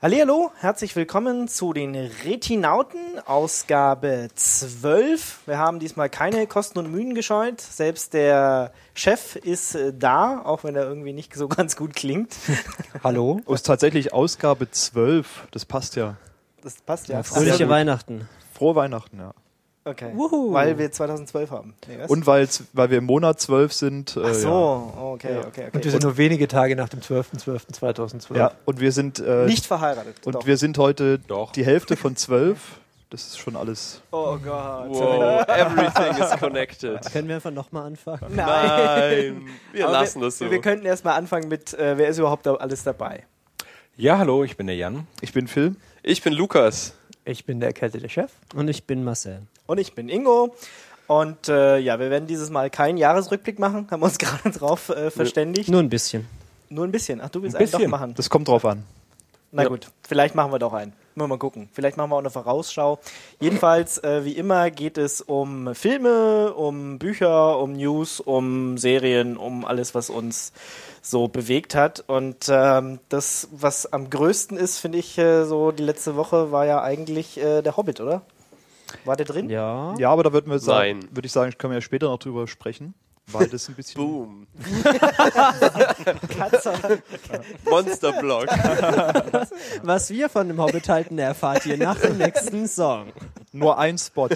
[0.00, 5.40] Hallo, herzlich willkommen zu den Retinauten, Ausgabe 12.
[5.46, 7.60] Wir haben diesmal keine Kosten und Mühen gescheut.
[7.60, 12.36] Selbst der Chef ist äh, da, auch wenn er irgendwie nicht so ganz gut klingt.
[13.02, 13.40] Hallo?
[13.44, 15.48] Oh, ist tatsächlich Ausgabe 12.
[15.50, 16.16] Das passt ja.
[16.62, 17.16] Das passt ja.
[17.16, 17.68] Ja, fröhliche.
[17.68, 18.28] Weihnachten.
[18.54, 19.34] Frohe Weihnachten, ja.
[19.88, 20.10] Okay.
[20.14, 20.52] Wuhu.
[20.52, 21.74] Weil wir 2012 haben.
[21.86, 21.96] Nee?
[22.08, 24.16] Und weil's, weil wir im Monat 12 sind.
[24.16, 25.02] Äh, Ach so, Ja.
[25.02, 25.68] okay, okay, okay.
[25.72, 28.36] Und wir sind nur wenige Tage nach dem 12.12.2012.
[28.36, 28.52] ja.
[28.64, 29.18] Und wir sind.
[29.18, 30.16] Äh, nicht verheiratet.
[30.26, 30.46] und Doch.
[30.46, 31.52] wir sind heute Doch.
[31.52, 32.58] die Hälfte von 12.
[33.10, 34.02] Das ist schon alles.
[34.10, 34.90] oh Gott.
[34.90, 37.00] Wow, everything is connected.
[37.10, 38.36] Können wir einfach nochmal anfangen?
[38.36, 40.50] Nein, wir Aber lassen wir, das so.
[40.50, 43.24] Wir könnten erstmal anfangen mit, äh, wer ist überhaupt da alles dabei?
[43.96, 45.06] Ja, hallo, ich bin der Jan.
[45.22, 45.74] Ich bin Phil.
[46.02, 46.92] Ich bin Lukas.
[47.28, 48.30] Ich bin der erkältete Chef.
[48.54, 49.42] Und ich bin Marcel.
[49.66, 50.56] Und ich bin Ingo.
[51.08, 54.88] Und äh, ja, wir werden dieses Mal keinen Jahresrückblick machen, haben wir uns gerade drauf
[54.88, 55.68] äh, verständigt.
[55.68, 56.26] Nur ein bisschen.
[56.70, 57.20] Nur ein bisschen.
[57.20, 57.90] Ach, du willst Ein einen doch bisschen.
[57.90, 58.14] machen.
[58.14, 58.84] Das kommt drauf an.
[59.52, 59.68] Na Ja.
[59.68, 60.92] gut, vielleicht machen wir doch einen.
[61.14, 61.68] Müssen wir mal gucken.
[61.72, 62.98] Vielleicht machen wir auch eine Vorausschau.
[63.40, 69.64] Jedenfalls, äh, wie immer, geht es um Filme, um Bücher, um News, um Serien, um
[69.66, 70.52] alles, was uns
[71.02, 72.04] so bewegt hat.
[72.06, 76.66] Und ähm, das, was am größten ist, finde ich, äh, so die letzte Woche, war
[76.66, 78.22] ja eigentlich äh, der Hobbit, oder?
[79.04, 79.50] War der drin?
[79.50, 79.94] Ja.
[79.98, 82.46] Ja, aber da würden wir sagen, würde ich sagen, können wir ja später noch drüber
[82.46, 82.94] sprechen.
[83.30, 84.00] Weil das ein bisschen.
[84.02, 84.46] Boom.
[86.36, 86.72] Katze.
[87.68, 88.46] Monsterblock.
[89.82, 93.12] Was wir von dem Hobbit halten, erfahrt ihr nach dem nächsten Song.
[93.52, 94.28] Nur ein Spot.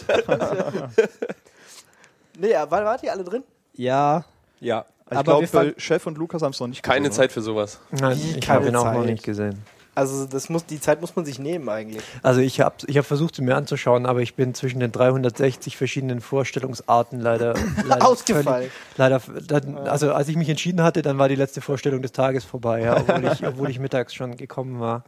[2.38, 3.44] Nee, ja, war, wart ihr alle drin?
[3.74, 4.24] Ja.
[4.60, 4.84] Ja.
[5.12, 7.78] Ich Aber glaube, Chef und Lukas haben es noch nicht Keine gesehen, Zeit für sowas.
[7.90, 9.58] Nein, Wie, ich habe ihn auch noch nicht gesehen.
[9.94, 12.02] Also das muss, die Zeit muss man sich nehmen eigentlich.
[12.22, 15.76] Also ich habe ich hab versucht, sie mir anzuschauen, aber ich bin zwischen den 360
[15.76, 17.52] verschiedenen Vorstellungsarten leider,
[17.86, 18.46] leider Ausgefallen.
[18.46, 22.12] völlig- Leider, dann, also als ich mich entschieden hatte, dann war die letzte Vorstellung des
[22.12, 25.04] Tages vorbei, ja, obwohl, ich, obwohl ich mittags schon gekommen war.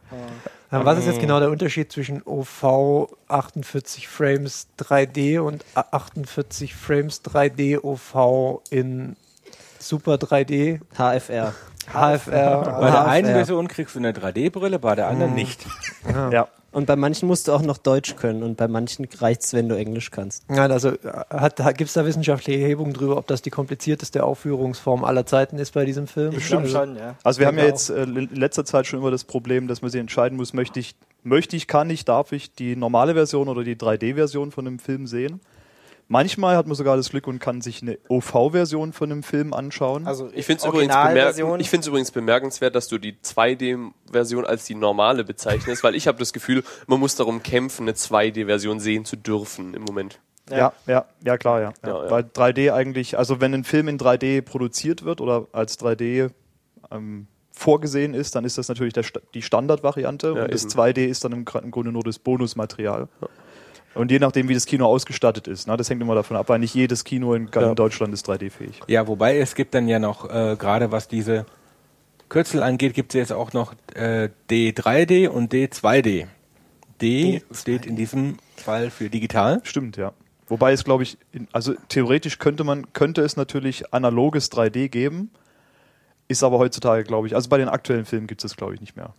[0.71, 7.23] Ähm, Was ist jetzt genau der Unterschied zwischen OV 48 Frames 3D und 48 Frames
[7.23, 9.15] 3D OV in
[9.85, 11.53] Super 3D, HFR.
[11.93, 12.79] HFR?
[12.81, 13.27] Bei der einen.
[13.27, 15.63] Version kriegst du eine 3D-Brille, bei der anderen nicht.
[16.09, 16.31] oder?
[16.31, 16.47] Ja.
[16.71, 19.77] Und bei manchen musst du auch noch Deutsch können und bei manchen reicht's, wenn du
[19.77, 20.43] Englisch kannst.
[20.49, 20.93] Nein, also
[21.29, 25.59] hat, hat, gibt es da wissenschaftliche Erhebungen drüber, ob das die komplizierteste Aufführungsform aller Zeiten
[25.59, 26.33] ist bei diesem Film?
[26.33, 27.15] Also- schon, ja.
[27.23, 29.83] Also wir haben ja denke jetzt äh, in letzter Zeit schon immer das Problem, dass
[29.83, 33.47] man sich entscheiden muss, möchte ich, möchte ich, kann ich, darf ich die normale Version
[33.49, 35.41] oder die 3D-Version von einem Film sehen.
[36.07, 40.05] Manchmal hat man sogar das Glück und kann sich eine OV-Version von einem Film anschauen.
[40.05, 44.75] Also Ich finde es übrigens, bemerk ich übrigens bemerkenswert, dass du die 2D-Version als die
[44.75, 49.15] normale bezeichnest, weil ich habe das Gefühl, man muss darum kämpfen, eine 2D-Version sehen zu
[49.15, 50.19] dürfen im Moment.
[50.51, 51.73] ja, ja, ja, klar, ja.
[51.83, 51.89] ja.
[51.89, 52.11] Ja, ja.
[52.11, 56.29] Weil 3D eigentlich, also wenn ein Film in 3D produziert wird oder als 3D
[56.91, 60.73] ähm, vorgesehen ist, dann ist das natürlich der, die Standardvariante Ja, und das eben.
[60.73, 63.07] 2D ist dann im, im Grunde nur das Bonusmaterial.
[63.95, 66.59] Und je nachdem, wie das Kino ausgestattet ist, ne, das hängt immer davon ab, weil
[66.59, 67.69] nicht jedes Kino in, Ja.
[67.69, 68.81] in Deutschland ist 3D-fähig.
[68.87, 71.45] Ja, wobei es gibt dann ja noch, äh, gerade was diese
[72.29, 76.27] Kürzel angeht, gibt es jetzt auch noch äh, D3D und D2D.
[77.01, 79.61] D steht in diesem Fall für digital.
[79.63, 80.13] Stimmt, ja.
[80.47, 85.31] Wobei es, glaube ich, in, also theoretisch könnte man, könnte es natürlich analoges 3D geben,
[86.27, 88.81] ist aber heutzutage, glaube ich, also bei den aktuellen Filmen gibt es das, glaube ich,
[88.81, 89.13] nicht mehr.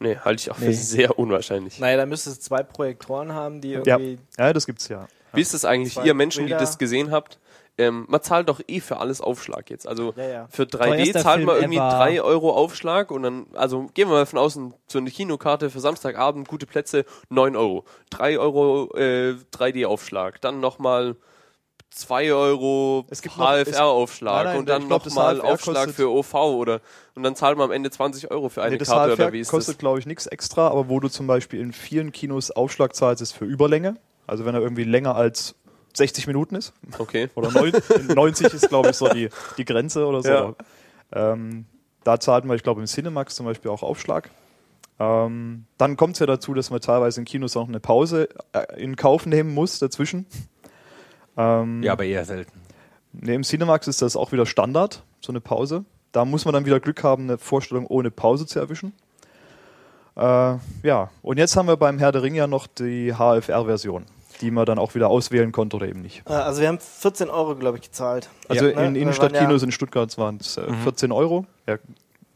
[0.00, 0.72] Nee, halte ich auch für Nee.
[0.72, 1.78] sehr unwahrscheinlich.
[1.78, 4.18] Naja, da müsste es zwei Projektoren haben, die Ja, irgendwie.
[4.38, 5.06] ja das gibt's ja.
[5.32, 6.60] Wie ist das eigentlich, Zwei ihr Menschen, die Bilder.
[6.64, 7.38] das gesehen habt?
[7.78, 9.86] Ähm, man zahlt doch eh für alles Aufschlag jetzt.
[9.86, 10.48] Also Ja, ja.
[10.50, 11.98] für 3D Teuerster zahlt man Film irgendwie ever.
[11.98, 15.80] 3 Euro Aufschlag und dann, also gehen wir mal von außen, so eine Kinokarte für
[15.80, 17.84] Samstagabend, gute Plätze, 9 Euro.
[18.10, 21.16] 3 Euro äh, 3D-Aufschlag, dann nochmal
[21.90, 26.80] 2 Euro HFR-Aufschlag und dann nochmal Aufschlag für OV oder
[27.14, 29.32] und dann zahlt man am Ende 20 Euro für eine Nee, das Karte HFR oder
[29.32, 29.78] wie ist kostet, das?
[29.78, 33.32] glaube ich, nichts extra, aber wo du zum Beispiel in vielen Kinos Aufschlag zahlst, ist
[33.32, 33.96] für Überlänge.
[34.26, 35.56] Also wenn er irgendwie länger als
[35.94, 37.28] 60 Minuten ist Okay.
[37.34, 37.72] oder neun,
[38.14, 39.28] 90 ist, glaube ich, so die,
[39.58, 40.28] die Grenze oder so.
[40.30, 40.54] Ja.
[41.12, 41.66] Ähm,
[42.04, 44.30] da zahlt man, ich glaube, im Cinemax zum Beispiel auch Aufschlag.
[45.00, 48.80] Ähm, dann kommt es ja dazu, dass man teilweise in Kinos auch eine Pause äh,
[48.80, 50.26] in Kauf nehmen muss dazwischen.
[51.36, 52.60] Ähm, Ja, aber eher selten.
[53.12, 55.84] Nee, im Cinemax ist das auch wieder Standard, so eine Pause.
[56.12, 58.92] Da muss man dann wieder Glück haben, eine Vorstellung ohne Pause zu erwischen.
[60.16, 64.04] Äh, ja, und jetzt haben wir beim Herr der Ringe ja noch die HFR-Version,
[64.40, 66.22] die man dann auch wieder auswählen konnte oder eben nicht.
[66.28, 68.28] Äh, Also wir haben 14 Euro, glaube ich, gezahlt.
[68.48, 68.70] Also ne?
[68.72, 70.82] in Wir Innenstadtkinos waren in Stuttgart waren es äh, Mhm.
[70.82, 71.46] 14 Euro.
[71.66, 71.78] Ja,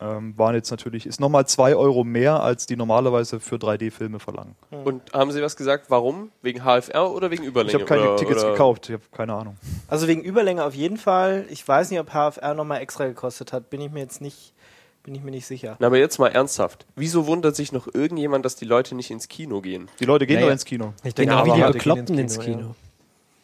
[0.00, 4.54] ähm, waren jetzt natürlich, ist nochmal 2 Euro mehr, als die normalerweise für 3D-Filme verlangen.
[4.70, 6.30] Und haben Sie was gesagt, warum?
[6.42, 7.70] Wegen HFR oder wegen Überlänge?
[7.70, 8.52] Ich habe keine oder, Tickets oder?
[8.52, 9.56] gekauft, ich habe keine Ahnung.
[9.88, 11.46] Also wegen Überlänge auf jeden Fall.
[11.48, 13.70] Ich weiß nicht, ob HFR nochmal extra gekostet hat.
[13.70, 14.52] Bin ich mir jetzt nicht
[15.04, 15.76] Bin ich mir nicht sicher.
[15.80, 16.86] Na, aber jetzt mal ernsthaft.
[16.96, 19.88] Wieso wundert sich noch irgendjemand, dass die Leute nicht ins Kino gehen?
[20.00, 20.46] Die Leute gehen Naja.
[20.46, 20.94] doch ins Kino.
[21.02, 22.74] Ich Genau aber wie die Bekloppten ins Kino.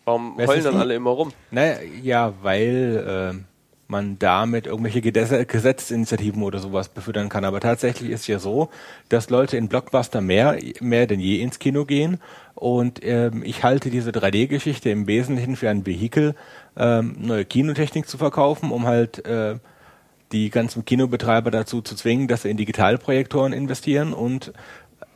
[0.06, 1.32] Warum Wer ist heulen das dann alle immer rum?
[1.50, 3.44] Naja, ja, weil äh,
[3.90, 7.44] man damit irgendwelche Gesetzesinitiativen oder sowas befüttern kann.
[7.44, 8.70] Aber tatsächlich ist ja so,
[9.08, 12.18] dass Leute in Blockbuster mehr, mehr denn je ins Kino gehen.
[12.54, 16.34] Und ähm, ich halte diese 3D-Geschichte im Wesentlichen für ein Vehikel,
[16.76, 19.56] ähm, neue Kinotechnik zu verkaufen, um halt äh,
[20.32, 24.52] die ganzen Kinobetreiber dazu zu zwingen, dass sie in Digitalprojektoren investieren und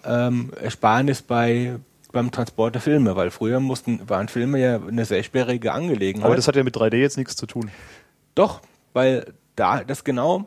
[0.04, 1.76] ähm, Ersparnis bei
[2.14, 6.24] beim Transport der Filme, weil früher mussten, waren Filme ja eine sehr sperrige Angelegenheit.
[6.24, 7.70] Aber das hat ja mit 3D jetzt nichts zu tun.
[8.34, 8.60] Doch,
[8.92, 10.46] weil da das genau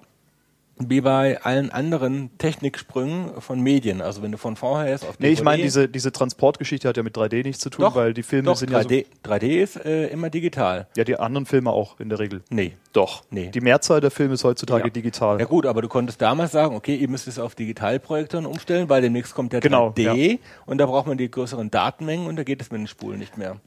[0.79, 3.99] wie bei allen anderen Techniksprüngen von Medien.
[3.99, 7.01] Also wenn du von VHS auf Nee, ich meine, DVD diese, diese Transportgeschichte hat ja
[7.01, 10.05] mit 3D nichts zu tun, Doch, weil die Filme doch, sind 3D, 3D ist äh,
[10.09, 10.81] immer digital.
[10.81, 10.99] ja so.
[10.99, 12.43] Ja, die anderen Filme auch in der Regel.
[12.51, 13.23] Nee, Doch.
[13.31, 13.49] nee.
[13.49, 14.89] Die Mehrzahl der Filme ist heutzutage Ja.
[14.91, 15.39] digital.
[15.39, 19.01] Ja gut, aber du konntest damals sagen, okay, ihr müsst es auf Digitalprojektoren umstellen, weil
[19.01, 20.37] demnächst kommt der Genau, 3D
[20.67, 23.35] und da braucht man die größeren Datenmengen und da geht es mit den Spulen nicht
[23.35, 23.57] mehr.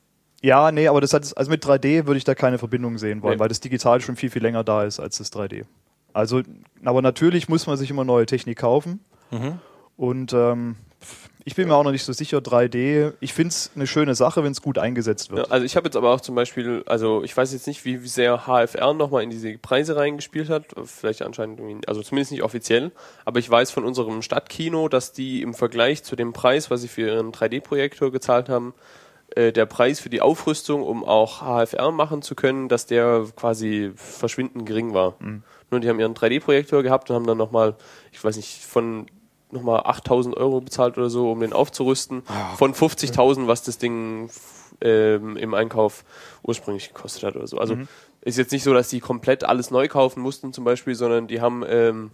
[0.43, 3.35] Ja, nee, aber das hat, also mit 3D würde ich da keine Verbindung sehen wollen,
[3.35, 3.41] Nee.
[3.41, 5.65] weil das Digital schon viel, viel länger da ist als das 3D.
[6.13, 6.43] Also,
[6.85, 9.01] aber natürlich muss man sich immer neue Technik kaufen.
[9.97, 10.77] Und ähm,
[11.45, 14.43] ich bin mir auch noch nicht so sicher, 3D, ich finde es eine schöne Sache,
[14.43, 15.53] wenn es gut eingesetzt Ja, wird.
[15.53, 18.09] also ich habe jetzt aber auch zum Beispiel, also ich weiß jetzt nicht, wie, wie
[18.09, 20.65] sehr HFR nochmal in diese Preise reingespielt hat.
[20.85, 22.91] Vielleicht anscheinend, also zumindest nicht offiziell.
[23.25, 26.89] Aber ich weiß von unserem Stadtkino, dass die im Vergleich zu dem Preis, was sie
[26.89, 28.75] für ihren 3D-Projektor gezahlt haben,
[29.37, 33.93] äh, der Preis für die Aufrüstung, um auch HFR machen zu können, dass der quasi
[33.95, 35.15] verschwindend gering war.
[35.71, 37.77] Nur die haben ihren 3D-Projektor gehabt und haben dann nochmal,
[38.13, 39.07] ich weiß nicht, von
[39.53, 42.23] nochmal 8000 Euro bezahlt oder so, um den aufzurüsten.
[42.57, 44.31] Von 50.000, was das Ding
[44.81, 46.05] ähm, im Einkauf
[46.43, 47.59] ursprünglich gekostet hat oder so.
[47.59, 47.75] Also
[48.23, 51.41] ist jetzt nicht so, dass die komplett alles neu kaufen mussten zum Beispiel, sondern die
[51.41, 52.11] haben ähm,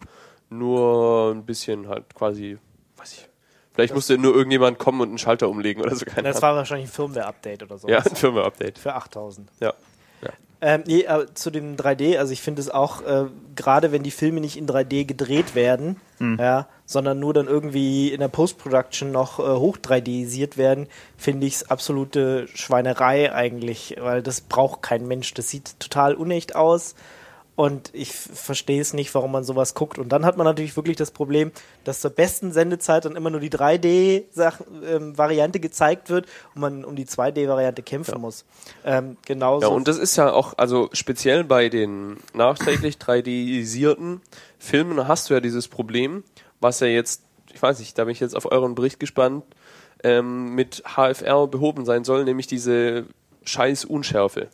[0.50, 2.58] nur ein bisschen halt quasi,
[2.96, 3.28] weiß ich,
[3.76, 6.04] vielleicht musste nur irgendjemand kommen und einen Schalter umlegen oder so.
[6.04, 6.42] Keine Das Ahnung.
[6.42, 7.88] war wahrscheinlich ein Firmware-Update oder so.
[7.88, 8.78] Ja, ein Firmware-Update.
[8.80, 9.48] Für 8000.
[9.60, 9.72] Ja.
[10.62, 14.10] Ähm, nee, aber zu dem 3D, also ich finde es auch, äh, gerade wenn die
[14.10, 19.38] Filme nicht in 3D gedreht werden, ja, sondern nur dann irgendwie in der Post-Production noch
[19.38, 20.86] äh, hoch 3Disiert werden,
[21.18, 25.34] finde ich es absolute Schweinerei eigentlich, weil das braucht kein Mensch.
[25.34, 26.94] Das sieht total unecht aus.
[27.56, 29.98] Und ich verstehe es nicht, warum man sowas guckt.
[29.98, 31.52] Und dann hat man natürlich wirklich das Problem,
[31.84, 37.06] dass zur besten Sendezeit dann immer nur die 3D-Variante gezeigt wird und man um die
[37.06, 38.44] 2D-Variante kämpfen muss.
[38.84, 39.68] Ähm, genauso.
[39.68, 44.20] Ja, und das ist ja auch, also speziell bei den nachträglich 3D-isierten
[44.58, 46.24] Filmen hast du ja dieses Problem,
[46.60, 47.22] was ja jetzt,
[47.54, 49.44] ich weiß nicht, da bin ich jetzt auf euren Bericht gespannt,
[50.04, 53.06] ähm, mit HFR behoben sein soll, nämlich diese
[53.44, 54.50] scheiß Unschärfe.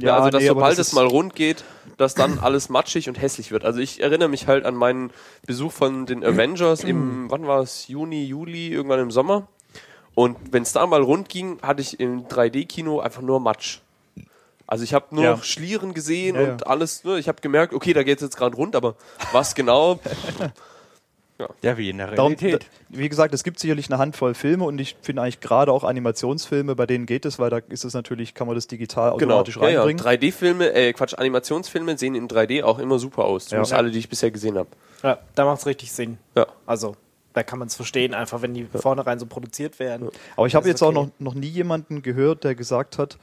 [0.00, 1.64] Ja, also dass nee, sobald das es mal rund geht,
[1.96, 3.64] dass dann alles matschig und hässlich wird.
[3.64, 5.10] Also ich erinnere mich halt an meinen
[5.46, 9.46] Besuch von den Avengers im, wann war es, Juni, Juli, irgendwann im Sommer.
[10.14, 13.80] Und wenn es da mal rund ging, hatte ich im 3D-Kino einfach nur Matsch.
[14.66, 15.30] Also ich habe nur Ja.
[15.32, 16.66] noch Schlieren gesehen Ja, und ja.
[16.66, 17.04] alles.
[17.04, 18.94] Ne, ich habe gemerkt, okay, da geht es jetzt gerade rund, aber
[19.32, 19.98] was genau?
[21.62, 22.62] Ja, wie in der Darum, Realität.
[22.90, 25.84] da- wie gesagt, es gibt sicherlich eine Handvoll Filme und ich finde eigentlich gerade auch
[25.84, 29.34] Animationsfilme, bei denen geht es, weil da ist es natürlich, kann man das digital Genau.
[29.38, 29.82] automatisch Ja, ja.
[29.84, 30.02] reinbringen.
[30.02, 33.46] 3D-Filme, äh, Quatsch, Animationsfilme sehen in 3D auch immer super aus.
[33.46, 33.78] Zumindest Ja.
[33.78, 34.68] alle, die ich bisher gesehen habe.
[35.02, 36.18] Ja, da macht es richtig Sinn.
[36.36, 36.46] Ja.
[36.66, 36.96] Also,
[37.32, 40.08] da kann man es verstehen, einfach wenn die vornherein so produziert werden.
[40.36, 41.10] Aber ich habe jetzt ist auch okay.
[41.18, 43.18] noch, noch nie jemanden gehört, der gesagt hat,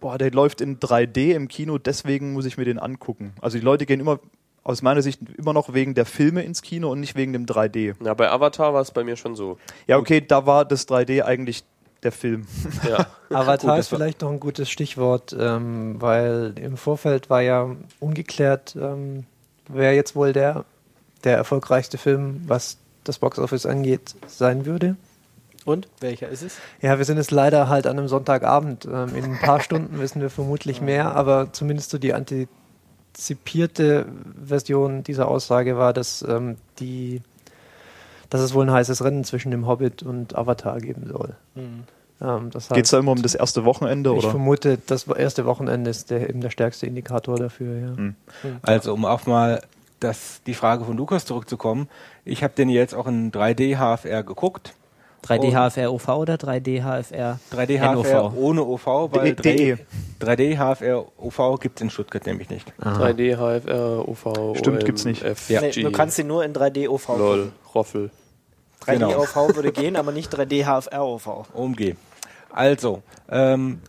[0.00, 3.32] boah, der läuft in 3D im Kino, deswegen muss ich mir den angucken.
[3.40, 4.18] Also die Leute gehen immer,
[4.66, 7.94] aus meiner Sicht, immer noch wegen der Filme ins Kino und nicht wegen dem 3D.
[8.04, 9.58] Ja, bei Avatar war es bei mir schon so.
[9.86, 11.64] Ja, okay, da war das 3D eigentlich
[12.02, 12.46] der Film.
[12.86, 13.06] Ja.
[13.30, 18.76] Avatar Gut, ist vielleicht noch ein gutes Stichwort, ähm, weil im Vorfeld war ja ungeklärt,
[18.76, 19.24] ähm,
[19.68, 20.64] wer jetzt wohl der,
[21.22, 24.96] der erfolgreichste Film, was das Boxoffice angeht, sein würde.
[25.64, 25.88] Und?
[26.00, 26.56] Welcher ist es?
[26.80, 28.84] Ja, wir sind jetzt leider halt an einem Sonntagabend.
[28.84, 32.14] Ähm, in ein paar Stunden wissen wir vermutlich mehr, aber zumindest so die
[33.16, 34.06] antizipierte
[34.44, 37.22] Version dieser Aussage war, dass ähm, die
[38.28, 41.36] dass es wohl ein heißes Rennen zwischen dem Hobbit und Avatar geben soll.
[41.54, 44.30] Ähm, das Geht es da immer um das erste Wochenende ich oder?
[44.30, 47.78] vermute, das erste Wochenende ist der, eben der stärkste Indikator dafür.
[47.78, 47.96] Ja.
[47.96, 48.14] Hm.
[48.62, 49.62] Also um auch mal
[50.00, 51.88] das, die Frage von Lukas zurückzukommen.
[52.24, 54.74] Ich habe den jetzt auch in 3D HFR geguckt.
[55.26, 59.76] 3D Und- HFR OV oder 3D HFR 3D HFR ohne OV, weil DE.
[60.20, 62.72] 3D HFR OV gibt es in Stuttgart nämlich nicht.
[62.80, 63.04] Aha.
[63.08, 65.22] 3D, HFR, OV, Stimmt, OM, gibt's nicht.
[65.22, 65.60] F, Ja.
[65.60, 68.10] Nee, du kannst ihn nur in 3D OV LOL, Roffel.
[68.84, 69.20] 3D Genau.
[69.22, 71.46] OV würde gehen, aber nicht 3D HFR OV.
[71.54, 71.96] OMG.
[72.50, 73.80] Also, ähm,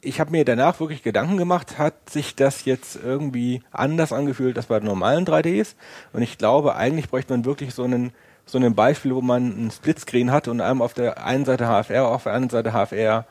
[0.00, 4.66] ich habe mir danach wirklich Gedanken gemacht, hat sich das jetzt irgendwie anders angefühlt als
[4.66, 5.74] bei normalen 3Ds?
[6.12, 8.12] Und ich glaube, eigentlich bräuchte man wirklich so einen
[8.46, 12.08] so ein Beispiel, wo man einen Splitscreen hat und einem auf der einen Seite HFR,
[12.08, 13.26] auf der anderen Seite HFR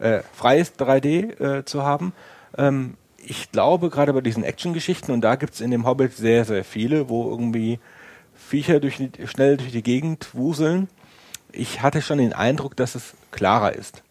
[0.00, 2.12] äh, freies 3D äh, zu haben.
[2.58, 6.64] Ähm, ich glaube, gerade bei diesen Action-Geschichten, und da gibt's in dem Hobbit sehr, sehr
[6.64, 7.78] viele, wo irgendwie
[8.34, 10.88] Viecher durch die, schnell durch die Gegend wuseln.
[11.52, 14.02] Ich hatte schon den Eindruck, dass es klarer ist.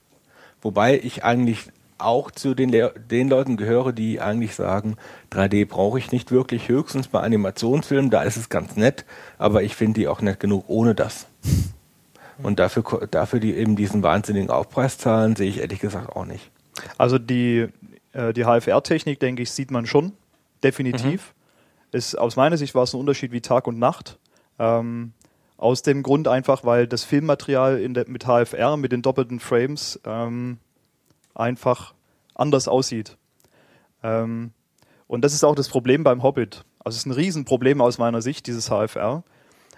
[0.61, 4.97] Wobei ich eigentlich auch zu den, Le den Leuten gehöre, die eigentlich sagen,
[5.31, 9.05] 3D brauche ich nicht wirklich, höchstens bei Animationsfilmen, da ist es ganz nett,
[9.37, 11.27] aber ich finde die auch nett genug ohne das.
[12.41, 16.51] Und dafür, dafür die eben diesen wahnsinnigen Aufpreis zahlen, sehe ich ehrlich gesagt auch nicht.
[16.97, 17.67] Also die,
[18.13, 20.13] äh, die HFR-Technik, denke ich, sieht man schon.
[20.63, 21.33] Definitiv.
[21.91, 24.17] Ist, aus meiner Sicht war es ein Unterschied wie Tag und Nacht.
[24.57, 25.13] Ähm,
[25.57, 29.99] aus dem Grund einfach, weil das Filmmaterial in der, mit HFR, mit den doppelten Frames,
[30.05, 30.57] ähm,
[31.39, 31.93] einfach
[32.35, 33.17] anders aussieht.
[34.03, 34.51] Ähm,
[35.07, 36.65] und das ist auch das Problem beim Hobbit.
[36.79, 39.23] Also es ist ein Riesenproblem aus meiner Sicht, dieses HFR.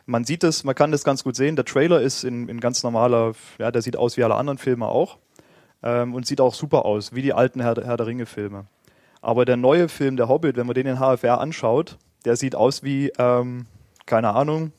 [0.05, 1.55] Man sieht es, man kann das ganz gut sehen.
[1.55, 4.87] Der Trailer ist in, in ganz normaler, ja, der sieht aus wie alle anderen Filme
[4.87, 5.17] auch.
[5.83, 8.65] Ähm, und sieht auch super aus, wie die alten Herr, Herr der Ringe-Filme.
[9.21, 12.83] Aber der neue Film, der Hobbit, wenn man den in HFR anschaut, der sieht aus
[12.83, 13.65] wie, ähm,
[14.05, 14.73] keine Ahnung,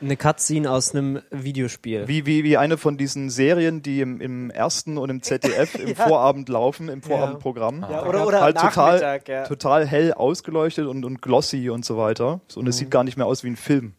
[0.00, 2.08] Eine Cutscene aus einem Videospiel.
[2.08, 5.94] wie, wie, wie eine von diesen Serien, die im, im ersten und im ZDF im
[5.94, 7.84] Vorabend laufen, im Vorabendprogramm.
[7.88, 9.44] Ja, oder oder halt total, ja.
[9.44, 12.40] total hell ausgeleuchtet und, und glossy und so weiter.
[12.54, 13.92] Und es sieht gar nicht mehr aus wie ein Film.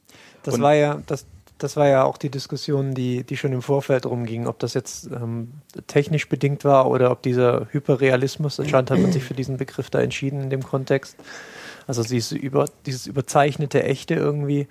[0.43, 1.25] Das Und- war ja, das,
[1.59, 5.05] das war ja auch die Diskussion, die, die schon im Vorfeld rumging, ob das jetzt
[5.11, 5.51] ähm,
[5.85, 10.01] technisch bedingt war oder ob dieser Hyperrealismus, anscheinend hat man sich für diesen Begriff da
[10.01, 11.15] entschieden in dem Kontext.
[11.85, 14.67] Also dieses, über, dieses überzeichnete Echte irgendwie.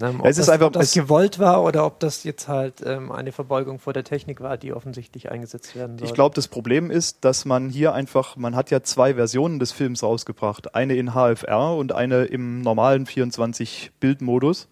[0.00, 2.82] Ähm, ob, Es ist das, einfach- ob das gewollt war oder ob das jetzt halt
[2.84, 6.06] ähm, eine Verbeugung vor der Technik war, die offensichtlich eingesetzt werden soll.
[6.06, 9.72] Ich glaube, das Problem ist, dass man hier einfach, man hat ja zwei Versionen des
[9.72, 10.74] Films rausgebracht.
[10.74, 14.68] Eine in HFR und eine im normalen 24-Bild-Modus.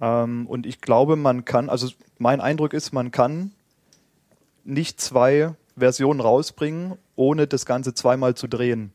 [0.00, 3.52] Ähm, und ich glaube, man kann, also mein Eindruck ist, man kann
[4.64, 8.92] nicht zwei Versionen rausbringen, ohne das Ganze zweimal zu drehen.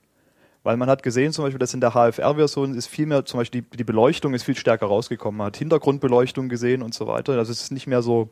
[0.63, 3.61] Weil man hat gesehen, zum Beispiel, dass in der HFR-Version ist viel mehr, zum Beispiel
[3.63, 5.37] die, die Beleuchtung ist viel stärker rausgekommen.
[5.37, 7.33] Man hat Hintergrundbeleuchtung gesehen und so weiter.
[7.33, 8.29] Also es ist nicht mehr so,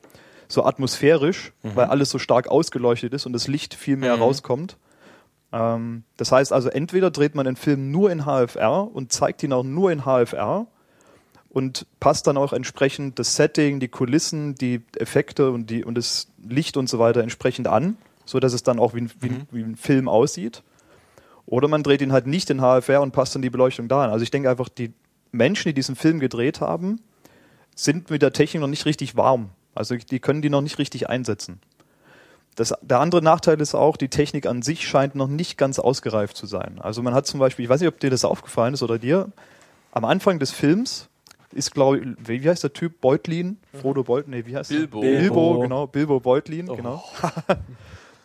[0.47, 4.77] so atmosphärisch, weil alles so stark ausgeleuchtet ist und das Licht viel mehr rauskommt.
[5.51, 9.51] Ähm, das heißt also, entweder dreht man den Film nur in HFR und zeigt ihn
[9.51, 10.67] auch nur in HFR
[11.49, 16.27] und passt dann auch entsprechend das Setting, die Kulissen, die Effekte und, die, und das
[16.47, 19.47] Licht und so weiter entsprechend an, so dass es dann auch wie ein, wie, ein-
[19.51, 20.63] wie ein Film aussieht.
[21.51, 24.09] Oder man dreht ihn halt nicht in HFR und passt dann die Beleuchtung da an.
[24.09, 24.93] Also ich denke einfach, die
[25.33, 27.01] Menschen, die diesen Film gedreht haben,
[27.75, 29.49] sind mit der Technik noch nicht richtig warm.
[29.75, 31.59] Also die können die noch nicht richtig einsetzen.
[32.55, 36.37] Das, der andere Nachteil ist auch, die Technik an sich scheint noch nicht ganz ausgereift
[36.37, 36.79] zu sein.
[36.79, 39.29] Also man hat zum Beispiel, ich weiß nicht, ob dir das aufgefallen ist oder dir,
[39.91, 41.09] am Anfang des Films
[41.51, 43.01] ist, glaube ich, wie heißt der Typ?
[43.01, 43.57] Beutlin?
[43.73, 44.37] Frodo Beutlin?
[44.37, 45.01] Nee, wie heißt Bilbo.
[45.01, 45.19] der?
[45.19, 45.59] Bilbo, Bilbo.
[45.59, 45.87] genau.
[45.87, 47.03] Bilbo Beutlin, genau.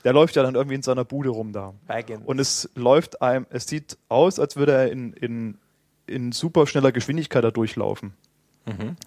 [0.06, 1.74] der läuft ja dann irgendwie in seiner Bude rum da.
[1.88, 2.22] Baggins.
[2.24, 5.58] Und es läuft einem, es sieht aus, als würde er in, in,
[6.06, 8.12] in super schneller Geschwindigkeit da durchlaufen.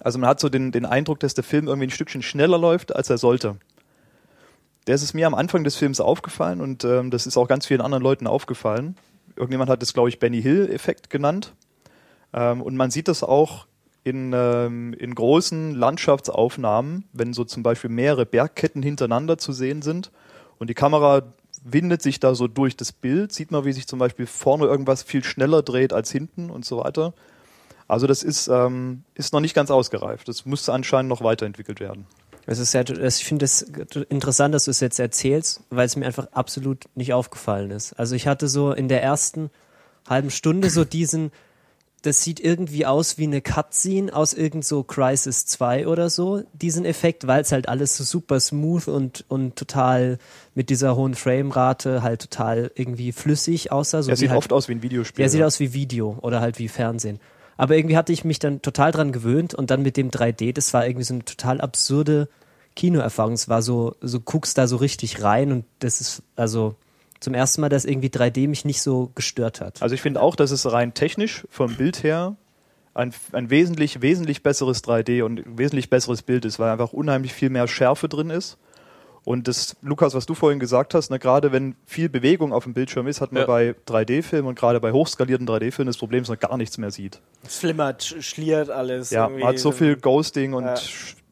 [0.03, 2.93] Also man hat so den, den Eindruck, dass der Film irgendwie ein Stückchen schneller läuft,
[2.93, 3.55] als er sollte.
[4.83, 7.79] Das ist mir am Anfang des Films aufgefallen und ähm, das ist auch ganz vielen
[7.79, 8.97] anderen Leuten aufgefallen.
[9.37, 11.53] Irgendjemand hat das, glaube ich, Benny Hill-Effekt genannt.
[12.33, 13.67] Ähm, und man sieht das auch
[14.03, 20.11] in, ähm, in großen Landschaftsaufnahmen, wenn so zum Beispiel mehrere Bergketten hintereinander zu sehen sind
[20.59, 21.23] und die Kamera
[21.63, 25.03] windet sich da so durch das Bild, sieht man, wie sich zum Beispiel vorne irgendwas
[25.03, 27.13] viel schneller dreht als hinten und so weiter.
[27.87, 30.27] Also das ist, ähm, ist noch nicht ganz ausgereift.
[30.27, 32.05] Das muss anscheinend noch weiterentwickelt werden.
[32.45, 36.05] Es ist das, ich finde es interessant, dass du es jetzt erzählst, weil es mir
[36.05, 37.93] einfach absolut nicht aufgefallen ist.
[37.93, 39.49] Also ich hatte so in der ersten
[40.07, 41.31] halben Stunde so diesen,
[42.01, 46.85] das sieht irgendwie aus wie eine Cutscene aus irgend so Crisis 2 oder so, diesen
[46.85, 50.17] Effekt, weil es halt alles so super smooth und, und total
[50.55, 54.01] mit dieser hohen Framerate halt total irgendwie flüssig aussah.
[54.01, 55.23] So er wie sieht halt oft aus wie ein Videospiel.
[55.23, 55.47] der sieht ja.
[55.47, 57.19] aus wie Video oder halt wie Fernsehen.
[57.57, 60.73] Aber irgendwie hatte ich mich dann total dran gewöhnt und dann mit dem 3D, das
[60.73, 62.29] war irgendwie so eine total absurde
[62.75, 63.33] Kinoerfahrung.
[63.33, 66.75] Es war so, so guckst da so richtig rein und das ist also
[67.19, 69.81] zum ersten Mal, dass irgendwie 3D mich nicht so gestört hat.
[69.81, 72.35] Also ich finde auch, dass es rein technisch vom Bild her
[72.93, 77.33] ein, ein wesentlich, wesentlich besseres 3D und ein wesentlich besseres Bild ist, weil einfach unheimlich
[77.33, 78.57] viel mehr Schärfe drin ist.
[79.25, 82.73] Und das, Lukas, was du vorhin gesagt hast, ne, gerade wenn viel Bewegung auf dem
[82.73, 83.47] Bildschirm ist, hat man Ja.
[83.47, 87.19] bei 3D-Filmen und gerade bei hochskalierten 3D-Filmen das Problem, dass man gar nichts mehr sieht.
[87.45, 89.09] Es flimmert, sch- schliert alles.
[89.11, 90.75] Ja, man hat so viel Ghosting und Ja.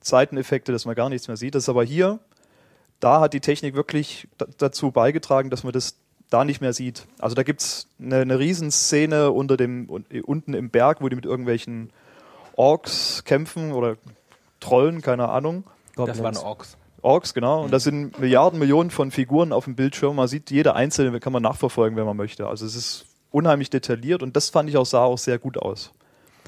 [0.02, 1.56] Seiteneffekte, dass man gar nichts mehr sieht.
[1.56, 2.20] Das ist aber hier,
[3.00, 5.96] da hat die Technik wirklich da- dazu beigetragen, dass man das
[6.30, 7.06] da nicht mehr sieht.
[7.20, 11.16] Also da gibt es eine, eine Riesenszene unter dem, un- unten im Berg, wo die
[11.16, 11.90] mit irgendwelchen
[12.56, 13.98] Orks kämpfen oder
[14.60, 15.64] Trollen, keine Ahnung.
[16.08, 16.78] Das waren Orks.
[17.02, 17.64] Orks, genau.
[17.64, 20.16] Und das sind Milliarden, Millionen von Figuren auf dem Bildschirm.
[20.16, 22.48] Man sieht jede einzelne, kann man nachverfolgen, wenn man möchte.
[22.48, 25.92] Also es ist unheimlich detailliert und das fand ich auch, sah auch sehr gut aus.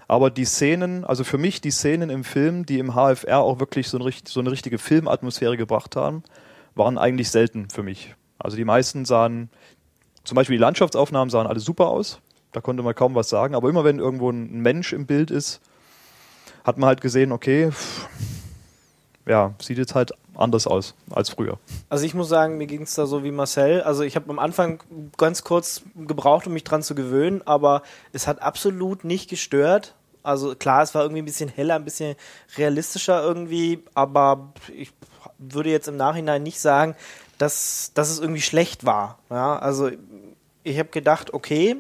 [0.10, 3.88] Aber die Szenen, also für mich die Szenen im Film, die im HFR auch wirklich
[3.90, 6.24] so eine, richt- so eine richtige Filmatmosphäre gebracht haben,
[6.74, 8.16] waren eigentlich selten für mich.
[8.40, 9.52] Also die meisten sahen,
[10.24, 12.20] zum Beispiel die Landschaftsaufnahmen sahen alle super aus.
[12.54, 13.54] Da konnte man kaum was sagen.
[13.54, 15.62] Aber immer wenn irgendwo ein Mensch im Bild ist,
[16.64, 17.70] hat man halt gesehen, okay,
[19.28, 21.60] ja, sieht jetzt halt anders aus als früher.
[21.90, 23.84] Also ich muss sagen, mir ging es da so wie Marcel.
[23.84, 24.82] Also ich habe am Anfang
[25.18, 29.94] ganz kurz gebraucht, um mich dran zu gewöhnen, aber es hat absolut nicht gestört.
[30.24, 32.16] Also klar, es war irgendwie ein bisschen heller, ein bisschen
[32.58, 34.92] realistischer irgendwie, aber ich
[35.38, 36.96] würde jetzt im Nachhinein nicht sagen,
[37.38, 39.20] dass, dass es irgendwie schlecht war.
[39.30, 39.90] Ja, also
[40.64, 41.78] ich habe gedacht, okay,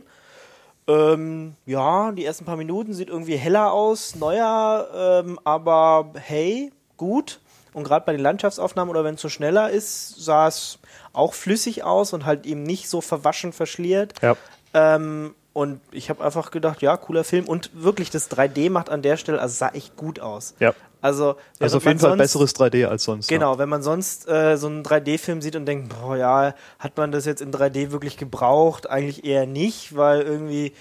[0.88, 7.40] ähm, ja, die ersten paar Minuten sieht irgendwie heller aus, neuer, ähm, aber hey, gut.
[7.74, 10.80] Und gerade bei den Landschaftsaufnahmen oder wenn es so schneller ist, sah es
[11.14, 14.14] auch flüssig aus und halt eben nicht so verwaschen, verschliert.
[14.24, 14.36] Ja.
[14.74, 17.46] Ähm, und ich habe einfach gedacht, ja, cooler Film.
[17.48, 20.54] Und wirklich, das 3D macht an der Stelle, also sah echt gut aus.
[20.60, 20.74] Ja.
[21.02, 23.30] Also, Also auf jeden Fall man besseres 3D als sonst.
[23.30, 27.12] Genau, wenn man sonst äh, so einen 3D-Film sieht und denkt, boah, ja, hat man
[27.14, 28.90] das jetzt in 3D wirklich gebraucht?
[28.90, 30.74] Eigentlich eher nicht, weil irgendwie,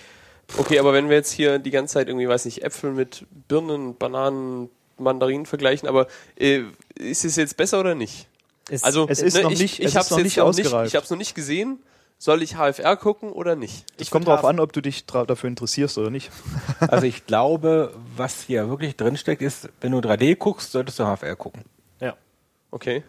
[0.57, 3.97] Okay, aber wenn wir jetzt hier die ganze Zeit irgendwie, weiß nicht, Äpfel mit Birnen,
[3.97, 6.07] Bananen, Mandarinen vergleichen, aber
[6.37, 6.63] äh,
[6.97, 8.27] ist es jetzt besser oder nicht?
[8.71, 10.37] Es- Also es ist ne, noch ich, nicht- ich es hab's ist noch jetzt nicht
[10.39, 10.89] noch nicht, ausgereift.
[10.89, 11.79] ich habe es noch nicht gesehen.
[12.21, 13.85] Soll ich HFR gucken oder nicht?
[13.97, 16.31] Es kommt darauf an, ob du dich dafür interessierst oder nicht.
[16.81, 21.37] Also ich glaube, was hier wirklich drinsteckt, ist, wenn du 3D guckst, solltest du HFR
[21.37, 21.63] gucken.
[22.01, 22.17] ja.
[22.71, 23.03] Okay.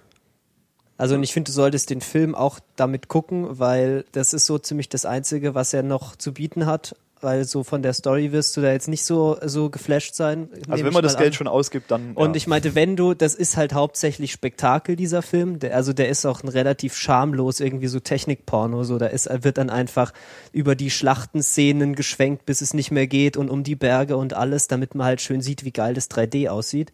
[0.98, 4.58] Also und ich finde, du solltest den Film auch damit gucken, weil das ist so
[4.60, 6.96] ziemlich das Einzige, was er noch zu bieten hat.
[7.22, 10.50] Weil so von der Story wirst du da jetzt nicht so, so geflasht sein.
[10.70, 11.34] Also wenn man das Geld an.
[11.34, 12.14] schon ausgibt, dann.
[12.14, 12.36] Und ja.
[12.36, 15.60] ich meinte, wenn du, das ist halt hauptsächlich Spektakel, dieser Film.
[15.60, 18.84] Der, also der ist auch ein relativ schamlos, irgendwie so Technikporno.
[18.84, 20.14] So, da ist, wird dann einfach
[20.52, 24.68] über die Schlachtenszenen geschwenkt, bis es nicht mehr geht und um die Berge und alles,
[24.68, 26.94] damit man halt schön sieht, wie geil das 3D aussieht.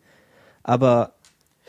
[0.63, 1.14] Aber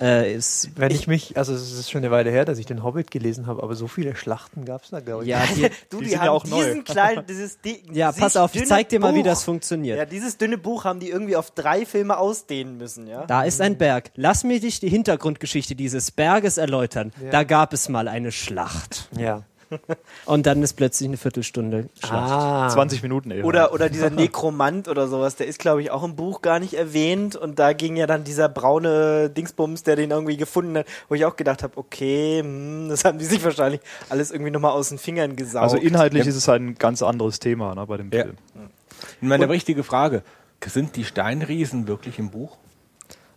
[0.00, 2.82] äh, es, Wenn ich, mich, also es ist schon eine Weile her, dass ich den
[2.82, 5.30] Hobbit gelesen habe, aber so viele Schlachten gab es da, glaube ich.
[5.30, 6.64] ja, die, Du, Die die, haben ja auch neu.
[6.64, 9.96] diesen kleinen, dieses di ja, pass auf, ich zeig dir mal, wie Buch- das funktioniert.
[9.98, 13.24] Ja, dieses dünne Buch haben die irgendwie auf drei Filme ausdehnen müssen, ja?
[13.26, 14.10] Da ist ein Berg.
[14.16, 17.12] Lass mir dich die Hintergrundgeschichte dieses Berges erläutern.
[17.30, 19.08] Da gab es mal eine Schlacht.
[19.16, 19.42] Ja.
[20.26, 22.32] Und dann ist plötzlich eine Viertelstunde Schlacht.
[22.32, 22.68] Ah.
[22.68, 23.44] 20 Minuten eher.
[23.44, 26.74] Oder, oder dieser Nekromant oder sowas, der ist, glaube ich, auch im Buch gar nicht
[26.74, 27.36] erwähnt.
[27.36, 31.24] Und da ging ja dann dieser braune Dingsbums, der den irgendwie gefunden hat, wo ich
[31.24, 34.98] auch gedacht habe, okay, hm, das haben die sich wahrscheinlich alles irgendwie nochmal aus den
[34.98, 35.64] Fingern gesaugt.
[35.64, 38.22] also inhaltlich ist es halt ein ganz anderes Thema ne, bei dem Ja.
[38.22, 38.36] Film.
[39.20, 40.22] Und meine richtige Frage,
[40.64, 42.56] sind die Steinriesen wirklich im Buch?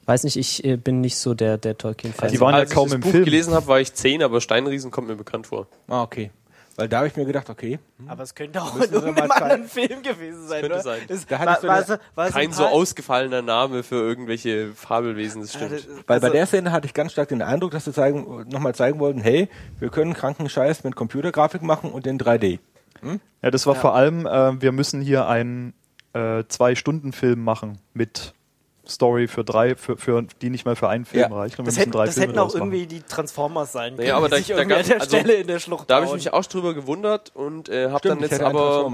[0.09, 2.31] Weiß nicht, ich äh, bin nicht so der, der Tolkien-Fan.
[2.31, 3.25] Die waren ja Als kaum ich das im Buch Film.
[3.25, 5.67] gelesen habe, war ich zehn, aber Steinriesen kommt mir bekannt vor.
[5.87, 6.31] Ah, okay.
[6.77, 10.01] Weil da habe ich mir gedacht, okay, Aber es könnte auch in irgendeinem anderen Film
[10.01, 10.81] gewesen sein, könnte oder?
[10.83, 11.01] sein.
[11.09, 14.71] Es Da war, hattest du war, ja es Kein ein so ausgefallener Name für irgendwelche
[14.73, 15.73] Fabelwesen, das Ja, stimmt.
[15.73, 18.45] das- Weil bei also- der Szene hatte ich ganz stark den Eindruck, dass sie zeigen,
[18.49, 19.47] nochmal zeigen wollten, hey,
[19.79, 22.57] wir können kranken Scheiß mit Computergrafik machen und in 3D.
[23.43, 25.73] Ja, das war vor allem, äh, wir müssen hier einen
[26.13, 28.33] äh, Zwei-Stunden-Film machen mit
[28.89, 31.37] Story für drei, für, für die nicht mal für einen Film Ja.
[31.37, 31.59] reicht.
[31.59, 34.07] Und wir Das, müssen hätten, drei das Filme hätten auch irgendwie die Transformers sein können,
[34.07, 35.95] Naja, aber die da- sich da gab- an der also, Stelle in der Schlucht Da
[35.97, 38.89] habe ich mich auch drüber gewundert und äh, habe dann jetzt aber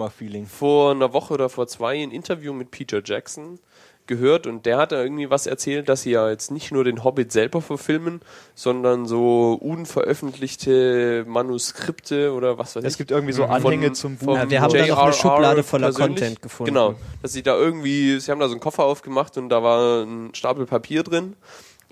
[0.47, 3.59] vor einer Woche oder vor zwei ein Interview mit Peter Jackson
[4.07, 7.03] gehört und der hat da irgendwie was erzählt, dass sie ja jetzt nicht nur den
[7.03, 8.21] Hobbit selber verfilmen,
[8.53, 12.87] sondern so unveröffentlichte Manuskripte oder was weiß ich.
[12.87, 14.35] Es gibt irgendwie so Anhänge zum Buch.
[14.35, 16.19] Ja, wir haben da noch eine Schublade voller persönlich.
[16.19, 16.73] Content gefunden.
[16.73, 20.03] Genau, dass sie da irgendwie, sie haben da so einen Koffer aufgemacht und da war
[20.03, 21.35] ein Stapel Papier drin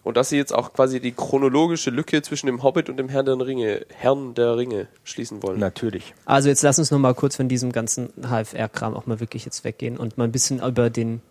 [0.04, 3.26] und dass sie jetzt auch quasi die chronologische Lücke zwischen dem Hobbit und dem Herrn
[3.26, 5.60] der Ringe, Herrn der Ringe schließen wollen.
[5.60, 6.14] Natürlich.
[6.26, 9.64] Also jetzt lass uns noch mal kurz von diesem ganzen HFR-Kram auch mal wirklich jetzt
[9.64, 11.22] weggehen und mal ein bisschen über den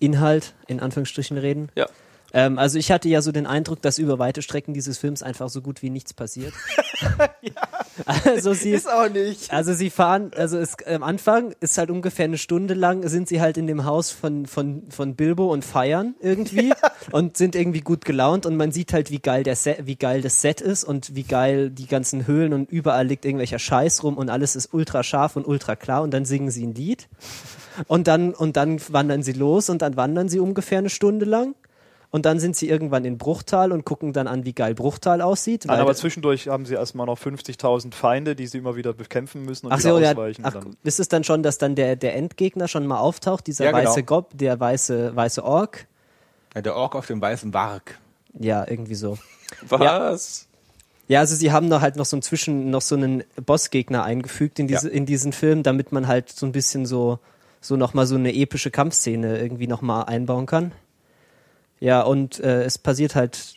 [0.00, 1.68] Inhalt in Anführungsstrichen reden.
[1.74, 1.86] Ja.
[2.32, 5.48] Ähm, also ich hatte ja so den Eindruck, dass über weite Strecken dieses Films einfach
[5.48, 6.52] so gut wie nichts passiert.
[8.24, 9.52] Also sie Ist auch nicht.
[9.52, 13.40] also sie fahren, also es, am Anfang ist halt ungefähr eine Stunde lang, sind sie
[13.40, 16.72] halt in dem Haus von, von, von Bilbo und feiern irgendwie
[17.10, 20.22] und sind irgendwie gut gelaunt und man sieht halt, wie geil, der Set, wie geil
[20.22, 24.16] das Set ist und wie geil die ganzen Höhlen und überall liegt irgendwelcher Scheiß rum
[24.16, 27.08] und alles ist ultra scharf und ultra klar und dann singen sie ein Lied
[27.86, 31.54] und dann, und dann wandern sie los und dann wandern sie ungefähr eine Stunde lang
[32.10, 35.66] Und dann sind sie irgendwann in Bruchtal und gucken dann an, wie geil Bruchtal aussieht.
[35.66, 39.44] Nein, weil- aber zwischendurch haben sie erstmal noch 50.000 Feinde, die sie immer wieder bekämpfen
[39.44, 40.12] müssen und Ach wieder so, ja.
[40.12, 40.40] ausweichen.
[40.46, 43.64] Ach, Dann- ist es dann schon, dass dann der, der Endgegner schon mal auftaucht, dieser
[43.66, 43.90] Ja, genau.
[43.90, 45.86] weiße Gob, der weiße, weiße Ork?
[46.54, 47.98] Ja, der Ork auf dem weißen Warg.
[48.38, 49.18] Ja, irgendwie so.
[49.68, 50.46] Was?
[51.08, 54.58] Ja, also sie haben da halt noch so einen Zwischen, noch so einen Bossgegner eingefügt
[54.58, 54.94] in diese, Ja.
[54.94, 57.18] in diesen Film, damit man halt so ein bisschen so,
[57.60, 60.72] so nochmal so eine epische Kampfszene irgendwie nochmal einbauen kann.
[61.80, 63.54] Ja, und äh, es passiert halt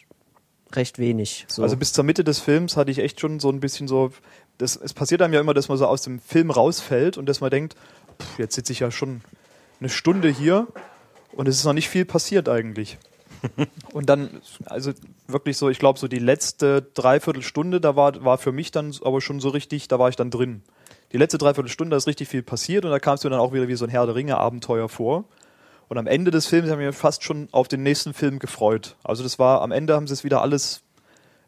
[0.76, 1.46] recht wenig.
[1.48, 1.64] So.
[1.64, 4.12] Also bis zur Mitte des Films hatte ich echt schon so ein bisschen so,
[4.58, 7.42] das, es passiert einem ja immer, dass man so aus dem Film rausfällt und dass
[7.42, 7.76] man denkt,
[8.22, 9.22] pff, jetzt sitze ich ja schon
[9.80, 10.68] eine Stunde hier
[11.34, 12.98] und es ist noch nicht viel passiert eigentlich.
[13.94, 14.92] und dann, also
[15.28, 19.22] wirklich so, ich glaube so die letzte Dreiviertelstunde, da war, war für mich dann aber
[19.22, 20.62] schon so richtig, da war ich dann drin.
[21.14, 23.68] Die letzte Dreiviertelstunde ist richtig viel passiert und da kam es mir dann auch wieder
[23.68, 25.26] wie so ein Herr der Ringe Abenteuer vor.
[25.90, 28.96] Und am Ende des Films haben wir fast schon auf den nächsten Film gefreut.
[29.04, 30.84] Also das war, am Ende haben sie es wieder alles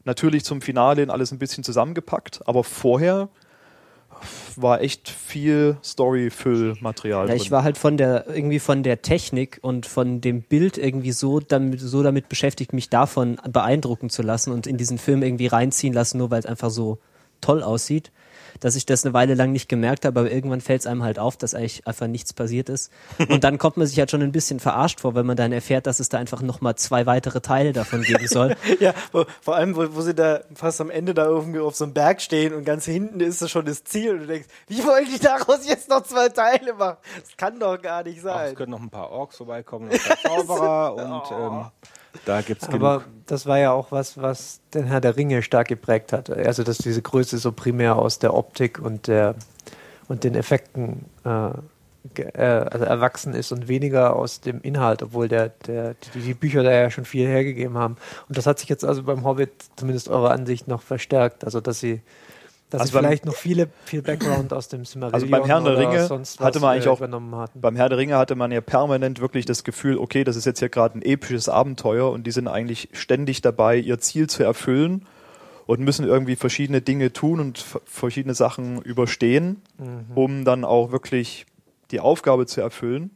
[0.05, 3.29] natürlich zum Finale hin alles ein bisschen zusammengepackt, aber vorher
[4.55, 9.85] war echt viel Story-Füllmaterial Ja, ich war halt von der, irgendwie von der Technik und
[9.85, 14.67] von dem Bild irgendwie so damit, so damit beschäftigt, mich davon beeindrucken zu lassen und
[14.67, 16.99] in diesen Film irgendwie reinziehen lassen, nur weil es einfach so
[17.41, 18.11] toll aussieht,
[18.59, 21.19] dass ich das eine Weile lang nicht gemerkt habe, aber irgendwann fällt es einem halt
[21.19, 22.91] auf, dass eigentlich einfach nichts passiert ist.
[23.29, 25.87] Und dann kommt man sich halt schon ein bisschen verarscht vor, wenn man dann erfährt,
[25.87, 28.55] dass es da einfach nochmal zwei weitere Teile davon geben soll.
[28.79, 31.85] Ja, wo, vor allem, wo, wo sie da fast am Ende da irgendwie auf so
[31.85, 34.83] einem Berg stehen und ganz hinten ist das schon das Ziel und du denkst, wie
[34.83, 36.97] wollen die daraus jetzt noch zwei Teile machen?
[37.21, 38.49] Das kann doch gar nicht sein.
[38.49, 41.71] es können noch ein paar Orks vorbeikommen, noch ein paar Zauberer und ähm,
[42.25, 43.11] da gibt's Aber genug.
[43.25, 46.29] das war ja auch was, was den Herr der Ringe stark geprägt hat.
[46.29, 49.35] Also, dass diese Größe so primär aus der Optik und der
[50.07, 51.49] und den Effekten äh,
[52.15, 56.63] äh, also erwachsen ist und weniger aus dem Inhalt, obwohl der, der, die, die Bücher
[56.63, 57.97] da ja schon viel hergegeben haben.
[58.27, 61.45] Und das hat sich jetzt also beim Hobbit zumindest eurer Ansicht noch verstärkt.
[61.45, 62.01] Also dass sie
[62.73, 66.05] dass Also vielleicht noch viele, viel Background aus dem Silmarillion Also beim Herrn der Ringe
[66.07, 67.61] sonst hatte man eigentlich äh, auch- übernommen hatten.
[67.61, 70.59] Beim Herr der Ringe hatte man ja permanent wirklich das Gefühl, okay, das ist jetzt
[70.59, 75.05] hier gerade ein episches Abenteuer und die sind eigentlich ständig dabei, ihr Ziel zu erfüllen
[75.65, 79.61] und müssen irgendwie verschiedene Dinge tun und verschiedene Sachen überstehen,
[80.15, 81.45] um dann auch wirklich
[81.91, 83.11] die Aufgabe zu erfüllen.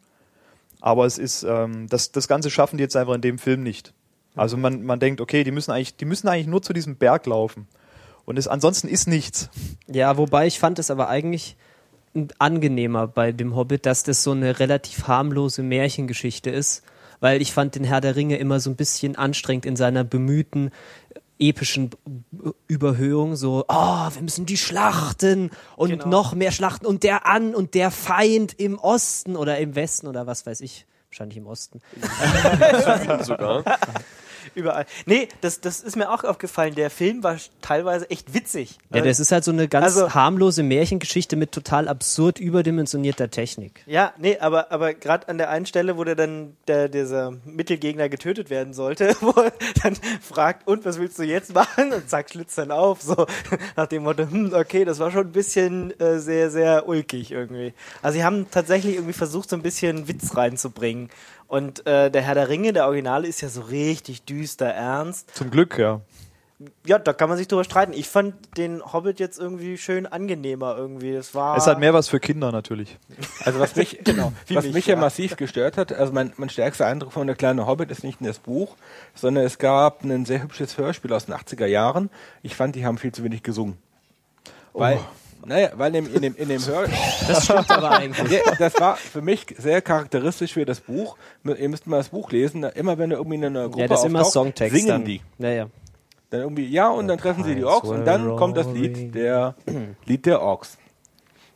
[0.79, 3.93] Aber es ist, ähm, das, das Ganze schaffen die jetzt einfach in dem Film nicht.
[4.35, 7.25] Also man, man denkt, okay, die müssen eigentlich, die müssen eigentlich nur zu diesem Berg
[7.25, 7.67] laufen.
[8.27, 9.49] Und es, ansonsten ist nichts.
[9.87, 11.55] Ja, wobei ich fand es aber eigentlich
[12.39, 16.83] angenehmer bei dem Hobbit, dass das so eine relativ harmlose Märchengeschichte ist,
[17.21, 20.71] weil ich fand den Herr der Ringe immer so ein bisschen anstrengend in seiner bemühten
[21.39, 21.91] epischen
[22.67, 26.07] Überhöhung, so, oh, wir müssen die Schlachten und Genau.
[26.09, 30.27] noch mehr Schlachten und der An und der Feind im Osten oder im Westen oder
[30.27, 31.79] was weiß ich, wahrscheinlich im Osten.
[33.23, 33.63] sogar.
[34.57, 34.87] Überall.
[35.05, 36.73] Nee, das, das ist mir auch aufgefallen.
[36.73, 38.79] Der Film war teilweise echt witzig.
[38.91, 43.83] Ja, das ist halt so eine ganz Also- harmlose Märchengeschichte mit total absurd überdimensionierter Technik.
[43.85, 48.09] Ja, nee, aber, aber gerade an der einen Stelle, wo der dann der, dieser Mittelgegner
[48.09, 51.93] getötet werden sollte, wo er dann fragt, und was willst du jetzt machen?
[51.93, 53.27] Und zack, schlitzt dann auf, so
[53.75, 57.73] nach dem Motto, hm, okay, das war schon ein bisschen äh, sehr, sehr ulkig irgendwie.
[58.01, 61.09] Also sie haben tatsächlich irgendwie versucht, so ein bisschen Witz reinzubringen.
[61.49, 65.35] Und äh, der Herr der Ringe, der Originale, ist ja so richtig düster, ernst.
[65.35, 66.01] Zum Glück, ja.
[66.87, 67.93] Ja, da kann man sich drüber streiten.
[67.93, 71.13] Ich fand den Hobbit jetzt irgendwie schön angenehmer irgendwie.
[71.13, 71.55] Das war.
[71.55, 72.97] Es hat mehr was für Kinder natürlich.
[73.43, 74.99] Also was mich, Genau, was mich, mich ja ja.
[74.99, 78.27] massiv gestört hat, also mein, mein stärkster Eindruck von der kleine Hobbit ist nicht in
[78.27, 78.75] das Buch,
[79.13, 82.09] sondern es gab ein sehr hübsches Hörspiel aus den 80er Jahren.
[82.41, 83.77] Ich fand, die haben viel zu wenig gesungen.
[84.73, 84.99] Weil,
[85.47, 86.85] naja, weil in dem, in dem, in dem Hör
[87.27, 88.41] Das stimmt aber eigentlich.
[88.59, 91.17] Das war für mich sehr charakteristisch für das Buch.
[91.43, 92.63] Ihr müsst mal das Buch lesen.
[92.63, 94.75] Immer wenn er irgendwie in einer Gruppe Ja, das immer Songtext.
[94.75, 95.05] singen dann.
[95.05, 95.21] die.
[95.37, 95.67] Naja.
[96.29, 99.55] Dann irgendwie, ja, und dann treffen sie die Orks und dann kommt das Lied der,
[100.05, 100.77] Lied der Orks.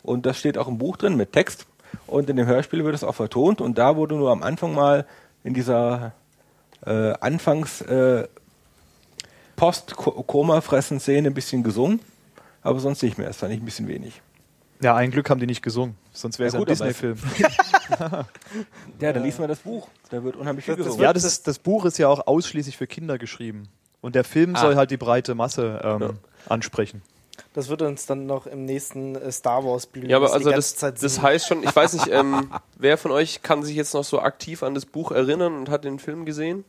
[0.01, 1.65] Und das steht auch im Buch drin mit Text.
[2.07, 3.59] Und in dem Hörspiel wird es auch vertont.
[3.59, 5.05] Und da wurde nur am Anfang mal
[5.43, 6.13] in dieser
[6.85, 8.27] äh, Anfangs äh,
[9.57, 11.99] Post-Koma-Fressen-Szene ein bisschen gesungen.
[12.61, 13.27] Aber sonst nicht mehr.
[13.27, 14.21] Das fand ich ein bisschen wenig.
[14.81, 17.17] Ja, ein Glück haben die nicht gesungen, sonst wäre es Ja, ein Disney-Film.
[18.99, 19.87] Ja, dann liest man das Buch.
[20.09, 21.03] Da wird unheimlich viel Das- gesungen.
[21.03, 23.67] Ja, das, ist, das Buch ist ja auch ausschließlich für Kinder geschrieben.
[24.01, 26.17] Und der Film soll halt die breite Masse ähm,
[26.49, 27.01] ansprechen.
[27.53, 30.09] Das wird uns dann noch im nächsten äh, Star Wars blühen.
[30.09, 33.11] Ja, aber also ganze das, Zeit das heißt schon, ich weiß nicht, ähm, wer von
[33.11, 36.25] euch kann sich jetzt noch so aktiv an das Buch erinnern und hat den Film
[36.25, 36.63] gesehen?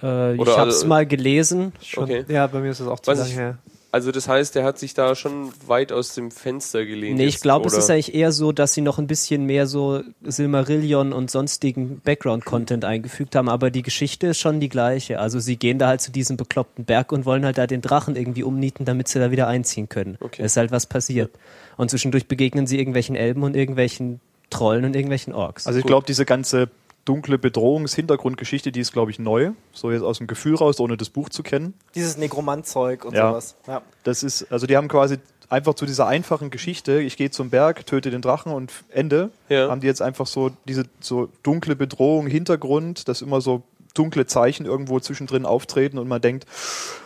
[0.00, 1.72] Äh, ich Oder hab's also- mal gelesen.
[1.82, 2.24] Schon, Okay.
[2.28, 3.58] Ja, bei mir ist das auch zu Weiß lange her.
[3.90, 7.16] Also das heißt, der hat sich da schon weit aus dem Fenster gelehnt.
[7.16, 10.02] Nee, ich glaube, es ist eigentlich eher so, dass sie noch ein bisschen mehr so
[10.22, 15.18] Silmarillion und sonstigen Background-Content eingefügt haben, aber die Geschichte ist schon die gleiche.
[15.20, 18.14] Also sie gehen da halt zu diesem bekloppten Berg und wollen halt da den Drachen
[18.14, 20.18] irgendwie umnieten, damit sie da wieder einziehen können.
[20.20, 20.42] Okay.
[20.42, 21.30] Es ist halt was passiert.
[21.78, 24.20] Und zwischendurch begegnen sie irgendwelchen Elben und irgendwelchen
[24.50, 25.66] Trollen und irgendwelchen Orks.
[25.66, 26.68] Also ich glaube, diese ganze
[27.08, 29.52] dunkle Bedrohungs-Hintergrundgeschichte, die ist, glaube ich, neu.
[29.72, 31.74] So jetzt aus dem Gefühl raus, ohne das Buch zu kennen.
[31.94, 33.30] Dieses Negromant-Zeug und Ja.
[33.30, 33.56] sowas.
[33.66, 33.82] Ja.
[34.04, 35.16] Das ist, also die haben quasi
[35.48, 39.70] einfach zu dieser einfachen Geschichte, ich gehe zum Berg, töte den Drachen und Ende, Ja.
[39.70, 43.62] haben die jetzt einfach so diese so dunkle Bedrohung, Hintergrund, dass immer so
[43.94, 46.44] dunkle Zeichen irgendwo zwischendrin auftreten und man denkt,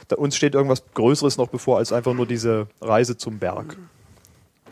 [0.08, 3.76] da uns steht irgendwas Größeres noch bevor als einfach nur diese Reise zum Berg.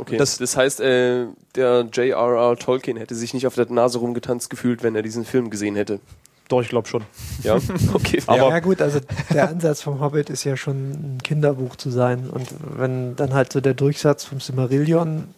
[0.01, 0.17] Okay.
[0.17, 2.57] Das- Das, heißt, äh, der J.R.R.
[2.57, 6.01] Tolkien hätte sich nicht auf der Nase rumgetanzt gefühlt, wenn er diesen Film gesehen hätte.
[6.49, 7.05] Doch, ich glaube schon.
[7.45, 7.57] Ja,
[7.95, 8.21] okay.
[8.27, 8.99] Aber- ja gut, also
[9.33, 12.29] der Ansatz vom Hobbit ist ja schon ein Kinderbuch zu sein.
[12.31, 15.29] Und wenn dann halt so der Durchsatz vom Silmarillion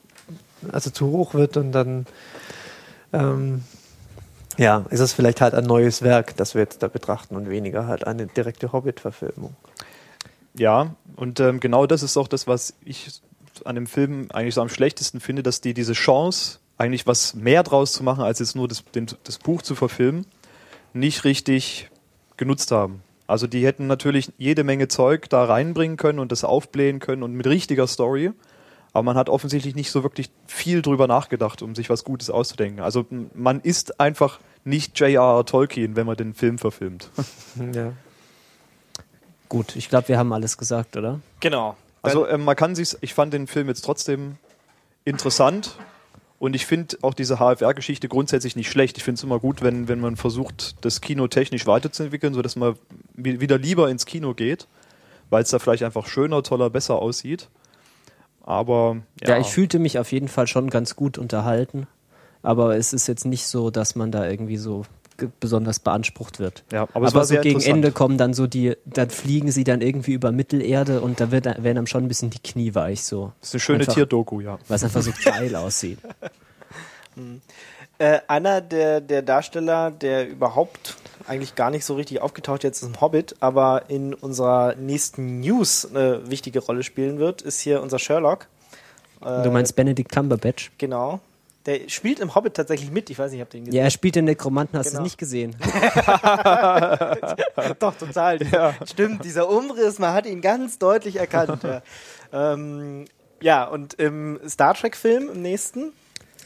[0.71, 2.07] also zu hoch wird und dann
[3.13, 3.63] ähm,
[4.59, 7.87] ja, ist es vielleicht halt ein neues Werk, das wir jetzt da betrachten und weniger
[7.87, 9.55] halt eine direkte Hobbit-Verfilmung.
[10.55, 13.21] Ja, und ähm, genau das ist auch das, was ich
[13.65, 17.63] an dem Film eigentlich so am schlechtesten finde, dass die diese Chance, eigentlich was mehr
[17.63, 20.27] draus zu machen, als jetzt nur das, den, das Buch zu verfilmen,
[20.93, 21.91] nicht richtig
[22.37, 23.03] genutzt haben.
[23.27, 27.33] Also die hätten natürlich jede Menge Zeug da reinbringen können und das aufblähen können und
[27.33, 28.33] mit richtiger Story.
[28.93, 32.81] Aber man hat offensichtlich nicht so wirklich viel drüber nachgedacht, um sich was Gutes auszudenken.
[32.81, 35.47] Also man ist einfach nicht J.R.R.
[35.47, 37.09] Tolkien, wenn man den Film verfilmt.
[37.75, 37.93] Ja.
[39.49, 41.21] Gut, ich glaube, wir haben alles gesagt, oder?
[41.41, 41.77] Genau.
[42.03, 44.37] Also ähm, man kann sich, ich fand den Film jetzt trotzdem
[45.05, 45.77] interessant
[46.39, 48.97] und ich finde auch diese HFR-Geschichte grundsätzlich nicht schlecht.
[48.99, 52.75] Ich finde es immer gut, wenn, wenn man versucht, das Kino technisch weiterzuentwickeln, sodass man
[53.15, 54.67] wi- wieder lieber ins Kino geht,
[55.31, 57.49] weil es da vielleicht einfach schöner, toller, besser aussieht.
[58.45, 59.39] Aber Ja.
[59.39, 61.87] ich fühlte mich auf jeden Fall schon ganz gut unterhalten,
[62.43, 64.85] aber es ist jetzt nicht so, dass man da irgendwie so
[65.29, 66.65] besonders beansprucht wird.
[66.73, 67.61] ja, aber, Aber, so gegen.
[67.61, 71.45] Ende kommen dann so die, dann fliegen sie dann irgendwie über Mittelerde und da wird,
[71.47, 73.33] werden einem schon ein bisschen die Knie weich so.
[73.41, 74.59] Das ist eine schöne Einfach- Tierdoku, ja.
[74.69, 75.99] Weil es einfach so geil aussieht.
[77.99, 80.97] Äh, einer der, der Darsteller, der überhaupt
[81.29, 86.29] eigentlich gar nicht so richtig aufgetaucht jetzt im Hobbit, aber in unserer nächsten News eine
[86.31, 88.49] wichtige Rolle spielen wird, ist hier unser Sherlock.
[89.25, 90.73] Äh, Du meinst Benedict Cumberbatch?
[90.79, 91.21] Genau.
[91.67, 93.09] Der spielt im Hobbit tatsächlich mit.
[93.11, 93.79] Ich weiß nicht, habt ihr ihn gesehen?
[93.79, 95.03] Ja, er spielt den Nekromanten, hast du Genau.
[95.03, 95.55] es nicht gesehen.
[97.79, 98.39] Doch, total.
[98.87, 101.63] Stimmt, dieser Umriss, man hat ihn ganz deutlich erkannt.
[101.63, 101.83] ja.
[102.33, 103.05] Ähm,
[103.41, 105.93] ja, und im Star Trek-Film, im nächsten,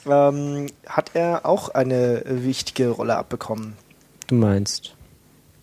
[0.07, 3.77] ähm, hat er auch eine wichtige Rolle abbekommen.
[4.27, 4.95] Du meinst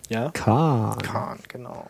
[0.08, 0.30] Ja?
[0.32, 0.98] Khan.
[1.02, 1.86] Khan, genau.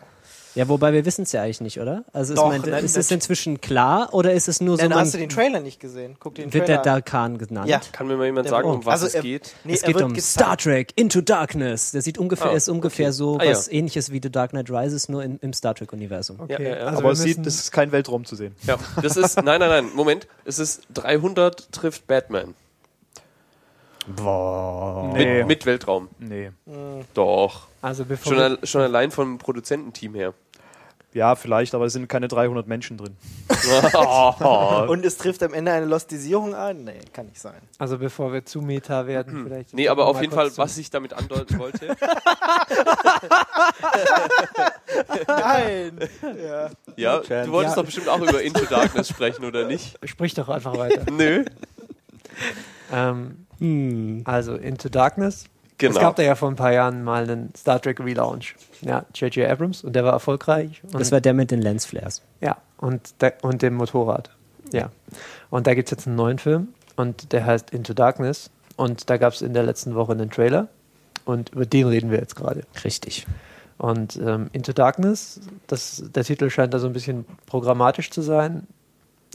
[0.55, 2.05] Ja, wobei wir wissen es ja eigentlich nicht, oder?
[2.13, 4.83] Also ist, Doch, mein, nein, ist es das- inzwischen klar oder ist es nur so,
[4.83, 6.15] Dann hast du den Trailer nicht gesehen.
[6.19, 7.67] Guck dir den wird Trailer der da Khan genannt?
[7.69, 7.81] Ja.
[7.91, 8.73] Kann mir mal jemand Der- sagen, oh.
[8.73, 9.53] um was Also, es er- geht?
[9.65, 10.31] Nee, es geht wird um gezeigt.
[10.45, 11.91] Star Trek Into Darkness.
[11.91, 13.13] Der sieht ungefähr, Ah, ist ungefähr okay.
[13.13, 13.51] so Ah, ja.
[13.51, 16.39] was ähnliches wie The Dark Knight Rises, nur in, im Star Trek-Universum.
[16.47, 16.75] Ja, ja, ja.
[16.85, 18.55] Also aber es sieht, es ist kein Weltraum zu sehen.
[18.63, 20.25] Ja, das ist, nein, nein, nein, Moment.
[20.45, 22.53] Es ist 300 trifft Batman.
[24.07, 25.11] Boah.
[25.15, 26.09] Mit, mit Weltraum.
[26.19, 26.51] nee.
[27.13, 27.67] Doch.
[27.81, 30.33] Also bevor Schon, al schon allein vom Produzententeam her.
[31.15, 33.15] Ja, vielleicht, aber es sind keine 300 Menschen drin.
[34.89, 36.83] Und es trifft am Ende eine Lostisierung ein?
[36.83, 37.55] Nee, kann nicht sein.
[37.79, 39.73] also bevor wir zu Meta werden, vielleicht.
[39.73, 41.95] Nee, aber auf jeden Fall, zum- was ich damit andeuten wollte.
[45.27, 45.99] Nein!
[46.45, 46.69] ja.
[46.97, 47.81] ja, du wolltest Ja.
[47.81, 49.97] doch bestimmt auch über Into Darkness sprechen, oder nicht?
[50.03, 51.09] Sprich doch einfach weiter.
[51.11, 51.45] Nö.
[52.91, 54.21] ähm, Hm.
[54.25, 55.45] also Into Darkness.
[55.77, 55.93] Genau.
[55.95, 58.55] Es gab da ja vor ein paar Jahren mal einen Star Trek Relaunch.
[58.81, 59.49] Ja, J.J.
[59.49, 60.81] Abrams und der war erfolgreich.
[60.83, 62.21] Und, Das war der mit den Lensflares.
[62.39, 64.29] ja, und, der, und dem Motorrad.
[64.71, 64.89] Ja.
[65.49, 68.49] Und da gibt es jetzt einen neuen Film und der heißt Into Darkness.
[68.77, 70.67] Und da gab es in der letzten Woche einen Trailer
[71.25, 72.63] und über den reden wir jetzt gerade.
[72.83, 73.25] Richtig.
[73.77, 78.65] Und ähm, Into Darkness, das, der Titel scheint da so ein bisschen programmatisch zu sein.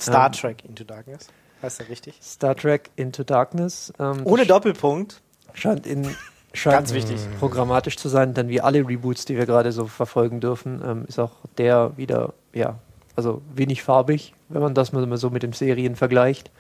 [0.01, 1.27] Star Ähm, Trek Into Darkness.
[1.63, 2.19] Heißt der richtig?
[2.23, 3.93] Star Trek Into Darkness.
[3.99, 5.21] Ähm, Ohne Doppelpunkt.
[5.55, 6.09] scheint in
[6.53, 7.19] scheint Ganz wichtig.
[7.39, 11.19] programmatisch zu sein, denn wie alle Reboots, die wir gerade so verfolgen dürfen, ähm, ist
[11.19, 12.79] auch der wieder, ja,
[13.17, 16.51] also wenig farbig, wenn man das mal so mit den Serien vergleicht.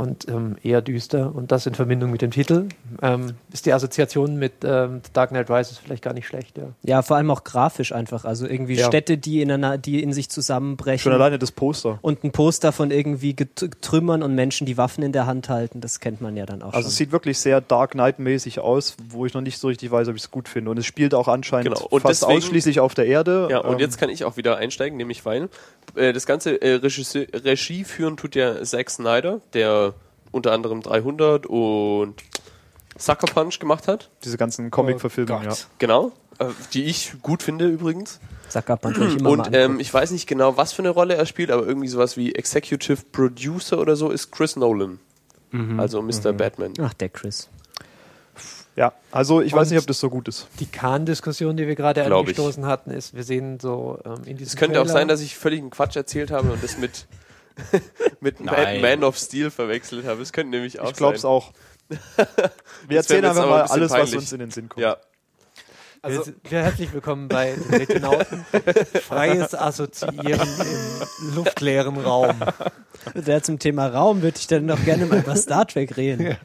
[0.00, 1.34] Und ähm, eher düster.
[1.34, 2.66] Und das in Verbindung mit dem Titel.
[3.02, 6.64] Ähm, ist die Assoziation mit ähm, The Dark Knight Rises vielleicht gar nicht schlecht, ja.
[6.82, 8.24] Ja, vor allem auch grafisch einfach.
[8.24, 8.86] Also irgendwie Ja.
[8.86, 10.98] Städte, die in, einer, die in sich zusammenbrechen.
[11.00, 11.98] Schon alleine das Poster.
[12.02, 13.36] und ein Poster von irgendwie
[13.80, 15.80] Trümmern und Menschen, die Waffen in der Hand halten.
[15.80, 16.98] Das kennt man ja dann auch Also es schon.
[16.98, 20.22] sieht wirklich sehr Dark Knight-mäßig aus, wo ich noch nicht so richtig weiß, ob ich
[20.22, 20.70] es gut finde.
[20.70, 21.86] Und es spielt auch anscheinend Genau.
[21.90, 23.48] Und fast deswegen- ausschließlich auf der Erde.
[23.50, 25.48] Ja, und Ähm, jetzt kann ich auch wieder einsteigen, nämlich weil
[25.94, 29.89] äh, das ganze äh, Regisseur, Regie führen tut ja Zack Snyder, der
[30.32, 32.14] unter anderem 300 und
[32.96, 34.10] Sucker Punch gemacht hat.
[34.24, 35.54] diese ganzen Comic-Verfilmungen, ja.
[35.78, 36.12] Genau.
[36.38, 38.20] Äh, die ich gut finde übrigens.
[38.48, 41.24] Suckerpunch will ich immer Und ähm, ich weiß nicht genau, was für eine Rolle er
[41.24, 44.98] spielt, aber irgendwie sowas wie Executive Producer oder so ist Chris Nolan.
[45.52, 45.78] Mhm.
[45.78, 46.32] Also Mr.
[46.32, 46.72] Batman.
[46.80, 47.48] Ach, der Chris.
[48.76, 50.48] Ja, also ich weiß Und- nicht, ob das so gut ist.
[50.58, 52.06] Die Kahn-Diskussion, die wir gerade ich.
[52.12, 55.20] angestoßen hatten, ist, wir sehen so ähm, in diesem Es könnte auch Trailer- sein, dass
[55.20, 57.06] ich völligen Quatsch erzählt habe und das mit,
[58.20, 58.80] mit Man, Nein.
[58.80, 60.22] Man of Steel verwechselt habe.
[60.22, 61.52] Es könnte nämlich auch Ich glaube es auch.
[62.88, 64.16] Wir erzählen einfach aber mal ein alles, was peinlich.
[64.16, 64.82] uns in den Sinn kommt.
[64.82, 64.96] Ja,
[66.08, 68.44] sind- wir herzlich willkommen bei den Retinauten.
[69.02, 70.48] Freies Assoziieren
[71.20, 72.36] im luftleeren Raum.
[73.14, 76.36] Der zum Thema Raum würde ich dann noch gerne mal über Star Trek reden.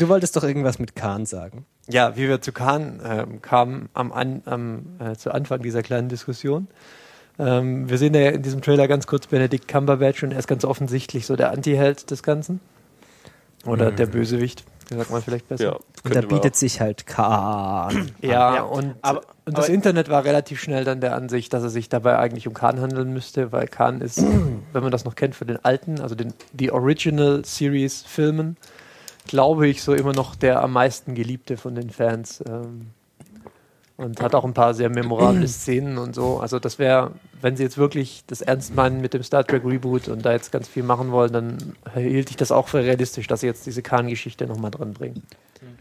[0.00, 1.64] Du wolltest doch irgendwas mit Khan sagen.
[1.88, 6.08] Ja, wie wir zu Kahn ähm, kamen am, an, am äh, zu Anfang dieser kleinen
[6.08, 6.66] Diskussion.
[7.40, 10.64] Ähm, wir sehen ja in diesem Trailer ganz kurz Benedict Cumberbatch und er ist ganz
[10.64, 12.60] offensichtlich so der Anti-Held des Ganzen.
[13.66, 15.64] Oder der Bösewicht, sagt man vielleicht besser.
[15.64, 15.76] ja.
[16.02, 18.10] Und da bietet sich halt Khan.
[18.22, 21.62] Ja, Ja, und, aber- und das aber- Internet war relativ schnell dann der Ansicht, dass
[21.62, 24.18] es sich dabei eigentlich um Khan handeln müsste, weil Khan ist,
[24.72, 28.56] wenn man das noch kennt, für den alten, also den, die Original Series Filmen,
[29.26, 32.42] glaube ich, so immer noch der am meisten geliebte von den Fans.
[32.48, 32.86] Ähm,
[34.00, 36.38] und hat auch ein paar sehr memorable Szenen und so.
[36.38, 40.08] Also das wäre, wenn sie jetzt wirklich das ernst meinen mit dem Star Trek Reboot
[40.08, 43.40] und da jetzt ganz viel machen wollen, dann hielt ich das auch für realistisch, dass
[43.40, 45.22] sie jetzt diese Khan-Geschichte nochmal dran bringen.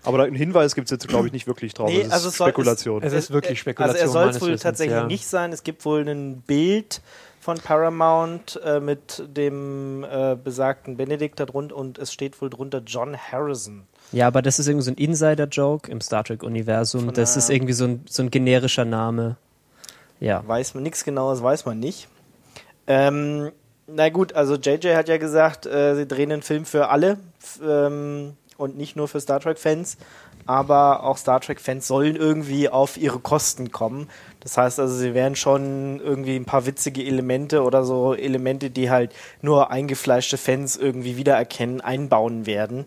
[0.04, 1.90] Aber da einen Hinweis gibt es jetzt, glaube ich, nicht wirklich drauf.
[1.90, 3.04] Nee, das ist also es soll- Spekulation.
[3.04, 4.02] Es ist wirklich Spekulation.
[4.02, 5.06] Also er soll es wohl Wissens, tatsächlich ja.
[5.08, 5.54] nicht sein.
[5.54, 7.02] Es gibt wohl ein Bild
[7.40, 13.18] von Paramount äh, mit dem äh, besagten Benedikt darunter und es steht wohl drunter John
[13.18, 13.88] Harrison.
[14.12, 17.14] Ja, aber das ist irgendwie so ein Insider-Joke im Star Trek-Universum.
[17.14, 19.38] Das ist irgendwie so ein, so ein generischer Name.
[20.20, 20.44] Ja.
[20.46, 22.08] Weiß man nichts genaues, weiß man nicht.
[22.88, 23.52] Ähm,
[23.88, 27.18] na gut, also JJ hat ja gesagt, äh, sie drehen einen Film für alle
[27.64, 29.98] ähm, und nicht nur für Star Trek-Fans.
[30.46, 34.10] Aber auch Star Trek-Fans sollen irgendwie auf ihre Kosten kommen.
[34.40, 38.90] Das heißt also, sie werden schon irgendwie ein paar witzige Elemente oder so Elemente, die
[38.90, 42.86] halt nur eingefleischte Fans irgendwie wiedererkennen, einbauen werden,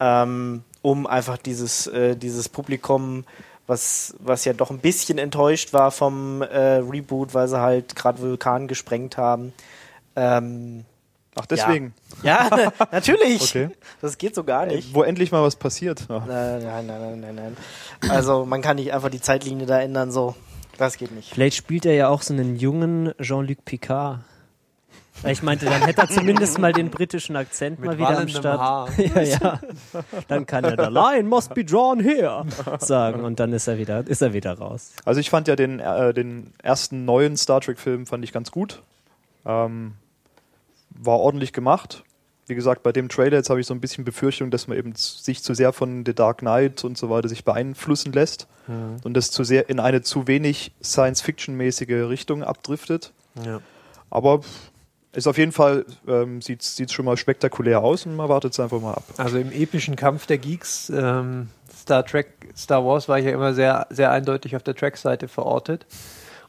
[0.00, 3.24] ähm, um einfach dieses, äh, dieses Publikum,
[3.66, 8.20] was, was ja doch ein bisschen enttäuscht war vom äh, Reboot, weil sie halt gerade
[8.20, 9.52] Vulkan gesprengt haben.
[10.16, 10.84] Ähm,
[11.36, 11.94] Ach, deswegen.
[12.22, 13.42] ja, na, natürlich.
[13.42, 13.70] Okay.
[14.00, 14.94] Das geht so gar nicht.
[14.94, 16.06] Wo endlich mal was passiert.
[16.08, 16.20] Ja.
[16.20, 17.34] Nein, nein, nein, nein, nein,
[18.00, 18.10] nein.
[18.10, 20.36] Also man kann nicht einfach die Zeitlinie da ändern, so.
[20.76, 21.32] Das geht nicht.
[21.32, 24.20] Vielleicht spielt er ja auch so einen jungen Jean-Luc Picard.
[25.24, 28.28] Weil ich meinte, dann hätte er zumindest mal den britischen Akzent Mit mal wieder am
[28.28, 28.90] Start.
[28.98, 29.60] Ja, ja.
[30.28, 32.44] Dann kann er The Lion must be drawn here
[32.78, 34.92] sagen und dann ist er wieder, ist er wieder raus.
[35.04, 38.82] Also ich fand ja den, äh, den ersten neuen Star Trek-Film fand ich ganz gut.
[39.46, 39.94] Ähm,
[40.90, 42.04] war ordentlich gemacht.
[42.46, 44.94] Wie gesagt, bei dem Trailer jetzt habe ich so ein bisschen Befürchtung, dass man eben
[44.94, 48.46] sich zu sehr von The Dark Knight und so weiter sich beeinflussen lässt
[49.02, 53.12] und das zu sehr in eine zu wenig Science-Fiction-mäßige Richtung abdriftet.
[53.44, 53.60] Ja.
[54.10, 54.70] Aber pff,
[55.14, 58.60] ist auf jeden Fall, ähm, sieht es schon mal spektakulär aus und man wartet es
[58.60, 59.04] einfach mal ab.
[59.16, 63.54] Also im epischen Kampf der Geeks, ähm, Star Trek, Star Wars war ich ja immer
[63.54, 65.86] sehr, sehr eindeutig auf der Track-Seite verortet.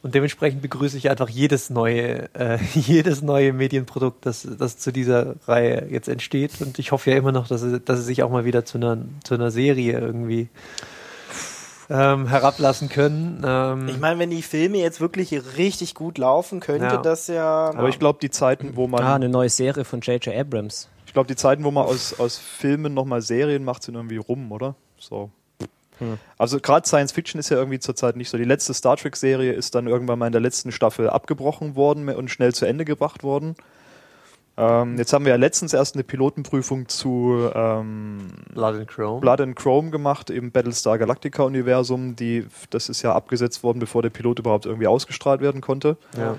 [0.02, 5.34] Und dementsprechend begrüße ich einfach jedes neue, äh, jedes neue Medienprodukt, das, das zu dieser
[5.46, 6.60] Reihe jetzt entsteht.
[6.60, 8.78] Und ich hoffe ja immer noch, dass es, dass es sich auch mal wieder zu
[8.78, 10.48] einer, zu einer Serie irgendwie
[11.88, 13.42] ähm, herablassen können.
[13.46, 16.96] Ähm, Ich meine, wenn die Filme jetzt wirklich richtig gut laufen, könnte Ja.
[16.98, 17.70] das ja.
[17.70, 20.34] Aber ich glaube, die Zeiten, wo man Ah, eine neue Serie von J.J.
[20.34, 20.88] Abrams.
[21.06, 24.52] Ich glaube, die Zeiten, wo man aus, aus Filmen nochmal Serien macht, sind irgendwie rum,
[24.52, 24.74] oder?
[24.98, 25.30] So.
[25.98, 26.18] Hm.
[26.36, 28.36] Also gerade Science Fiction ist ja irgendwie zurzeit nicht so.
[28.36, 32.30] Die letzte Star Trek-Serie ist dann irgendwann mal in der letzten Staffel abgebrochen worden und
[32.30, 33.54] schnell zu Ende gebracht worden.
[34.58, 39.20] Ähm, jetzt haben wir ja letztens erst eine Pilotenprüfung zu ähm, Blood and Chrome.
[39.20, 42.16] Blood and Chrome gemacht, im Battlestar Galactica Universum.
[42.16, 45.96] Die, das ist ja abgesetzt worden, bevor der Pilot überhaupt irgendwie ausgestrahlt werden konnte.
[46.16, 46.36] Ja.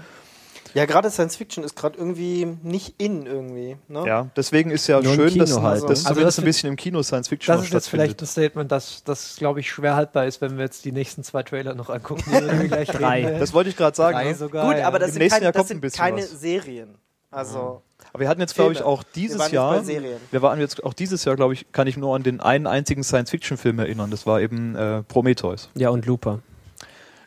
[0.74, 3.78] Ja, gerade Science Fiction ist gerade irgendwie nicht in irgendwie.
[3.88, 4.06] Ne?
[4.06, 5.90] Ja, deswegen ist ja Nur schön, dass, halt, dass?
[5.90, 8.72] Also zumindest das ein bisschen im Kino Science Fiction Das ist jetzt vielleicht ein Statement,
[8.72, 11.90] das, das glaube ich, schwer haltbar ist, wenn wir jetzt die nächsten zwei Trailer noch
[11.90, 13.26] angucken, Drei.
[13.26, 13.40] reden.
[13.40, 14.18] Das wollte ich gerade sagen.
[14.18, 14.36] Drei ne?
[14.36, 14.68] sogar.
[14.68, 14.88] Gut, ja.
[14.88, 16.42] aber das Im sind, nächsten kein, Jahr das kommt sind ein bisschen keine was.
[16.42, 16.96] Serien.
[17.32, 17.82] Also,
[18.14, 20.20] Aber wir hatten jetzt, glaube ich, auch wir dieses waren jetzt Jahr.
[20.32, 23.04] Wir waren jetzt auch dieses Jahr, glaube ich, kann ich nur an den einen einzigen
[23.04, 24.10] Science-Fiction-Film erinnern.
[24.12, 25.70] Das war eben äh, Prometheus.
[25.76, 26.40] Ja, und Looper.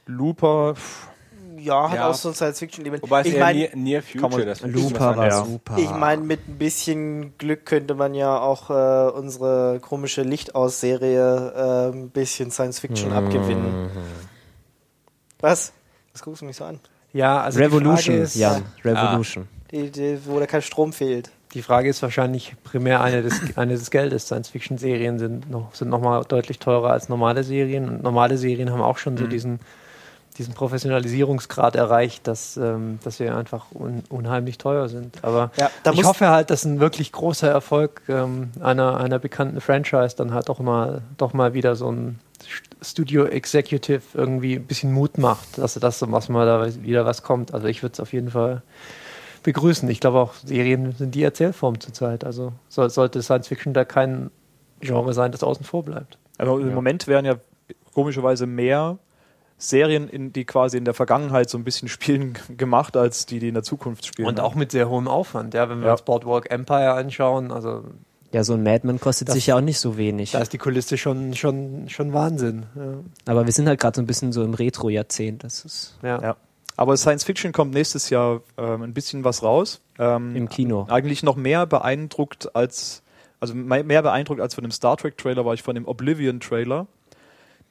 [0.06, 1.08] Looper, pff,
[1.58, 2.08] Ja, hat Ja.
[2.08, 3.02] auch so ein Science-Fiction-Element.
[3.02, 5.46] Wobei es Ich meine, near, near Future, man- das Looper war anderes.
[5.46, 5.76] super.
[5.78, 11.94] Ich meine, mit ein bisschen Glück könnte man ja auch äh, unsere komische Lichtaus-Serie äh,
[11.94, 13.90] ein bisschen Science-Fiction abgewinnen.
[15.40, 15.72] Was?
[16.12, 16.80] Das guckst du mich so an.
[17.12, 19.46] Ja, also Revolution, ist, ja, Revolution.
[19.70, 21.30] Die, die, wo da kein Strom fehlt.
[21.54, 24.26] Die Frage ist wahrscheinlich primär eine des, eine des Geldes.
[24.26, 27.88] Science-Fiction-Serien sind noch, sind noch mal deutlich teurer als normale Serien.
[27.88, 29.60] Und normale Serien haben auch schon so diesen,
[30.38, 35.18] diesen Professionalisierungsgrad erreicht, dass, ähm, dass sie einfach un, unheimlich teuer sind.
[35.22, 40.14] Aber Ja, ich hoffe halt, dass ein wirklich großer Erfolg ähm, einer, einer bekannten Franchise
[40.16, 42.20] dann halt doch mal, doch mal wieder so ein
[42.80, 47.52] Studio Executive irgendwie ein bisschen Mut macht, dass das was mal da wieder was kommt.
[47.52, 48.62] Also ich würde es auf jeden Fall
[49.42, 49.88] begrüßen.
[49.90, 52.24] Ich glaube auch, Serien sind die Erzählform zurzeit.
[52.24, 54.30] Also soll, sollte Science Fiction da kein
[54.80, 56.18] Genre sein, das außen vor bleibt.
[56.38, 57.36] aber im Moment werden ja
[57.94, 58.98] komischerweise mehr
[59.58, 63.48] Serien, in, die quasi in der Vergangenheit so ein bisschen spielen, gemacht, als die, die
[63.48, 64.26] in der Zukunft spielen.
[64.28, 64.42] Und ne?
[64.44, 65.52] auch mit sehr hohem Aufwand.
[65.54, 65.92] Ja, wenn wir Ja.
[65.92, 67.84] uns Boardwalk Empire anschauen, also
[68.32, 70.30] Ja, so ein Madman kostet Das- sich ja auch nicht so wenig.
[70.32, 72.64] da ist die Kulisse schon, schon, schon Wahnsinn.
[73.26, 75.44] Aber wir sind halt gerade so ein bisschen so im Retro-Jahrzehnt.
[75.44, 76.22] Das ist Ja.
[76.22, 76.36] Ja.
[76.80, 79.82] Aber Science Fiction kommt nächstes Jahr ähm, ein bisschen was raus.
[79.98, 80.86] Ähm, im Kino.
[80.88, 83.02] Eigentlich noch mehr beeindruckt als,
[83.38, 86.40] also me- mehr beeindruckt als von dem Star Trek Trailer war ich von dem Oblivion
[86.40, 86.86] Trailer.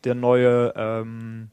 [0.04, 1.50] Der neue ähm,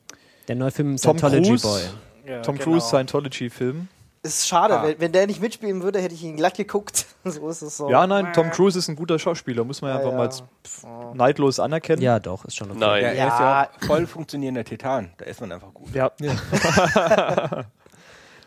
[0.48, 2.30] Der neue Film Tom Scientology Cruise, Boy.
[2.30, 2.64] Ja, Tom genau.
[2.72, 3.88] Cruise Scientology Film.
[4.26, 4.82] Ist schade, Ah.
[4.84, 7.06] wenn, wenn der nicht mitspielen würde, hätte ich ihn glatt geguckt.
[7.24, 7.90] so ist es so.
[7.90, 10.16] Ja, nein, Tom Cruise ist ein guter Schauspieler, muss man Ja, einfach ja.
[10.18, 12.02] mal neidlos anerkennen.
[12.02, 12.78] Ja, doch, ist schon okay.
[12.80, 13.02] Nein.
[13.02, 13.62] Ja, er ist Ja.
[13.62, 15.10] ja voll funktionierender Titan.
[15.18, 15.94] Da ist man einfach gut.
[15.94, 16.10] Ja.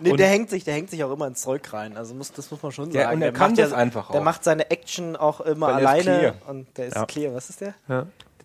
[0.01, 1.97] Nee, Und- der hängt sich, der hängt sich auch immer ins Zeug rein.
[1.97, 3.15] Also muss, das muss man schon Der- sagen.
[3.17, 4.23] und er Der kann macht das ja, einfach Der auch.
[4.23, 7.05] macht seine Action auch immer Weil alleine und der ist Ja.
[7.05, 7.34] clear.
[7.36, 7.73] Was ist der?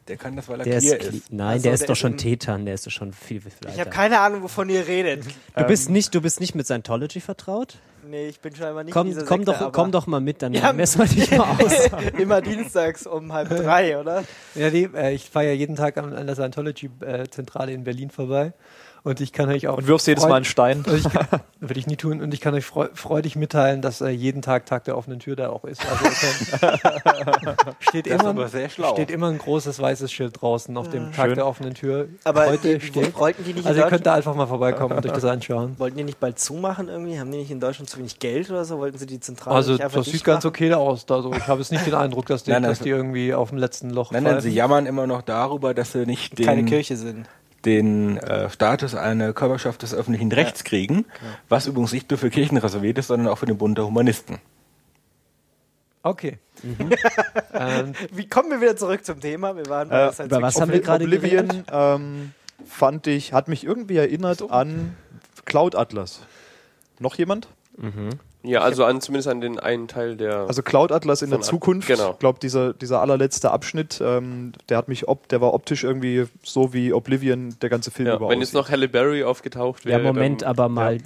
[0.09, 1.33] Der kann das, weil er Der ist, ist.
[1.33, 3.53] Nein, Also, der ist der doch ist schon Tetan, der ist doch schon viel, viel
[3.63, 3.81] Ich weiter.
[3.81, 5.25] habe keine Ahnung, wovon ihr redet.
[5.57, 7.79] du bist nicht, du bist nicht mit Scientology vertraut?
[8.07, 10.21] Nee, ich bin scheinbar nicht in Komm, dieser komm Sekte, doch, aber komm doch mal
[10.21, 10.75] mit, dann Ja.
[10.75, 11.73] messen wir dich mal aus.
[12.19, 14.25] immer dienstags um halb drei, oder?
[14.55, 18.53] Ja, nee, äh, ich fahre ja jeden Tag an, an der Scientology-Zentrale in Berlin vorbei.
[19.05, 19.77] Und ich kann euch auch.
[19.77, 20.83] Und wirfst jedes Mal einen Stein.
[20.97, 21.05] Ich
[21.61, 22.23] würde ich nie tun.
[22.23, 25.37] Und ich kann euch freu freudig mitteilen, dass äh, jeden Tag Tag der offenen Tür
[25.37, 25.83] da auch ist.
[25.87, 26.07] Also
[27.81, 28.93] steht, Das ist immer, aber sehr schlau.
[28.95, 31.35] steht immer ein großes weißes Schild draußen auf dem Tag Schön.
[31.35, 32.09] der offenen Tür.
[32.25, 33.15] Aber heute die, steht.
[33.19, 35.75] wollten die nicht Also ihr könnt da einfach mal vorbeikommen und euch das anschauen.
[35.79, 37.19] wollten die nicht bald zumachen irgendwie?
[37.19, 38.79] Haben die nicht in Deutschland zu wenig Geld oder so?
[38.79, 40.49] Wollten sie die Zentrale Also nicht das sieht ganz machen?
[40.55, 41.05] okay aus.
[41.11, 43.51] Also ich habe jetzt nicht den Eindruck, dass die, Nein, nein, dass die irgendwie auf
[43.51, 44.51] dem letzten Loch Nein, nein, pfeifen.
[44.51, 47.27] sie jammern immer noch darüber, dass sie nicht den, Keine Kirche sind.
[47.65, 51.05] Den äh, Status einer Körperschaft des öffentlichen Rechts kriegen,
[51.49, 54.39] was übrigens nicht nur für Kirchen reserviert ist, sondern auch für den Bund der Humanisten.
[56.03, 56.39] Okay.
[56.63, 56.91] Mhm.
[57.55, 59.57] ähm, Wie kommen wir wieder zurück zum Thema?
[59.57, 62.33] Wir waren bei Äh, Science über was haben wir gerade Oblivion ähm,
[62.67, 64.97] fand ich, hat mich irgendwie erinnert an
[65.47, 66.21] Cloud Atlas.
[66.99, 67.49] Noch jemand?
[68.45, 70.47] Ja, also an, zumindest an den einen Teil der.
[70.47, 71.89] Also Cloud Atlas in der Zukunft.
[71.89, 72.13] genau.
[72.13, 76.27] Ich glaube, dieser, dieser allerletzte Abschnitt, ähm, der hat mich, ob, der war optisch irgendwie
[76.43, 79.93] so wie Oblivion der ganze Film ja, über wenn jetzt noch Halle Berry aufgetaucht Ja,
[79.93, 80.03] wäre.
[80.03, 80.99] Moment, dann, aber mal.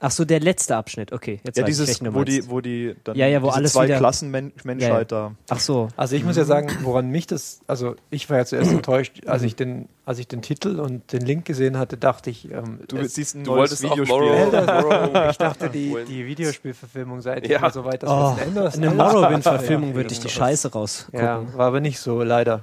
[0.00, 1.12] Ach so, der letzte Abschnitt.
[1.12, 2.28] Okay, jetzt Ja, weiß ich, dieses, du wo meinst.
[2.32, 5.32] die, wo die dann Ja, ja, wo diese alles zwei wieder- Klassen Men Menschheit da.
[5.48, 5.88] Ach so.
[5.96, 9.42] Also ich muss ja sagen, woran mich das, also ich war ja zuerst enttäuscht, als
[9.42, 12.96] ich den, als ich den Titel und den Link gesehen hatte, dachte ich, ähm, Du
[12.98, 14.18] es, siehst ein Du neues wolltest auch Videospiel.
[14.18, 17.60] Morrow, Morrow ich dachte, die, die Videospielverfilmung sei Ja.
[17.62, 17.70] ja.
[17.70, 18.72] so weit, dass Oh, ändern.
[18.72, 21.20] eine Morrowind-Verfilmung würde ich die Scheiße rausgucken.
[21.20, 22.60] Ja, war aber nicht so, leider.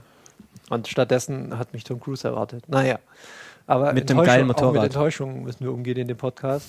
[0.69, 2.63] Und stattdessen hat mich Tom Cruise erwartet.
[2.69, 2.97] Naja.
[3.67, 4.73] Aber Mit Enttäuschung- geilen Auch Motorrad.
[4.75, 6.65] mit Enttäuschung müssen wir umgehen in dem Podcast.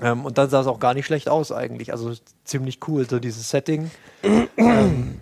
[0.00, 1.92] Ähm, und dann sah es auch gar nicht schlecht aus eigentlich.
[1.92, 2.12] Also
[2.44, 3.90] ziemlich cool, so dieses Setting.
[4.56, 5.16] ähm,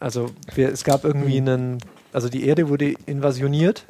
[0.00, 1.78] also wir, es gab irgendwie einen,
[2.12, 3.84] also die Erde wurde invasioniert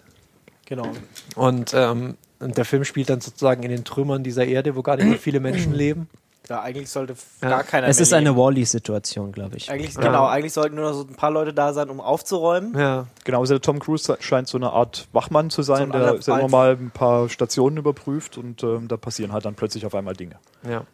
[0.66, 0.88] Genau.
[1.34, 4.96] und, ähm, und der Film spielt dann sozusagen in den Trümmern dieser Erde, wo gar
[4.96, 6.08] nicht mehr viele Menschen leben.
[6.48, 7.48] Ja, eigentlich sollte Ja.
[7.50, 8.40] gar keiner Es mehr ist eine leben.
[8.40, 9.70] Wall-E-Situation, glaube ich.
[9.70, 10.00] Eigentlich, Ja.
[10.00, 12.78] Genau, eigentlich sollten nur noch so ein paar Leute da sein, um aufzuräumen.
[12.78, 13.06] Ja.
[13.24, 16.38] Genau, also der Tom Cruise scheint so eine Art Wachmann zu sein, ein der sehr
[16.38, 20.14] immer mal ein paar Stationen überprüft und ähm, da passieren halt dann plötzlich auf einmal
[20.14, 20.36] Dinge.
[20.66, 20.84] ja.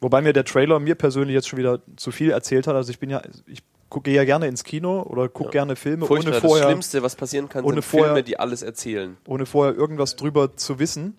[0.00, 2.74] Wobei mir der Trailer mir persönlich jetzt schon wieder zu viel erzählt hat.
[2.74, 6.32] Also ich bin ja, ich gucke ja gerne ins Kino oder gucke gerne Filme, Furchtbar,
[6.32, 9.16] ohne das vorher, Schlimmste, was passieren kann, ohne sind vorher- Filme, die alles erzählen.
[9.28, 11.16] ohne vorher irgendwas drüber zu wissen.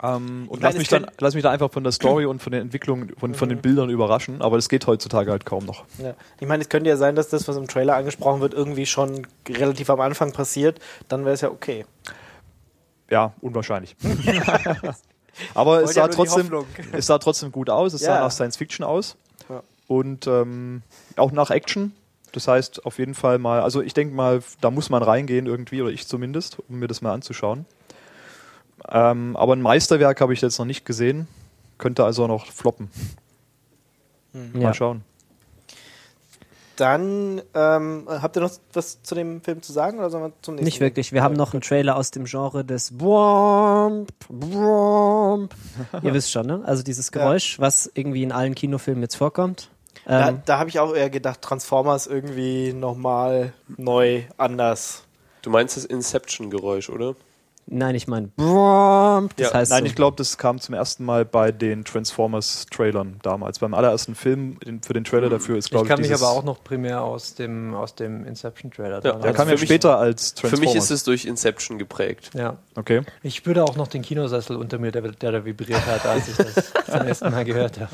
[0.00, 2.52] Ähm, und meine, lass, mich dann, lass mich da einfach von der Story und von
[2.52, 5.84] den Entwicklungen und von den Bildern überraschen, aber das geht heutzutage halt kaum noch.
[5.98, 6.14] Ja.
[6.38, 9.26] Ich meine, es könnte ja sein, dass das, was im Trailer angesprochen wird, irgendwie schon
[9.48, 10.78] relativ am Anfang passiert.
[11.08, 11.84] Dann wäre es ja okay.
[13.10, 13.96] Ja, unwahrscheinlich.
[15.54, 16.50] Aber es ja sah, die trotzdem,
[16.92, 17.92] es sah trotzdem gut aus.
[17.92, 18.14] Es Ja.
[18.14, 19.16] sah nach Science Fiction aus.
[19.48, 19.62] Ja.
[19.86, 20.82] Und ähm,
[21.16, 21.92] auch nach Action.
[22.32, 25.80] Das heißt, auf jeden Fall mal, also ich denke mal, da muss man reingehen irgendwie,
[25.80, 27.64] oder ich zumindest, um mir das mal anzuschauen.
[28.90, 31.28] Ähm, aber ein Meisterwerk habe ich jetzt noch nicht gesehen.
[31.78, 32.90] Könnte also noch floppen.
[34.32, 34.60] Ja.
[34.60, 35.02] Mal schauen.
[36.76, 40.54] Dann ähm, habt ihr noch was zu dem Film zu sagen oder sollen wir zum
[40.54, 40.64] nächsten?
[40.64, 41.12] Nicht wirklich.
[41.12, 45.54] Wir haben noch einen Trailer aus dem Genre des Womp, Womp.
[46.02, 46.62] Ihr wisst schon, ne?
[46.64, 49.70] Also dieses Geräusch, was irgendwie in allen Kinofilmen jetzt vorkommt.
[50.04, 55.02] Da, Ähm, da habe ich auch eher gedacht, Transformers irgendwie nochmal neu, anders.
[55.42, 57.16] Du meinst das Inception-Geräusch, oder?
[57.70, 58.30] Nein, ich meine.
[58.36, 58.46] Das
[59.50, 63.58] Ja, heißt Nein, so, ich glaube, das kam zum ersten Mal bei den Transformers-Trailern damals.
[63.58, 66.44] Beim allerersten Film für den Trailer dafür ist, Ich glaube ich, kann mich aber auch
[66.44, 69.98] noch primär aus dem, aus dem Inception-Trailer Ja, Der Also kam für ja mich- später
[69.98, 70.74] als Für Transformers.
[70.74, 72.30] mich ist es durch Inception geprägt.
[72.34, 72.56] Ja.
[72.76, 73.02] Okay.
[73.22, 76.36] Ich spürte auch noch den Kinosessel unter mir, der, der da vibriert hat, als ich
[76.36, 77.90] das zum ersten Mal gehört habe.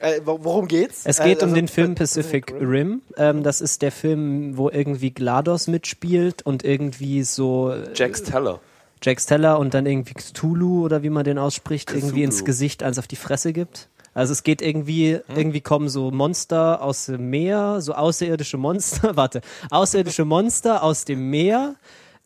[0.00, 1.02] Äh, wo- worum geht's?
[1.04, 3.02] Es geht Äh, um also- den Film Pacific Rim.
[3.16, 8.60] Ähm, das ist der Film, wo irgendwie GLaDOS mitspielt und irgendwie so äh, Jax Teller.
[9.02, 12.24] Jack Steller und dann irgendwie Cthulhu oder wie man den ausspricht, irgendwie Cthulhu.
[12.24, 13.88] ins Gesicht eins auf die Fresse gibt.
[14.14, 19.42] Also es geht irgendwie, irgendwie kommen so Monster aus dem Meer, so außerirdische Monster, warte,
[19.70, 21.74] außerirdische Monster aus dem Meer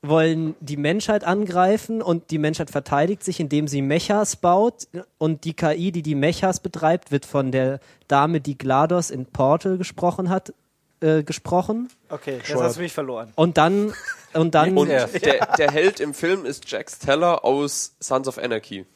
[0.02, 4.88] wollen die Menschheit angreifen und die Menschheit verteidigt sich, indem sie Mechas baut
[5.18, 9.76] und die KI, die die Mechas betreibt, wird von der Dame, die GLaDOS in Portal
[9.76, 10.54] gesprochen hat,
[11.00, 11.90] äh, gesprochen.
[12.08, 13.32] Okay, jetzt hast du mich verloren.
[13.34, 13.92] Und dann,
[14.32, 18.86] und dann, Und der, der Held im Film ist Jax Teller aus Sons of Anarchy.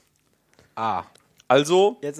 [0.75, 1.05] Ah.
[1.49, 2.19] Also Jetzt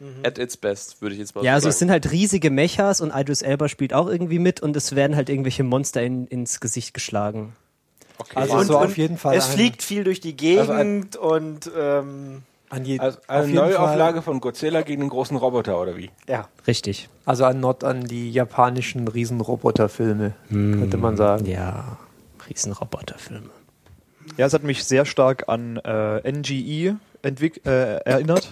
[0.00, 0.24] Nerd-Porn.
[0.26, 1.70] At its best, würde ich jetzt mal Ja, also sagen.
[1.70, 5.14] es sind halt riesige Mechas und Idris Elba spielt auch irgendwie mit und es werden
[5.14, 7.54] halt irgendwelche Monster in, ins Gesicht geschlagen.
[8.34, 9.36] Also Und- so auf jeden Fall.
[9.36, 14.40] Es ein- fliegt viel durch die Gegend und ähm, an je, Also eine Neuauflage von
[14.40, 16.10] Godzilla gegen den großen Roboter, oder wie?
[16.28, 16.48] ja.
[16.66, 17.08] Richtig.
[17.08, 21.46] Fall, also an Not an die japanischen Riesenroboterfilme, könnte man sagen.
[21.46, 21.98] Ja,
[22.48, 23.50] Riesenroboterfilme.
[24.36, 26.96] Ja, es hat mich sehr stark an äh, NGE
[27.64, 28.48] äh, erinnert.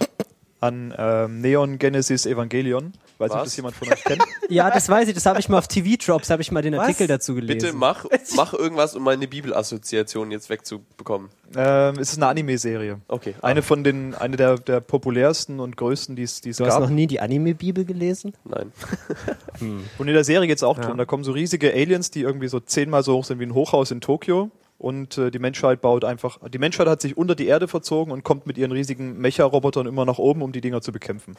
[0.61, 2.93] An ähm, Neon Genesis Evangelion.
[3.19, 3.45] Weiß nicht, ob Was?
[3.45, 4.23] das jemand von euch kennt.
[4.51, 7.07] Ja, das weiß ich, das habe ich mal auf TV-Drops, habe ich mal den Artikel
[7.07, 7.59] dazu gelesen.
[7.59, 8.07] Bitte mach,
[8.37, 11.29] mach irgendwas, um meine Bibelassoziation jetzt wegzubekommen.
[11.55, 13.01] ähm, es ist eine Anime-Serie.
[13.09, 13.35] Okay.
[13.43, 16.75] Eine von den, eine der, der populärsten und größten, die es die es Du hast
[16.75, 16.83] gab.
[16.83, 18.33] noch nie die Anime-Bibel gelesen?
[18.45, 18.73] Nein.
[19.61, 20.97] Und in der Serie geht es auch drum.
[20.97, 23.91] Da kommen so riesige Aliens, die irgendwie so zehnmal so hoch sind wie ein Hochhaus
[23.91, 24.51] in Tokio.
[24.79, 26.39] Und äh, die Menschheit baut einfach.
[26.49, 30.05] Die Menschheit hat sich unter die Erde verzogen und kommt mit ihren riesigen Mecha-Robotern immer
[30.05, 31.37] nach oben, um die Dinger zu bekämpfen.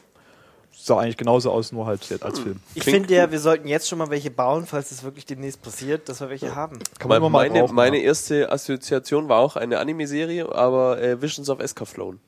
[0.71, 2.59] Sah eigentlich genauso aus, nur halt jetzt als Film.
[2.73, 5.61] Ich Klingt finde ja, wir sollten jetzt schon mal welche bauen, falls es wirklich demnächst
[5.61, 6.79] passiert, dass wir welche haben.
[6.99, 8.03] Kann man immer mal meine, brauchen, meine ja.
[8.03, 12.19] erste Assoziation war auch eine Anime-Serie, aber äh, Visions of Escaflown.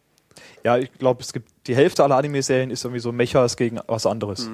[0.63, 4.05] Ja, ich glaube, es gibt die Hälfte aller Anime-Serien ist irgendwie so Mechas gegen was
[4.05, 4.49] anderes.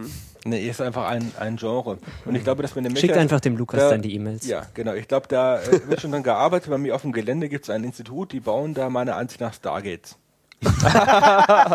[0.46, 1.98] Nee, ist einfach ein, ein Genre.
[2.26, 4.46] Und ich glaube, dass wir eine Schickt Mecha- einfach dem Lukas da- dann die E-Mails.
[4.48, 4.94] Ja, genau.
[4.94, 6.70] Ich glaube, da äh, wird schon dran gearbeitet.
[6.70, 9.54] Bei mir auf dem Gelände gibt es ein Institut, die bauen da meiner Ansicht nach
[9.54, 10.16] Stargates.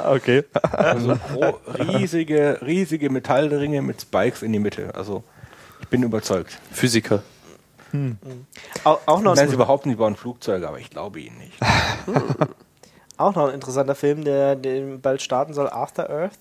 [0.06, 0.44] Okay.
[0.72, 1.16] Also
[1.78, 4.94] riesige, riesige Metallringe mit Spikes in die Mitte.
[4.94, 5.22] Also
[5.80, 6.58] ich bin überzeugt.
[6.72, 7.22] Physiker.
[8.84, 11.52] Au auch, noch Nein, sie behaupten, sie bauen Flugzeuge, aber ich glaube ihnen nicht.
[13.16, 16.38] auch noch ein interessanter Film, der, der bald starten soll, After Earth.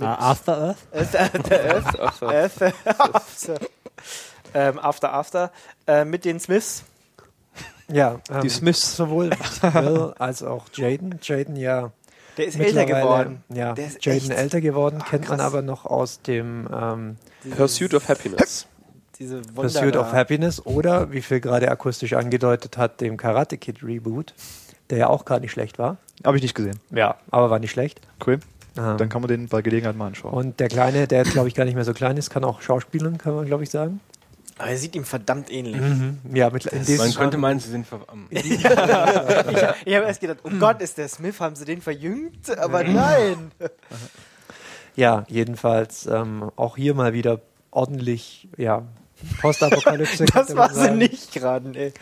[0.00, 0.78] Ah, After Earth?
[0.92, 2.62] After Earth.
[2.62, 2.74] Earth.
[3.14, 3.54] After,
[4.54, 5.52] ähm, After After.
[5.86, 6.84] Äh, mit den Smiths.
[7.88, 8.96] Ja, ähm, Die Smiths.
[8.96, 11.18] sowohl Will als auch Jaden.
[11.22, 11.90] Jaden ja
[12.38, 13.44] Der ist älter geworden.
[13.50, 15.46] Ja, Der ist Jaden echt- älter geworden, kennt man krass.
[15.46, 17.16] aber noch aus dem ähm,
[17.56, 18.66] Pursuit of Happiness.
[19.18, 23.82] Diese Wunder Pursuit of Happiness oder, wie Phil gerade akustisch angedeutet hat, dem Karate Kid
[23.84, 24.34] Reboot,
[24.90, 25.96] der ja auch gar nicht schlecht war.
[26.24, 26.78] Habe ich nicht gesehen.
[26.90, 28.00] Ja, aber war nicht schlecht.
[28.24, 28.40] Cool.
[28.76, 30.32] Ähm, Dann kann man den bei Gelegenheit mal anschauen.
[30.32, 32.60] und der Kleine, der jetzt glaube ich gar nicht mehr so klein ist, kann auch
[32.60, 34.00] schauspielen, kann man glaube ich sagen.
[34.58, 35.80] Aber er sieht ihm verdammt ähnlich.
[36.32, 40.38] Ja, mit, diesem Man könnte meinen, sie sind ver ähm, Ich, ich habe erst gedacht,
[40.44, 42.56] oh Gott, ist der Smith, haben sie den verjüngt?
[42.58, 43.50] Aber nein.
[44.96, 47.40] Ja, jedenfalls ähm, auch hier mal wieder
[47.72, 48.84] ordentlich, ja,
[49.40, 50.24] Postapokalypse.
[50.26, 50.98] Das war sie sagen.
[50.98, 51.92] nicht gerade, ey.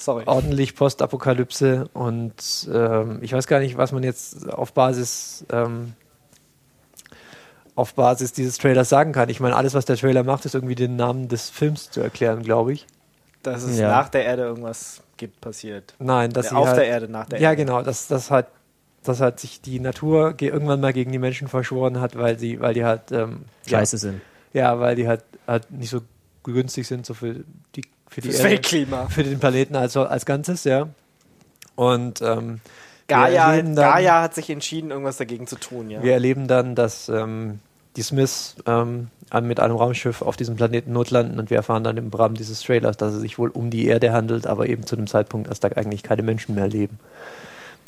[0.00, 0.22] Sorry.
[0.26, 5.92] Ordentlich Postapokalypse und ähm, ich weiß gar nicht, was man jetzt auf Basis ähm,
[7.74, 9.28] auf Basis dieses Trailers sagen kann.
[9.28, 12.42] Ich meine, alles, was der Trailer macht, ist irgendwie den Namen des Films zu erklären,
[12.42, 12.86] glaube ich.
[13.42, 13.88] Dass es Ja.
[13.88, 15.94] nach der Erde irgendwas gibt, passiert.
[16.00, 17.64] Nein, dass Ja, sie auf halt, der Erde, nach der Ja, Erde.
[17.64, 18.46] genau, dass das halt,
[19.04, 22.60] dass halt sich die Natur ge- irgendwann mal gegen die Menschen verschworen hat, weil sie,
[22.60, 24.20] weil die halt ähm, Scheiße sind.
[24.52, 26.00] Ja, ja, weil die halt, halt nicht so
[26.42, 27.44] günstig sind so für
[27.76, 29.06] die für die Fürs Erde, Weltklima.
[29.08, 30.88] für den Planeten als als Ganzes, ja.
[31.76, 32.60] Und ähm,
[33.06, 36.02] Gaia, dann- Gaia hat sich entschieden, irgendwas dagegen zu tun, ja.
[36.02, 37.60] Wir erleben dann, dass ähm,
[37.96, 39.08] die Smiths ähm,
[39.42, 42.96] mit einem Raumschiff auf diesem Planeten notlanden und wir erfahren dann im Rahmen dieses Trailers,
[42.96, 45.68] dass es sich wohl um die Erde handelt, aber eben zu einem Zeitpunkt, als da
[45.68, 46.98] eigentlich keine Menschen mehr leben.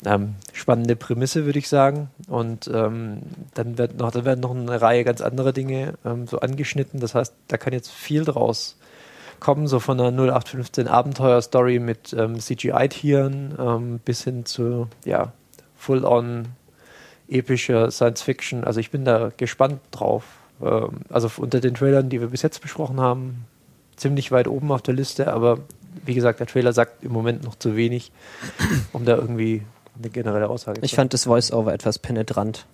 [0.05, 2.09] Ähm, spannende Prämisse, würde ich sagen.
[2.27, 3.21] Und ähm,
[3.53, 6.99] dann, wird noch, dann werden noch eine Reihe ganz anderer Dinge ähm, so angeschnitten.
[6.99, 8.77] Das heißt, da kann jetzt viel draus
[9.41, 15.33] kommen, so von einer 0815 Abenteuer-Story mit ähm, CGI-Tieren ähm, bis hin zu ja,
[15.75, 16.47] full-on
[17.27, 18.63] epischer Science Fiction.
[18.63, 20.23] Also ich bin da gespannt drauf.
[20.61, 23.45] Ähm, also unter den Trailern, die wir bis jetzt besprochen haben,
[23.97, 25.59] ziemlich weit oben auf der Liste, aber
[26.05, 28.11] wie gesagt, der Trailer sagt im Moment noch zu wenig,
[28.93, 29.63] um da irgendwie
[29.97, 32.65] eine generelle Aussage Ich zu fand das Voice-Over etwas penetrant,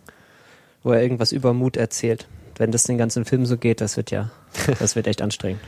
[0.83, 2.27] wo er irgendwas über Mut erzählt.
[2.57, 4.31] Wenn das den ganzen Film so geht, das wird ja,
[4.79, 5.61] das wird echt anstrengend.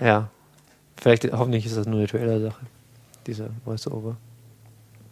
[0.00, 0.28] Ja.
[1.00, 2.60] Vielleicht, hoffentlich ist das nur eine Trailer-Sache.
[3.26, 4.16] Dieser Voice-Over.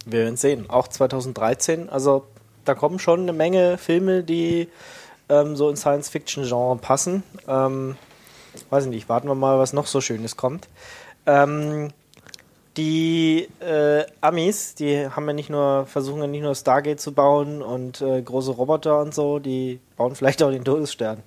[0.05, 0.68] Wir werden sehen.
[0.68, 1.89] Auch 2013.
[1.89, 2.26] Also
[2.64, 4.68] da kommen schon eine Menge Filme, die
[5.30, 7.22] ähm, so in Science-Fiction-Genre passen.
[7.47, 7.97] Ähm,
[8.68, 10.68] weiß ich nicht, warten wir mal, was noch so Schönes kommt.
[11.24, 11.91] Ähm,
[12.76, 17.62] die äh, Amis, die haben ja nicht nur, versuchen ja nicht nur Stargate zu bauen
[17.62, 21.22] und äh, große Roboter und so, die bauen vielleicht auch den Todesstern.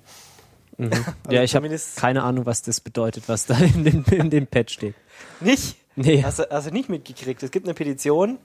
[0.78, 0.90] Mhm.
[1.30, 4.70] ja, ich habe keine Ahnung, was das bedeutet, was da in dem, in dem Pad
[4.70, 4.94] steht.
[5.40, 5.76] Nicht?
[5.94, 7.42] Nee, Hast du, hast du nicht mitgekriegt?
[7.42, 8.38] Es gibt eine Petition.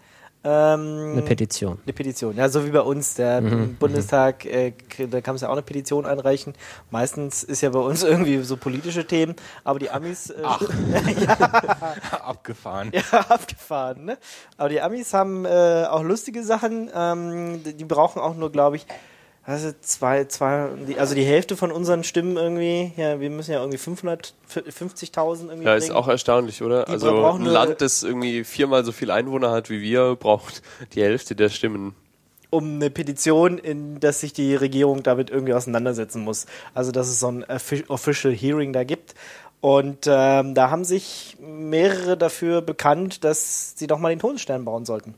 [0.44, 1.80] Ähm, eine Petition.
[1.84, 3.16] Eine Petition, ja, so wie bei uns.
[3.16, 4.74] Der Bundestag, äh,
[5.10, 6.54] da kann man ja auch eine Petition einreichen.
[6.92, 10.30] Meistens ist ja bei uns irgendwie so politische Themen, aber die Amis.
[10.30, 10.44] Äh,
[12.22, 12.92] Abgefahren.
[12.94, 14.18] ja, abgefahren, ne?
[14.58, 16.92] Aber die Amis haben äh, auch lustige Sachen.
[16.94, 18.86] Ähm, die brauchen auch nur, glaube ich,
[19.48, 22.92] also zwei, zwei, die, also die Hälfte von unseren Stimmen irgendwie.
[22.98, 26.84] Ja, wir müssen ja irgendwie 550.000 irgendwie Ja, ist auch erstaunlich, oder?
[26.86, 30.62] Die Also ein Land, das irgendwie viermal so viele Einwohner hat wie wir, braucht
[30.94, 31.96] die Hälfte der Stimmen.
[32.50, 36.46] um eine Petition, in dass sich die Regierung damit irgendwie auseinandersetzen muss.
[36.74, 39.16] Also dass es so ein offi- Official Hearing da gibt.
[39.60, 44.86] Und ähm, da haben sich mehrere dafür bekannt, dass sie doch mal den Todesstern bauen
[44.86, 45.16] sollten.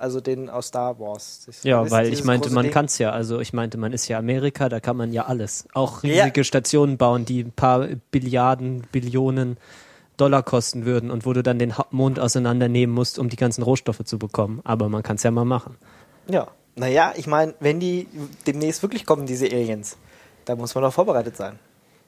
[0.00, 1.42] Also den aus Star Wars.
[1.46, 3.10] Das Ja, weil ich meinte, man kann es ja.
[3.10, 5.66] Also ich meinte, man ist ja Amerika, da kann man ja alles.
[5.74, 6.22] Auch Ja.
[6.24, 9.58] riesige Stationen bauen, die ein paar Billiarden, Billionen
[10.16, 14.02] Dollar kosten würden und wo du dann den Mond auseinandernehmen musst, um die ganzen Rohstoffe
[14.04, 14.60] zu bekommen.
[14.64, 15.76] Aber man kann es ja mal machen.
[16.28, 16.48] Ja.
[16.76, 18.06] Naja, ich meine, wenn die
[18.46, 19.98] demnächst wirklich kommen, diese Aliens,
[20.46, 21.58] da muss man doch vorbereitet sein.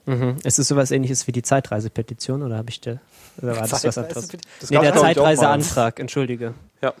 [0.05, 0.37] Mhm.
[0.43, 2.99] Ist es sowas ähnliches wie die Zeitreisepetition oder habe ich da
[3.41, 4.29] oder war das was anderes?
[4.69, 5.01] Nee, der ich.
[5.01, 6.53] Zeitreiseantrag, entschuldige.
[6.81, 6.93] Ja.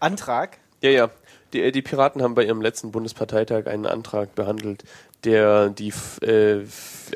[0.00, 0.58] Antrag.
[0.82, 1.10] Ja, ja.
[1.52, 4.84] Die, äh, die Piraten haben bei ihrem letzten Bundesparteitag einen Antrag behandelt,
[5.24, 6.64] der die F- äh,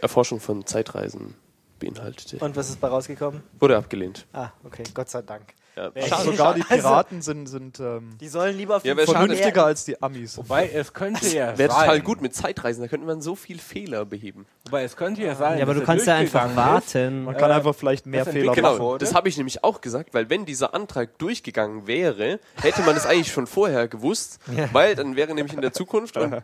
[0.01, 1.35] Erforschung von Zeitreisen
[1.79, 2.39] beinhaltete.
[2.39, 3.43] Und was ist bei rausgekommen?
[3.59, 4.27] Wurde abgelehnt.
[4.33, 5.55] Ah, okay, Gott sei Dank.
[5.77, 5.91] Ja.
[6.23, 10.03] Sogar die Also- Piraten sind, sind ähm, Die sollen lieber auf Ja, vernünftiger als die
[10.03, 10.39] Amis.
[10.39, 14.07] Wobei, es könnte ja Wäre total gut mit Zeitreisen, da könnte man so viel Fehler
[14.07, 14.47] beheben.
[14.65, 15.59] Wobei, es könnte ja sein.
[15.59, 17.25] Ja, aber du kannst ja einfach warten.
[17.25, 18.57] Man kann Äh, einfach vielleicht mehr Fehler machen.
[18.57, 22.97] Genau, das habe ich nämlich auch gesagt, weil wenn dieser Antrag durchgegangen wäre, hätte man
[22.97, 24.39] es eigentlich schon vorher gewusst,
[24.73, 26.43] weil dann wäre nämlich in der Zukunft und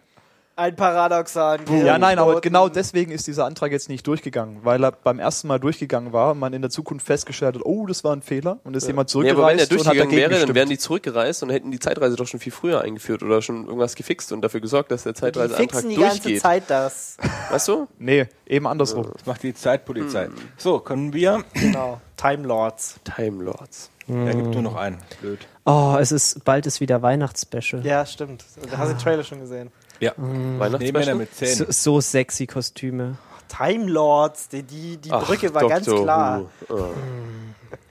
[0.54, 1.60] Ein Paradoxon.
[1.84, 5.48] Ja, nein, aber genau deswegen ist dieser Antrag jetzt nicht durchgegangen, weil er beim ersten
[5.48, 8.76] Mal durchgegangen war, man in der Zukunft festgestellt hat, oh, das war ein Fehler und
[8.76, 10.54] ist jemand ja, aber wenn er zurückgereist und hat durchgegangen wäre, dann gestimmt.
[10.54, 13.94] wären die zurückgereist und hätten die Zeitreise doch schon viel früher eingeführt oder schon irgendwas
[13.94, 16.42] gefixt und dafür gesorgt, dass der Die Zeitreiseantrag fixen die ganze durchgeht.
[16.42, 17.16] Zeit das.
[17.50, 17.88] Weißt du?
[17.98, 19.08] nee, eben andersrum.
[19.12, 20.26] Das macht die Zeitpolizei.
[20.26, 20.34] Hm.
[20.58, 21.42] So, können wir.
[21.54, 22.00] Genau.
[22.16, 23.00] Time Lords.
[23.04, 23.90] Time Lords.
[24.06, 24.98] Da gibt nur noch einen.
[25.20, 25.38] Blöd.
[25.64, 27.86] Oh, es ist bald ist wieder Weihnachtsspecial.
[27.86, 28.44] Ja, stimmt.
[28.70, 29.70] Da hast du den Trailer schon gesehen.
[30.02, 30.12] Ja.
[30.16, 31.66] Nehmen wir mit So, 10.
[31.70, 33.16] so sexy Kostüme.
[33.48, 35.68] Time Lords, die, die, die Ach, Brücke war Dr.
[35.76, 36.44] ganz klar.
[36.68, 36.74] Ah,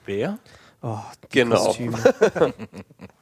[0.06, 0.38] Wer?
[0.82, 1.74] Oh, die Genau.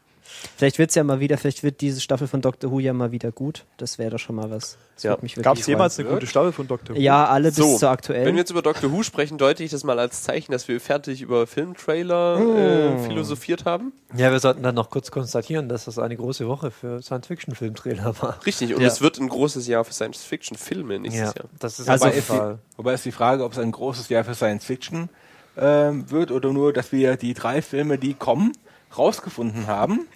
[0.58, 3.32] Vielleicht wird's ja mal wieder, vielleicht wird diese Staffel von Doctor Who ja mal wieder
[3.32, 3.66] gut.
[3.78, 4.78] Das wäre doch schon mal was.
[4.96, 5.18] Das Ja.
[5.22, 6.96] mich Gab es jemals eine gute Staffel von Dr.
[6.96, 7.00] Who?
[7.00, 8.26] Ja, alle bis So, zur aktuellen.
[8.26, 10.80] Wenn wir jetzt über Doctor Who sprechen, deute ich das mal als Zeichen, dass wir
[10.82, 13.00] fertig über Filmtrailer äh, Mm.
[13.06, 13.94] philosophiert haben.
[14.16, 18.40] Ja, wir sollten dann noch kurz konstatieren, dass das eine große Woche für Science-Fiction-Filmtrailer war.
[18.46, 18.88] Richtig, und Ja.
[18.88, 21.46] es wird ein großes Jahr für Science-Fiction-Filme nächstes Jahr.
[21.60, 24.24] das ist Also jeden ist die, wobei ist die Frage, ob es ein großes Jahr
[24.24, 25.10] für Science Fiction
[25.58, 28.52] ähm, wird oder nur, dass wir die drei Filme, die kommen,
[28.98, 30.08] rausgefunden haben.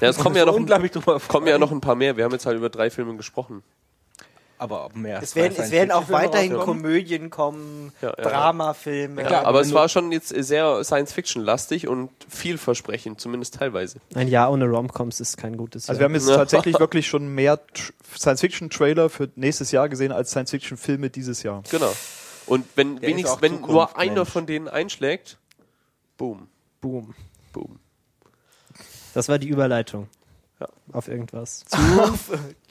[0.00, 2.16] Ja, es kommen ja, noch, unglaublich drüber kommen ja noch ein paar mehr.
[2.16, 3.62] Wir haben jetzt halt über drei Filme gesprochen.
[4.58, 6.54] Aber mehr Es werden, es werden auch weiterhin?
[6.56, 8.24] Komödien kommen, Ja, ja.
[8.24, 9.22] Dramafilme.
[9.22, 9.44] Ja.
[9.44, 13.98] Aber es war schon jetzt sehr Science-Fiction-lastig und vielversprechend, zumindest teilweise.
[14.14, 16.08] Ein Jahr ohne Romcoms ist kein gutes Also Jahr.
[16.10, 21.10] wir haben jetzt tatsächlich wirklich schon mehr Tr- Science-Fiction-Trailer für nächstes Jahr gesehen als Science-Fiction-Filme
[21.10, 21.62] dieses Jahr.
[21.70, 21.92] Genau.
[22.46, 24.30] Und wenn wenigstens, wenn Zukunft, nur einer Mensch.
[24.30, 25.36] von denen einschlägt,
[26.16, 26.48] boom,
[26.80, 27.14] Boom.
[29.16, 30.08] Das war die Überleitung.
[30.92, 31.64] auf irgendwas.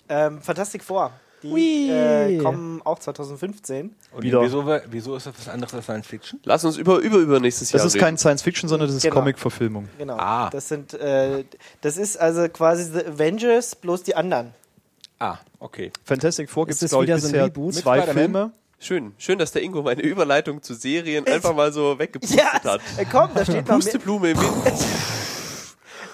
[0.07, 1.11] Ähm, Fantastic Four.
[1.41, 3.95] Die äh, kommen auch 2015.
[4.11, 4.39] Und Wieder.
[4.43, 6.39] Wieso, wieso ist das was anderes als Science Fiction?
[6.43, 8.03] Lass uns über, über, über nächstes Das Jahr ist reden.
[8.05, 9.15] kein Science Fiction, sondern das ist Genau.
[9.15, 9.89] Comic-Verfilmung.
[9.97, 10.15] Genau.
[10.17, 10.51] Ah.
[10.51, 11.43] Das sind, äh,
[11.81, 14.53] das ist also quasi The Avengers, bloß die anderen.
[15.17, 15.91] Ah, okay.
[16.03, 17.73] Fantastic Four gibt Ist es, das glaube ich, wieder so ein bisher Reboot?
[17.73, 18.01] Mit zwei?
[18.03, 18.51] Filme.
[18.77, 22.81] Schön, schön, dass der Ingo meine Überleitung zu Serien einfach mal so weggepustet Ja, hat.
[22.97, 23.75] äh, komm, da steht noch mehr.
[23.77, 24.53] Pusteblume im Wind.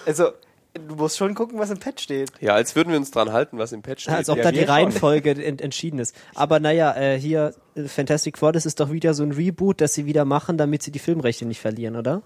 [0.06, 0.32] Also,
[0.74, 2.30] du musst schon gucken, was im Pad steht.
[2.40, 4.14] Ja, als würden wir uns dran halten, was im Patch steht.
[4.14, 4.60] Als ob Ja, da die.
[4.62, 6.14] Reihenfolge ent entschieden ist.
[6.34, 9.94] Aber naja, äh, hier äh, Fantastic Four, das ist doch wieder so ein Reboot, das
[9.94, 12.22] sie wieder machen, damit sie die Filmrechte nicht verlieren, oder?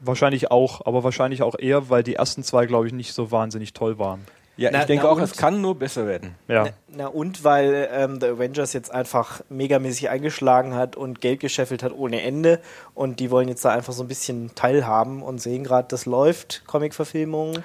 [0.00, 3.72] Wahrscheinlich auch, aber wahrscheinlich auch eher, weil die ersten zwei, glaube ich, nicht so wahnsinnig
[3.72, 4.20] toll waren.
[4.58, 5.22] Ja, Na- ich denke na auch, und?
[5.22, 6.34] es kann nur besser werden.
[6.48, 6.64] Ja.
[6.64, 11.82] Na, na und weil ähm, The Avengers jetzt einfach megamäßig eingeschlagen hat und Geld gescheffelt
[11.82, 12.60] hat ohne Ende
[12.94, 16.62] und die wollen jetzt da einfach so ein bisschen teilhaben und sehen gerade, das läuft,
[16.66, 17.58] Comic-Verfilmung.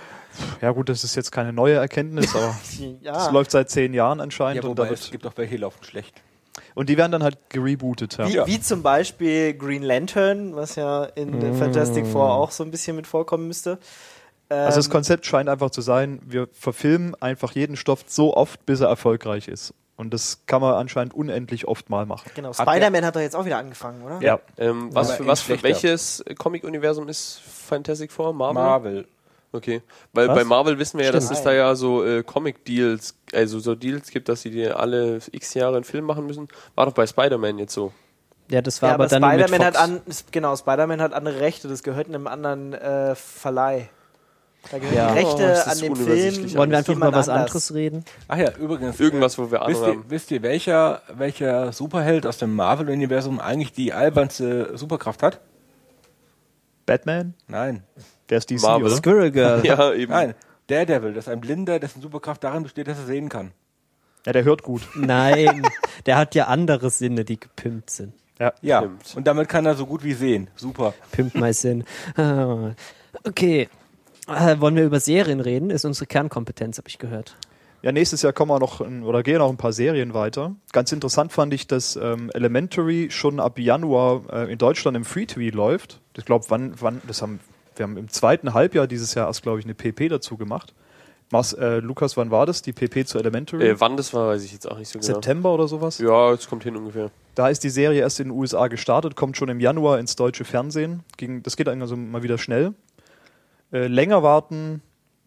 [0.62, 2.56] ja, gut, das ist jetzt keine neue Erkenntnis, aber
[3.02, 5.34] Ja, das läuft seit zehn Jahren Ja, anscheinend und, da wobei es wird, gibt auch
[5.38, 6.14] welche, die laufen schlecht.
[6.76, 8.18] und die werden dann halt gerebootet.
[8.18, 8.28] Ja.
[8.28, 8.48] wie, Ja.
[8.48, 13.08] wie zum Beispiel Green Lantern, was ja in Fantastic Four auch so ein bisschen mit
[13.08, 13.78] vorkommen müsste.
[14.52, 18.66] Also das Ähm, Konzept scheint einfach zu sein, wir verfilmen einfach jeden Stoff so oft,
[18.66, 19.74] bis er erfolgreich ist.
[19.96, 22.30] Und das kann man anscheinend unendlich oft mal machen.
[22.34, 24.20] Genau, Spider-Man hat doch jetzt auch wieder angefangen, oder?
[24.22, 24.40] Ja.
[24.58, 28.34] ähm, was für, was für welches Comic-Universum ist Fantastic Four?
[28.34, 28.64] Marvel?
[28.64, 29.08] Marvel.
[29.54, 29.82] Okay.
[30.14, 30.36] Weil Was?
[30.36, 34.10] bei Marvel wissen wir ja, dass es da ja so äh, Comic-Deals, also so Deals
[34.10, 36.48] gibt, dass sie dir alle x Jahre einen Film machen müssen.
[36.76, 37.92] War doch bei Spider-Man jetzt so.
[38.50, 39.84] Ja, das war Ja, aber, aber dann Spider-Man hat Fox.
[39.84, 43.90] an, genau, Spider-Man hat andere Rechte, das gehört einem anderen äh, Verleih.
[44.70, 45.12] Da gehören Ja.
[45.14, 46.54] die Rechte Oh, an dem Film.
[46.56, 47.46] Wollen wir einfach über was anders.
[47.48, 48.06] anderes reden?
[48.28, 49.00] Ach ja, übrigens.
[49.00, 50.06] Irgendwas, wo wir Wisst Ahnung ihr, haben.
[50.10, 55.40] wisst ihr welcher, welcher Superheld aus dem Marvel-Universum eigentlich die albernste Superkraft hat?
[56.86, 57.84] Batman, Nein.
[58.30, 58.92] der ist DC, Marvel.
[58.92, 59.62] Squirrel Girl.
[59.66, 60.12] Ja, eben.
[60.12, 60.34] Nein.
[60.68, 63.52] Daredevil, das ist ein Blinder, dessen Superkraft darin besteht, dass er sehen kann.
[64.26, 64.84] Ja, der hört gut.
[64.96, 65.64] Nein,
[66.06, 68.14] der hat ja andere Sinne, die gepimpt sind.
[68.40, 68.54] Ja.
[68.62, 68.80] Ja.
[68.80, 69.16] Stimmt.
[69.16, 70.50] Und damit kann er so gut wie sehen.
[70.56, 70.94] Super.
[71.12, 71.84] Pimp my Sinn.
[72.16, 72.72] Ah,
[73.26, 73.68] Okay.
[74.28, 75.70] Äh, wollen wir über Serien reden?
[75.70, 77.36] Ist unsere Kernkompetenz, habe ich gehört.
[77.82, 80.56] Ja, nächstes Jahr kommen wir noch oder gehen noch ein paar Serien weiter.
[80.72, 85.26] Ganz interessant fand ich, dass ähm, Elementary schon ab Januar äh, in Deutschland im Free
[85.26, 86.00] TV läuft.
[86.16, 87.40] Ich glaube, wann, wann, das haben
[87.76, 90.74] wir haben im zweiten Halbjahr dieses Jahr erst, glaube ich, eine PP dazu gemacht.
[91.32, 92.62] Mas, äh, Lukas, wann war das?
[92.62, 93.70] Die PP zu Elementary?
[93.70, 95.14] Äh, wann das war, weiß ich jetzt auch nicht so genau.
[95.14, 95.98] September oder sowas?
[95.98, 97.10] Ja, es kommt hin ungefähr.
[97.36, 100.44] Da ist die Serie erst in den USA gestartet, kommt schon im Januar ins deutsche
[100.44, 101.04] Fernsehen.
[101.16, 102.74] Ging, das geht also mal wieder schnell.
[103.72, 104.82] Äh, länger warten,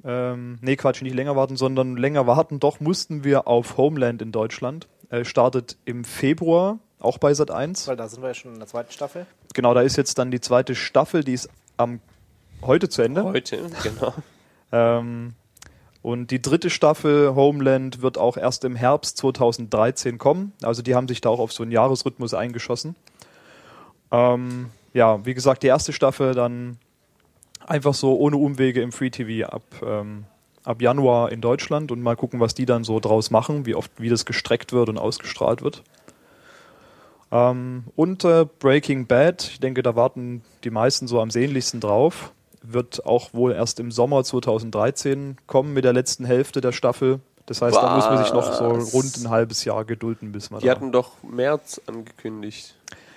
[0.05, 4.32] ähm, nee Quatsch, nicht länger warten, sondern länger warten, doch mussten wir auf Homeland in
[4.32, 4.86] Deutschland.
[5.11, 7.88] Äh, startet im Februar, auch bei Sat 1.
[7.88, 9.26] Weil da sind wir ja schon in der zweiten Staffel.
[9.55, 12.01] Genau, da ist jetzt dann die zweite Staffel, die ist am
[12.62, 13.24] heute zu Ende.
[13.24, 14.14] Heute, genau.
[14.72, 15.34] Ähm,
[16.03, 20.53] und die dritte Staffel Homeland wird auch erst im Herbst 2013 kommen.
[20.62, 22.97] Also die haben sich da auch auf so einen Jahresrhythmus eingeschossen.
[24.11, 26.78] Ähm, ja, wie gesagt, die erste Staffel dann
[27.66, 30.24] einfach so ohne Umwege im Free TV ab, ähm,
[30.64, 33.90] ab Januar in Deutschland und mal gucken, was die dann so draus machen, wie oft,
[33.98, 35.82] wie das gestreckt wird und ausgestrahlt wird.
[37.32, 42.32] Ähm, und äh, Breaking Bad, ich denke, da warten die meisten so am sehnlichsten drauf.
[42.62, 47.20] Wird auch wohl erst im Sommer 2013 kommen mit der letzten Hälfte der Staffel.
[47.46, 48.94] Das heißt, da muss man sich noch so Was?
[48.94, 52.74] rund ein halbes Jahr gedulden, bis man Die hatten doch März angekündigt.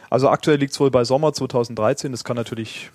[0.09, 2.11] Also aktuell liegt es wohl bei Sommer 2013.
[2.11, 2.91] Das kann natürlich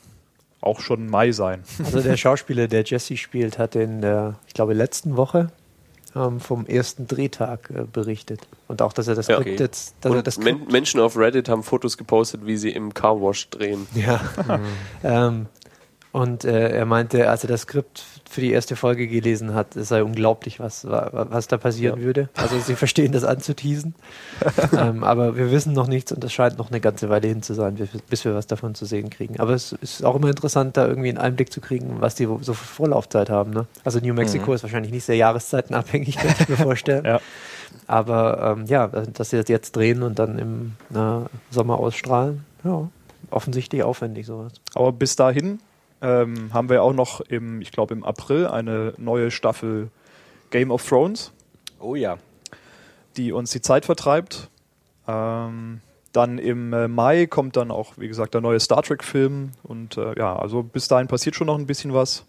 [0.62, 1.62] auch schon Mai sein.
[1.84, 5.50] Also der Schauspieler, der Jesse spielt, hat in der, ich glaube, letzten Woche
[6.14, 8.40] ähm, vom ersten Drehtag äh, berichtet.
[8.68, 9.62] Und auch, dass er das Ja, Skript okay.
[9.62, 12.94] jetzt, dass er Und das Men Menschen auf Reddit haben Fotos gepostet, wie sie im
[12.94, 13.86] Carwash drehen.
[13.94, 14.20] Ja.
[15.04, 15.46] ähm,
[16.12, 19.88] und äh, er meinte, als er das Skript für die erste Folge gelesen hat, es
[19.88, 22.04] sei unglaublich, was, wa- was da passieren Ja.
[22.06, 22.28] würde.
[22.34, 23.94] Also sie verstehen das anzuteasen.
[24.76, 27.54] ähm, aber wir wissen noch nichts und es scheint noch eine ganze Weile hin zu
[27.54, 27.74] sein,
[28.08, 29.38] bis, wir was davon zu sehen kriegen.
[29.38, 32.54] Aber es ist auch immer interessant, da irgendwie einen Einblick zu kriegen, was die so
[32.54, 33.50] für Vorlaufzeit haben.
[33.50, 33.66] Ne?
[33.84, 37.04] Also New Mexico ist wahrscheinlich nicht sehr jahreszeitenabhängig, kann ich mir vorstellen.
[37.12, 37.20] Ja.
[37.86, 42.88] Aber ähm, ja, dass sie das jetzt drehen und dann im äh, Sommer ausstrahlen, ja,
[43.30, 44.52] offensichtlich aufwendig sowas.
[44.74, 45.58] Aber bis dahin
[46.02, 49.88] ähm, haben wir auch noch im, ich glaube im April eine neue Staffel
[50.50, 51.32] Game of Thrones.
[51.80, 52.18] Oh ja.
[53.16, 54.48] die uns die Zeit vertreibt.
[55.08, 55.80] Ähm,
[56.12, 59.52] dann im äh, Mai kommt dann auch, wie gesagt, der neue Star Trek-Film.
[59.62, 62.26] Und äh, ja, also bis dahin passiert schon noch ein bisschen was.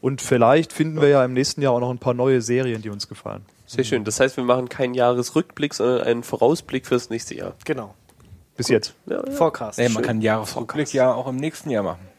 [0.00, 2.90] Und vielleicht finden wir ja im nächsten Jahr auch noch ein paar neue Serien, die
[2.90, 3.46] uns gefallen.
[3.66, 4.04] Sehr schön.
[4.04, 7.54] Das heißt, wir machen keinen Jahresrückblick, sondern einen Vorausblick fürs nächste Jahr.
[7.64, 7.94] Genau.
[8.56, 8.94] Bis jetzt.
[9.06, 9.32] Ja, ja.
[9.32, 9.78] Forecast.
[9.78, 10.02] Ey, man Schön.
[10.04, 12.11] kann Jahresrückblick ja auch im nächsten Jahr machen.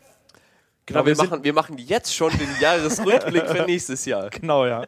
[0.86, 4.30] Genau, wir, wir machen, wir machen jetzt schon den Jahresrückblick für nächstes Jahr.
[4.44, 4.84] Genau, ja.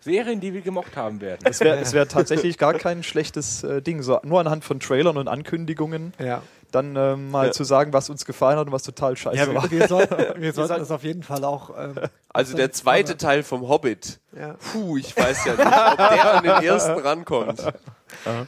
[0.00, 1.40] Serien, die wir gemocht haben werden.
[1.44, 4.02] Es wäre wär tatsächlich gar kein schlechtes äh, Ding.
[4.02, 6.42] So, nur anhand von Trailern und Ankündigungen Ja.
[6.70, 7.52] dann ähm, mal Ja.
[7.52, 9.64] zu sagen, was uns gefallen hat und was total scheiße Ja, war.
[9.70, 11.70] wir, wir sollten, wir sollten das auf jeden Fall auch.
[11.76, 11.94] Ähm,
[12.28, 14.20] Also der zweite Teil vom Hobbit.
[14.38, 14.54] Ja.
[14.72, 17.62] Puh, ich weiß ja nicht, ob der an den ersten rankommt.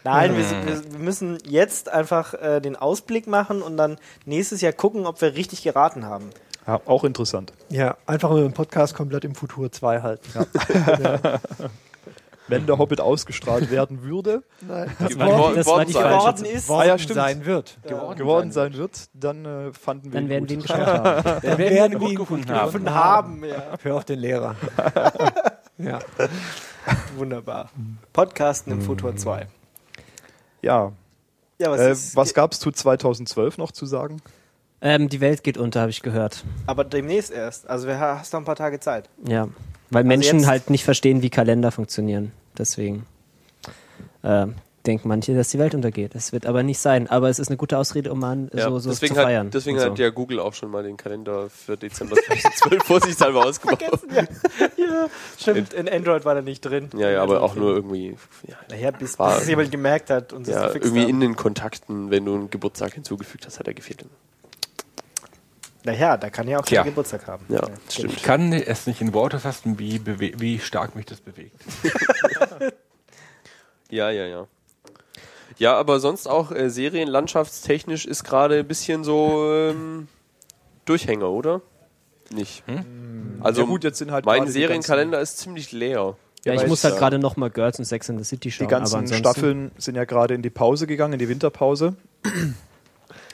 [0.04, 4.72] Nein, wir, wir, wir müssen jetzt einfach äh, den Ausblick machen und dann nächstes Jahr
[4.72, 6.30] gucken, ob wir richtig geraten haben.
[6.66, 7.52] Ja, auch interessant.
[7.68, 10.28] ja, einfach nur den Podcast komplett im Futur 2 halten.
[12.48, 16.70] Wenn der Hobbit ausgestrahlt werden würde, Nein, Das war- das war die falsche- Geworden ist,
[16.70, 17.16] Ah, ja, stimmt.
[17.16, 17.76] sein wird.
[17.82, 20.70] geworden sein wird, dann äh, fanden wir Dann ihn werden wir ihn gut.
[20.70, 21.40] haben.
[21.42, 22.90] Dann werden wir ihn gefunden haben.
[22.94, 23.44] haben.
[23.44, 23.62] Ja.
[23.82, 24.54] Hör auf den Lehrer.
[25.78, 25.98] ja.
[27.16, 27.68] Wunderbar.
[28.12, 29.48] Podcasten im Futur 2.
[30.62, 30.92] Ja,
[31.58, 34.18] Ja, was äh, was gab es zu 2012 noch zu sagen?
[34.82, 36.44] Ähm, die Welt geht unter, habe ich gehört.
[36.66, 37.68] Aber demnächst erst.
[37.68, 39.08] Also wir hast noch ein paar Tage Zeit.
[39.26, 39.48] Ja.
[39.90, 42.32] Weil Menschen jetzt- halt nicht verstehen, wie Kalender funktionieren.
[42.58, 43.06] Deswegen
[44.22, 44.46] äh,
[44.84, 46.14] denken manche, dass die Welt untergeht.
[46.14, 47.08] Das wird aber nicht sein.
[47.08, 49.46] Aber es ist eine gute Ausrede, um mal Ja, so, so deswegen zu feiern.
[49.46, 49.86] hat, deswegen so.
[49.86, 53.82] hat ja Google auch schon mal den Kalender für Dezember 2012 vorsichtshalber ausgebaut.
[54.76, 55.08] ja,
[55.38, 55.72] stimmt.
[55.72, 56.88] In Android war der nicht drin.
[56.96, 58.16] Ja, ja, aber auch nur irgendwie,
[58.46, 61.08] ja, Naja, bis, bis es jemand gemerkt hat und es ja irgendwie haben.
[61.10, 64.04] in den Kontakten, wenn du einen Geburtstag hinzugefügt hast, hat er gefehlt.
[65.86, 66.82] Naja, da kann ja auch Tja.
[66.82, 67.44] keinen Geburtstag haben.
[67.48, 67.78] Ja, genau.
[67.88, 68.12] stimmt.
[68.14, 71.56] Ich kann es nicht in Worte fassen, wie, wie stark mich das bewegt.
[73.88, 74.48] Ja, ja, ja.
[75.58, 80.08] Ja, aber sonst auch äh, serienlandschaftstechnisch ist gerade ein bisschen so ähm,
[80.86, 81.62] Durchhänger, oder?
[82.30, 82.64] Nicht.
[83.38, 86.16] Also Ja gut, jetzt sind halt mein Serienkalender ist ziemlich leer.
[86.44, 88.66] ja, ich muss halt äh, gerade noch mal Girls und Sex in the City schauen.
[88.66, 91.94] Die ganzen Staffeln sind ja gerade in die Pause gegangen, in die Winterpause.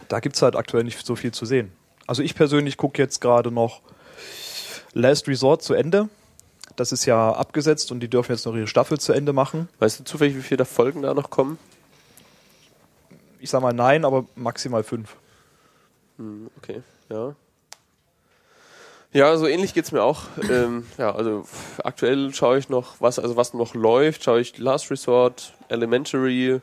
[0.09, 1.73] Da gibt es halt aktuell nicht so viel zu sehen.
[2.07, 3.81] Also ich persönlich gucke jetzt gerade noch
[4.93, 6.09] Last Resort zu Ende.
[6.77, 9.69] Das ist ja abgesetzt und die dürfen jetzt noch ihre Staffel zu Ende machen.
[9.79, 11.59] Weißt du zufällig, wie viele Folgen da noch kommen?
[13.41, 15.17] Ich sag mal nein, aber maximal fünf.
[16.17, 17.35] Hm, okay, ja.
[19.13, 20.23] Ja, so ähnlich geht's mir auch.
[20.51, 21.45] ähm, ja, also
[21.85, 26.61] aktuell schaue ich noch, was, also was noch läuft, schaue ich Last Resort, Elementary,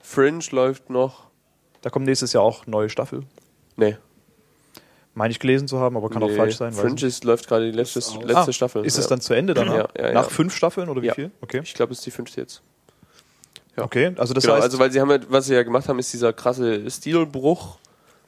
[0.00, 1.26] Fringe läuft noch.
[1.82, 3.24] Da kommt nächstes Jahr auch neue Staffel.
[3.76, 3.96] Nee.
[5.18, 6.72] Meine ich gelesen zu haben, aber kann auch nee, falsch sein.
[6.72, 8.84] Fringe ist, läuft gerade die letzte, letzte Ah, Staffel.
[8.86, 9.00] Ist ja.
[9.02, 9.74] es dann zu Ende danach?
[9.98, 11.32] Ja, ja, Nach fünf Staffeln oder wie viel?
[11.40, 11.60] Okay.
[11.64, 12.62] Ich glaube, es ist die fünfte jetzt.
[13.76, 15.98] Okay, also das genau, heißt, also weil sie haben ja, was sie ja gemacht haben,
[15.98, 17.78] ist dieser krasse Stilbruch.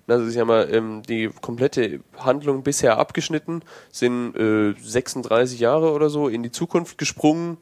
[0.09, 3.63] Also sie haben ja ähm, die komplette Handlung bisher abgeschnitten,
[3.93, 7.59] sind äh, 36 Jahre oder so in die Zukunft gesprungen,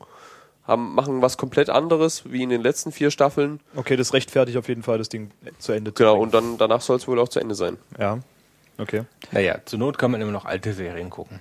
[0.66, 3.60] haben, machen was komplett anderes wie in den letzten vier Staffeln.
[3.76, 6.22] okay, das rechtfertigt auf jeden Fall, das Ding zu Ende zu Genau, bringen.
[6.24, 7.76] und dann danach soll es wohl auch zu Ende sein.
[7.98, 8.18] Ja,
[8.78, 9.02] okay.
[9.32, 11.40] Naja, zur Not kann man immer noch alte Serien gucken.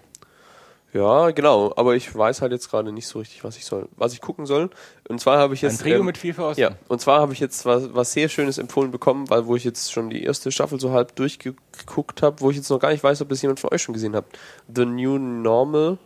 [0.94, 4.14] Ja, genau, aber ich weiß halt jetzt gerade nicht so richtig, was ich soll, was
[4.14, 4.70] ich gucken soll.
[5.10, 6.58] Und zwar habe ich Ein jetzt Trio ähm, mit viel Faust.
[6.58, 9.66] Ja, und zwar habe ich jetzt was, was sehr Schönes empfohlen bekommen, weil wo ich
[9.66, 13.04] jetzt schon die erste Staffel so halb durchgeguckt habe, wo ich jetzt noch gar nicht
[13.04, 14.26] weiß, ob das jemand von euch schon gesehen hat.
[14.74, 15.98] The New Normal.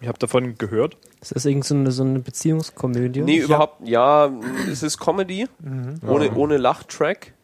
[0.00, 0.96] Ich habe davon gehört.
[1.20, 3.20] Ist das irgend so eine, so eine Beziehungskomödie?
[3.20, 4.30] Nee, überhaupt, ja,
[4.70, 6.00] es ist Comedy, Mhm.
[6.06, 7.34] ohne, ohne Lachtrack.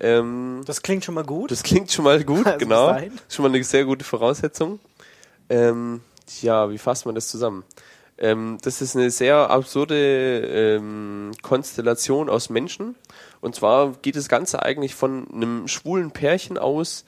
[0.00, 1.50] Ähm, Das klingt schon mal gut.
[1.50, 2.96] das klingt schon mal gut, Also genau.
[3.28, 4.80] Schon mal eine sehr gute Voraussetzung.
[5.48, 6.00] Ähm,
[6.42, 7.64] ja, wie fasst man das zusammen?
[8.18, 12.94] Ähm, das ist eine sehr absurde ähm, Konstellation aus Menschen.
[13.40, 17.04] Und zwar geht das Ganze eigentlich von einem schwulen Pärchen aus,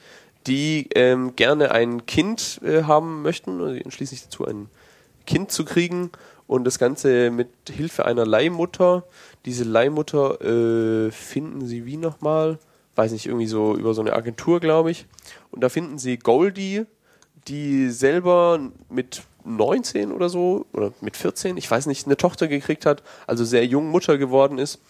[0.47, 4.69] die ähm, gerne ein Kind äh, haben möchten, entschließen sich dazu, ein
[5.27, 6.11] Kind zu kriegen
[6.49, 9.05] und das Ganze mit Hilfe einer Leihmutter.
[9.45, 12.59] Diese Leihmutter äh, finden sie wie nochmal?
[12.97, 15.07] Weiß nicht, irgendwie so über so eine Agentur, glaube ich.
[15.53, 16.87] Und da finden sie Goldie,
[17.47, 22.87] die selber mit 19 oder so, oder mit 14, ich weiß nicht, eine Tochter gekriegt
[22.87, 24.81] hat, also sehr jung Mutter geworden ist.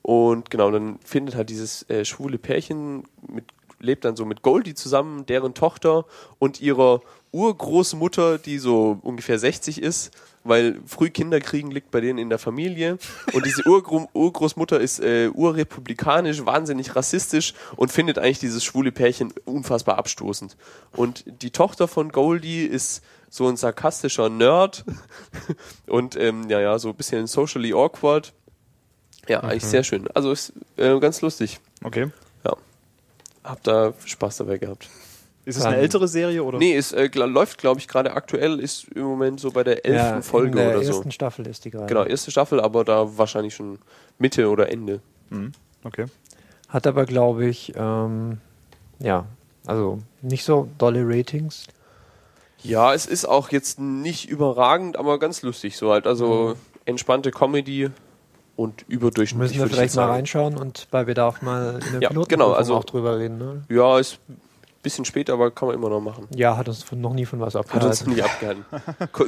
[0.00, 3.44] Und genau, dann findet halt dieses äh, schwule Pärchen mit,
[3.80, 6.06] lebt dann so mit Goldie zusammen, deren Tochter
[6.38, 7.02] und ihrer
[7.36, 10.10] Urgroßmutter, die so ungefähr 60 ist,
[10.42, 12.98] weil früh Kinder kriegen liegt bei denen in der Familie.
[13.34, 19.34] Und diese Urgro Urgroßmutter ist äh, urrepublikanisch, wahnsinnig rassistisch und findet eigentlich dieses schwule Pärchen
[19.44, 20.56] unfassbar abstoßend.
[20.92, 24.84] Und die Tochter von Goldie ist so ein sarkastischer Nerd
[25.86, 28.32] und ähm, ja, ja, so ein bisschen socially awkward.
[29.28, 30.08] Ja, eigentlich sehr schön.
[30.14, 31.58] Also ist äh, ganz lustig.
[31.82, 32.10] Okay.
[32.44, 32.56] Ja.
[33.44, 34.88] Hab da Spaß dabei gehabt.
[35.46, 36.58] Ist es eine ältere Serie oder?
[36.58, 39.86] Nee, ist, äh, gl- läuft, glaube ich, gerade aktuell, ist im Moment so bei der
[39.86, 40.92] elften Folge in der oder so.
[40.92, 41.86] ersten Staffel ist die gerade.
[41.86, 43.78] Genau, erste Staffel, aber da wahrscheinlich schon
[44.18, 45.00] Mitte oder Ende.
[45.84, 46.06] Okay.
[46.68, 48.38] Hat aber, glaube ich, ähm,
[48.98, 49.24] ja,
[49.66, 51.64] Also nicht so dolle Ratings.
[52.62, 56.06] Ja, es ist auch jetzt nicht überragend, aber ganz lustig so halt.
[56.06, 56.54] Also
[56.86, 57.90] entspannte Comedy
[58.56, 59.58] und überdurchschnittlich.
[59.58, 62.74] Müssen wir vielleicht mal reinschauen und bei Bedarf mal in der Ja, Piloten genau, also-
[62.74, 63.38] auch drüber reden.
[63.38, 63.62] Ne?
[63.68, 64.18] Ja, ist
[64.86, 66.28] bisschen spät, aber kann man immer noch machen.
[66.34, 68.12] Ja, hat uns noch nie von was Hat uns abgehalten.
[68.12, 68.64] nie abgehalten.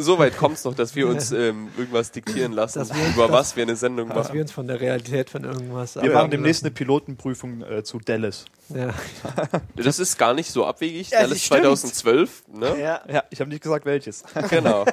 [0.02, 3.64] So weit kommt es noch, dass wir uns ähm, irgendwas diktieren lassen, über was wir
[3.64, 4.40] eine Sendung Dass wir machen.
[4.40, 8.44] uns von der Realität von irgendwas Wir machen demnächst eine Pilotenprüfung äh, zu Dallas.
[8.68, 8.90] Ja.
[9.76, 11.10] Das ist gar nicht so abwegig.
[11.10, 11.62] Ja, Dallas das stimmt.
[11.62, 12.80] 2012, ne?
[12.80, 13.00] Ja.
[13.10, 14.22] Ja, ich habe nicht gesagt welches.
[14.50, 14.84] Genau.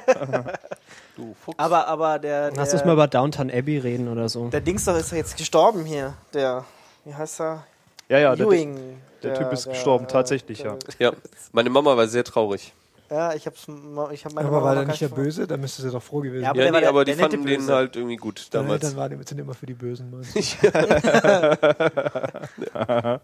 [1.58, 4.50] Aber, aber der, Lass uns der, mal über Downtown Abbey reden oder so.
[4.50, 6.14] der Dings doch ist doch jetzt gestorben hier.
[6.34, 6.66] Der,
[7.06, 7.64] wie heißt er?
[8.10, 8.98] Ja, ja, der, Ewing.
[9.26, 10.78] Der Typ ist gestorben, tatsächlich, ja.
[11.00, 11.12] Ja.
[11.52, 12.74] Meine Mama war sehr traurig.
[13.10, 13.68] Ja, ich hab's,
[14.12, 15.46] ich hab meine Aber Mama war der nicht der Böse?
[15.46, 16.60] Da müsste sie doch froh gewesen Ja, sein.
[16.60, 18.46] Aber ja, der war nee, der- aber der die fanden den halt irgendwie gut Ja,
[18.62, 18.82] damals.
[18.82, 20.10] dann waren die sind immer für die Bösen.
[20.10, 20.26] Mann.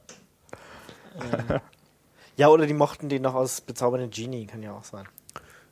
[2.37, 5.05] Ja, oder die mochten den noch aus Bezaubernde Genie, kann ja auch sein.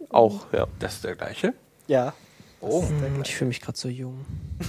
[0.09, 0.67] Auch, ja.
[0.79, 1.53] Das ist der gleiche?
[1.87, 2.13] Ja.
[2.61, 2.83] Oh,
[3.23, 4.25] ich fühle mich gerade so jung.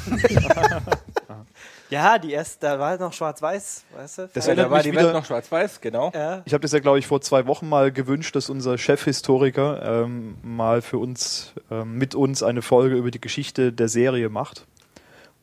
[1.91, 4.31] Ja, die erste, da war noch schwarz-weiß, weißt du?
[4.33, 6.13] Das da war die Welt noch schwarz-weiß, genau.
[6.15, 6.43] ja.
[6.45, 10.37] Ich habe das ja, glaube ich, vor zwei Wochen mal gewünscht, dass unser Chefhistoriker ähm,
[10.43, 14.67] mal für uns, ähm, mit uns eine Folge über die Geschichte der Serie macht.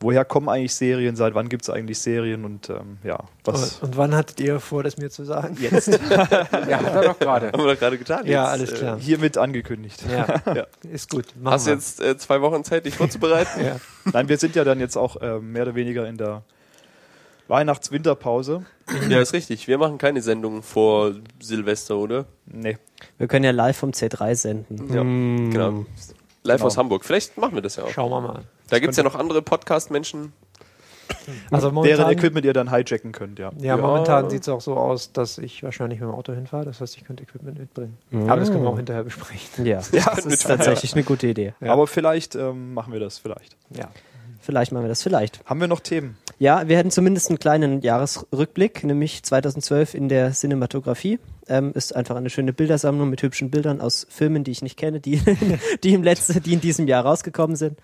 [0.00, 1.16] Woher kommen eigentlich Serien?
[1.16, 2.44] Seit wann gibt es eigentlich Serien?
[2.44, 5.56] Und ähm, ja, was Und, und wann hattet ihr vor, das mir zu sagen?
[5.60, 6.28] jetzt Ja,
[6.82, 7.48] hat er doch gerade.
[7.52, 8.24] Haben wir doch gerade getan.
[8.24, 8.98] Ja, Jetzt, alles äh, klar.
[9.00, 10.04] hiermit angekündigt.
[10.08, 10.66] Ja, Ja.
[10.88, 11.26] ist gut.
[11.40, 13.60] Machen Hast du jetzt äh, zwei Wochen Zeit, dich vorzubereiten?
[13.64, 13.76] Ja.
[14.12, 16.42] Nein, wir sind ja dann jetzt auch ähm, mehr oder weniger in der
[17.48, 18.64] Weihnachts-Winterpause.
[19.08, 19.66] ja, ist richtig.
[19.68, 22.26] Wir machen keine Sendung vor Silvester, oder?
[22.46, 22.78] Nee.
[23.16, 24.94] Wir können ja live vom C3 senden.
[24.94, 25.50] Ja, Mm.
[25.50, 25.70] genau.
[26.44, 26.66] Live Genau.
[26.66, 27.04] aus Hamburg.
[27.04, 27.90] Vielleicht machen wir das ja auch.
[27.90, 28.42] Schauen wir mal.
[28.68, 30.32] Da gibt es ja noch andere Podcast-Menschen.
[31.50, 33.50] Also Deren momentan, Equipment ihr dann hijacken könnt, ja.
[33.58, 33.76] ja, Ja.
[33.76, 36.66] momentan sieht es auch so aus, dass ich wahrscheinlich mit dem Auto hinfahre.
[36.66, 37.96] Das heißt, ich könnte Equipment mitbringen.
[38.12, 39.64] Aber das können wir auch hinterher besprechen.
[39.64, 41.54] Ja, das ist tatsächlich eine gute Idee.
[41.60, 41.72] Ja.
[41.72, 43.56] Aber vielleicht ähm, machen wir das, vielleicht.
[43.70, 43.90] Ja.
[44.40, 45.44] Vielleicht machen wir das, vielleicht.
[45.46, 46.16] Haben wir noch Themen?
[46.38, 51.18] Ja, wir hätten zumindest einen kleinen Jahresrückblick, nämlich 2012 in der Cinematografie.
[51.48, 55.00] Ähm, ist einfach eine schöne Bildersammlung mit hübschen Bildern aus Filmen, die ich nicht kenne,
[55.00, 55.20] die,
[55.82, 57.78] die, im letzten, die in diesem Jahr rausgekommen sind.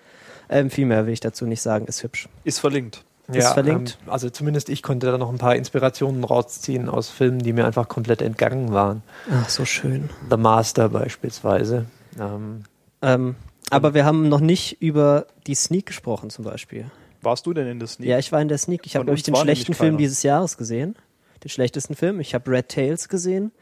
[0.48, 2.28] Ähm, viel mehr will ich dazu nicht sagen, ist hübsch.
[2.44, 3.04] Ist verlinkt.
[3.32, 3.98] Ist verlinkt.
[4.04, 7.66] Ähm, also zumindest ich konnte da noch ein paar Inspirationen rausziehen aus Filmen, die mir
[7.66, 9.02] einfach komplett entgangen waren.
[9.30, 10.10] Ach, so schön.
[10.30, 11.86] The Master beispielsweise.
[12.20, 12.64] Ähm,
[13.00, 13.34] Ähm,
[13.70, 16.90] aber wir haben noch nicht über die Sneak gesprochen zum Beispiel.
[17.22, 18.08] Warst du denn in der Sneak?
[18.10, 18.82] Ja, ich war in der Sneak.
[18.84, 20.94] Ich habe, Von glaube ich, uns den schlechten nämlich Film dieses Jahres gesehen.
[21.42, 22.20] Den schlechtesten Film.
[22.20, 23.52] Ich habe Red Tails gesehen.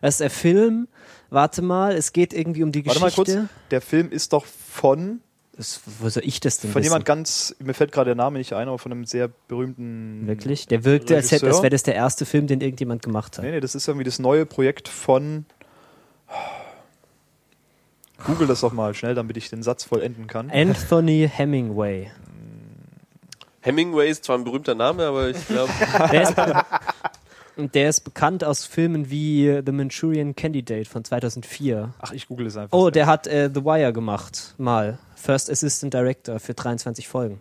[0.00, 0.88] Das ist der Film.
[1.30, 3.36] Warte mal, es geht irgendwie um die Warte mal Geschichte.
[3.36, 3.48] kurz.
[3.70, 5.20] Der Film ist doch von,
[5.56, 6.90] Das, wo soll ich das denn von wissen?
[6.90, 10.26] jemand ganz, mir fällt gerade der Name nicht ein, aber von einem sehr berühmten.
[10.26, 10.66] Wirklich?
[10.66, 13.44] Der wirkte, als, hätte- als wäre das der erste Film, den irgendjemand gemacht hat.
[13.44, 15.46] Nee, nee, das ist irgendwie das neue Projekt von.
[18.26, 20.50] Google das doch mal schnell, damit ich den Satz vollenden kann.
[20.50, 22.10] Anthony Hemingway.
[23.60, 25.70] Hemingway ist zwar ein berühmter Name, aber ich glaube,
[26.12, 26.34] Der ist,
[27.56, 31.94] und der ist bekannt aus Filmen wie The Manchurian Candidate von 2004.
[32.00, 32.76] Ach, ich google es einfach.
[32.76, 34.98] Oh, der hat äh, The Wire gemacht, mal.
[35.24, 37.40] First Assistant Director für 23 Folgen.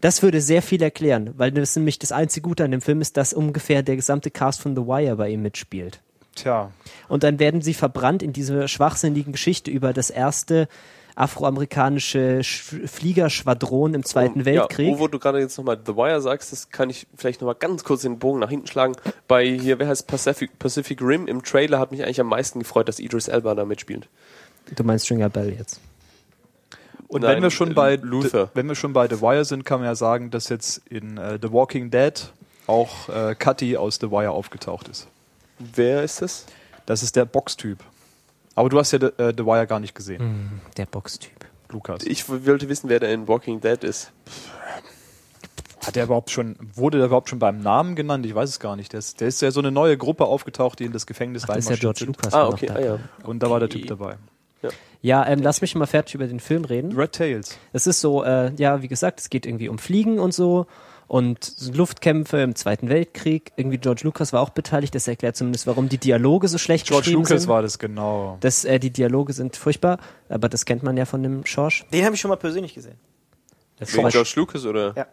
[0.00, 3.16] Das würde sehr viel erklären, weil das nämlich das einzige Gute an dem Film ist,
[3.16, 6.00] dass ungefähr der gesamte Cast von The Wire bei ihm mitspielt.
[6.34, 6.72] Tja,
[7.08, 10.66] Und dann werden sie verbrannt in dieser schwachsinnigen Geschichte über das erste
[11.14, 14.88] afroamerikanische Sch Fliegerschwadron im Zweiten Weltkrieg.
[14.88, 17.54] Ja, wo, wo du gerade jetzt nochmal The Wire sagst, das kann ich vielleicht nochmal
[17.54, 18.96] ganz kurz den Bogen nach hinten schlagen.
[19.28, 22.88] Bei hier, wer heißt Pacific, Pacific Rim im Trailer hat mich eigentlich am meisten gefreut,
[22.88, 24.08] dass Idris Elba da mitspielt.
[24.74, 25.80] Du meinst Stringer Bell jetzt.
[27.12, 28.50] Und Nein, wenn wir schon bei Luther.
[28.54, 31.38] wenn wir schon bei The Wire sind, kann man ja sagen, dass jetzt in äh,
[31.40, 32.32] The Walking Dead
[32.66, 35.08] auch äh, Cutty aus The Wire aufgetaucht ist.
[35.58, 36.46] Wer ist das?
[36.86, 37.78] Das ist der Box-Typ.
[38.54, 41.46] Aber du hast ja The, äh, The Wire gar nicht gesehen, Der Boxtyp.
[41.70, 42.02] Lukas.
[42.04, 44.12] Ich wollte wissen, wer da in Walking Dead ist.
[45.84, 48.24] Hat der überhaupt schon, wurde der überhaupt schon beim Namen genannt?
[48.26, 48.92] Ich weiß es gar nicht.
[48.92, 51.48] Der ist, der ist ja so eine neue Gruppe aufgetaucht, die in das Gefängnis Ach,
[51.48, 52.16] das ist ja reinmarschiert George sind.
[52.16, 52.34] Lucas.
[52.34, 52.98] Ah, okay, ah ja.
[53.24, 54.16] Und da war der Typ dabei.
[55.00, 56.96] Ja, ähm, lass mich mal fertig über den Film reden.
[56.96, 57.58] Red Tails.
[57.72, 60.66] Es ist so, äh, ja, wie gesagt, es geht irgendwie um Fliegen und so
[61.08, 63.52] und Luftkämpfe im Zweiten Weltkrieg.
[63.56, 64.94] Irgendwie George Lucas war auch beteiligt.
[64.94, 67.50] Das erklärt zumindest, warum die Dialoge so schlecht George geschrieben Lucas sind.
[67.50, 68.38] war das, genau.
[68.40, 69.98] Das, äh, die Dialoge sind furchtbar,
[70.28, 71.84] aber das kennt man ja von dem Schorsch.
[71.92, 72.96] Den habe ich schon mal persönlich gesehen.
[73.78, 74.08] Wegen.
[74.08, 74.94] George Lucas oder?
[74.96, 75.06] Ja.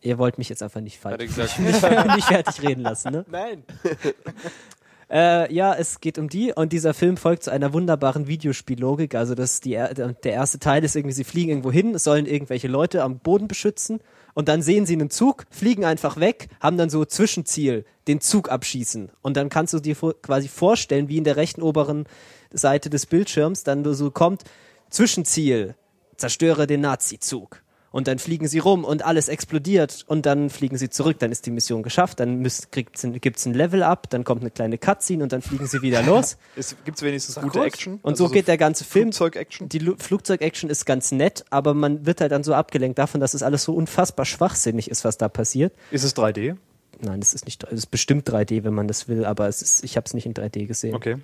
[0.00, 1.58] Ihr wollt mich jetzt einfach nicht, Hat er falsch, gesagt.
[1.58, 3.24] nicht, nicht fertig reden lassen, ne?
[3.30, 3.64] Nein.
[5.12, 9.14] Äh, ja, es geht um die und dieser Film folgt zu einer wunderbaren Videospiellogik.
[9.14, 12.68] Also das die, er- der erste Teil ist irgendwie, sie fliegen irgendwo hin, sollen irgendwelche
[12.68, 14.00] Leute am Boden beschützen
[14.32, 18.50] und dann sehen sie einen Zug, fliegen einfach weg, haben dann so Zwischenziel, den Zug
[18.50, 19.10] abschießen.
[19.20, 22.06] Und dann kannst du dir quasi vorstellen, wie in der rechten oberen
[22.50, 24.44] Seite des Bildschirms dann so kommt,
[24.88, 25.74] Zwischenziel,
[26.16, 27.62] zerstöre den Nazi-Zug.
[27.92, 31.18] Und dann fliegen sie rum und alles explodiert und dann fliegen sie zurück.
[31.18, 33.04] Dann ist die Mission geschafft, dann gibt es
[33.46, 36.38] ein Level-Up, dann kommt eine kleine Cutscene und dann fliegen sie wieder los.
[36.84, 37.66] Gibt es wenigstens gute gut.
[37.66, 37.98] Action?
[38.02, 39.12] Und Also so geht der ganze Film.
[39.12, 39.68] Flugzeug-Action?
[39.68, 43.34] Die Lu- Flugzeug-Action ist ganz nett, aber man wird halt dann so abgelenkt davon, dass
[43.34, 45.74] es alles so unfassbar schwachsinnig ist, was da passiert.
[45.90, 46.56] Ist es 3D?
[47.00, 49.84] Nein, es ist nicht, es ist bestimmt 3D, wenn man das will, aber es ist,
[49.84, 50.94] ich habe es nicht in 3D gesehen.
[50.94, 51.16] Okay.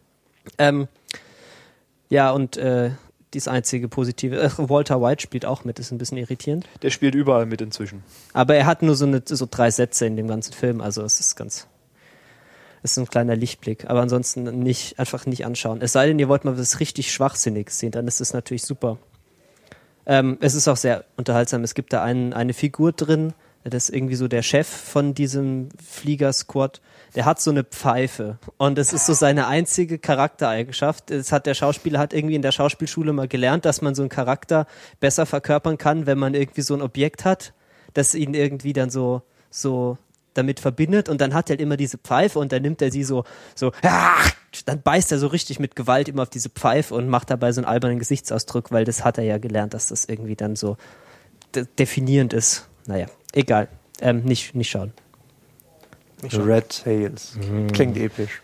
[0.59, 0.87] Ähm,
[2.11, 2.91] ja, und äh,
[3.33, 6.67] das einzige positive, äh, Walter White spielt auch mit, ist ein bisschen irritierend.
[6.83, 8.03] Der spielt überall mit inzwischen.
[8.33, 11.21] Aber er hat nur so, eine, so drei Sätze in dem ganzen Film, also es
[11.21, 11.67] ist ganz,
[12.83, 13.89] es ist ein kleiner Lichtblick.
[13.89, 15.81] Aber ansonsten nicht, einfach nicht anschauen.
[15.83, 18.99] Es sei denn, ihr wollt mal was richtig Schwachsinniges sehen, dann ist es natürlich super.
[20.07, 21.63] Ähm, es ist auch sehr unterhaltsam.
[21.65, 23.35] Es gibt da einen, eine Figur drin,
[23.71, 26.81] das ist irgendwie so der Chef von diesem Fliegersquad.
[27.15, 31.11] Der hat so eine Pfeife und das ist so seine einzige Charaktereigenschaft.
[31.11, 34.11] Das hat der Schauspieler hat irgendwie in der Schauspielschule mal gelernt, dass man so einen
[34.11, 34.67] Charakter
[35.01, 37.55] besser verkörpern kann, wenn man irgendwie so ein Objekt hat,
[37.95, 39.97] das ihn irgendwie dann so so
[40.35, 43.05] damit verbindet und dann hat er halt immer diese Pfeife und dann nimmt er sie
[43.05, 43.73] so so
[44.67, 47.61] dann beißt er so richtig mit Gewalt immer auf diese Pfeife und macht dabei so
[47.61, 50.77] einen albernen Gesichtsausdruck, weil das hat er ja gelernt, dass das irgendwie dann so
[51.55, 52.69] de definierend ist.
[52.87, 53.07] Naja,
[53.39, 53.69] egal.
[54.01, 54.93] Ähm, nicht, nicht schauen.
[56.33, 57.39] Red Tails.
[57.73, 58.43] Klingt episch.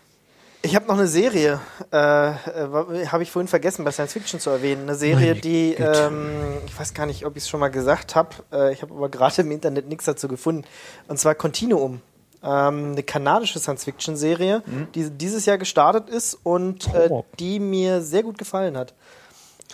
[0.63, 1.61] Ich habe noch eine Serie,
[1.93, 4.85] äh, äh, habe ich vorhin vergessen, bei Science Fiction zu erwähnen.
[4.85, 8.15] Eine Serie, Meine die, ähm, ich weiß gar nicht, ob ich es schon mal gesagt
[8.15, 10.65] habe, äh, ich habe aber gerade im Internet nichts dazu gefunden.
[11.07, 12.01] Und zwar Continuum.
[12.43, 14.63] Ähm, eine kanadische Science-Fiction-Serie,
[14.95, 18.95] die dieses Jahr gestartet ist und äh, die mir sehr gut gefallen hat.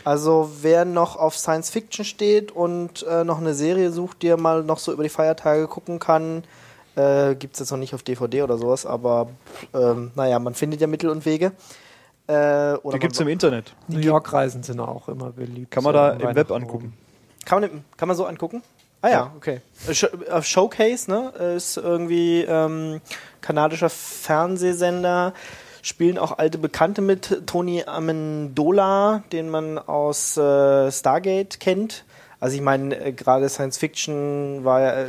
[0.04, 4.38] Also wer noch auf Science Fiction steht und äh, noch eine Serie sucht, die er
[4.38, 6.44] mal noch so über die Feiertage gucken kann,
[6.96, 9.28] äh, gibt es jetzt noch nicht auf DVD oder sowas, aber
[9.74, 11.52] ähm, naja, man findet ja Mittel und Wege.
[12.26, 13.74] Äh, oder Die gibt es im Internet.
[13.88, 15.70] New York-Reisen sind auch immer beliebt.
[15.70, 16.94] Kann man da im Web angucken.
[17.44, 18.62] kann, man, kann man so angucken?
[19.02, 19.60] Ah ja, okay.
[19.88, 21.30] Äh, Sh äh, Showcase, ne?
[21.56, 23.00] Ist irgendwie ähm,
[23.40, 25.32] kanadischer Fernsehsender.
[25.82, 27.42] Spielen auch alte Bekannte mit.
[27.46, 32.04] Tony Amendola, den man aus äh, Stargate kennt.
[32.38, 35.06] Also ich meine, äh, gerade Science Fiction war ja, äh,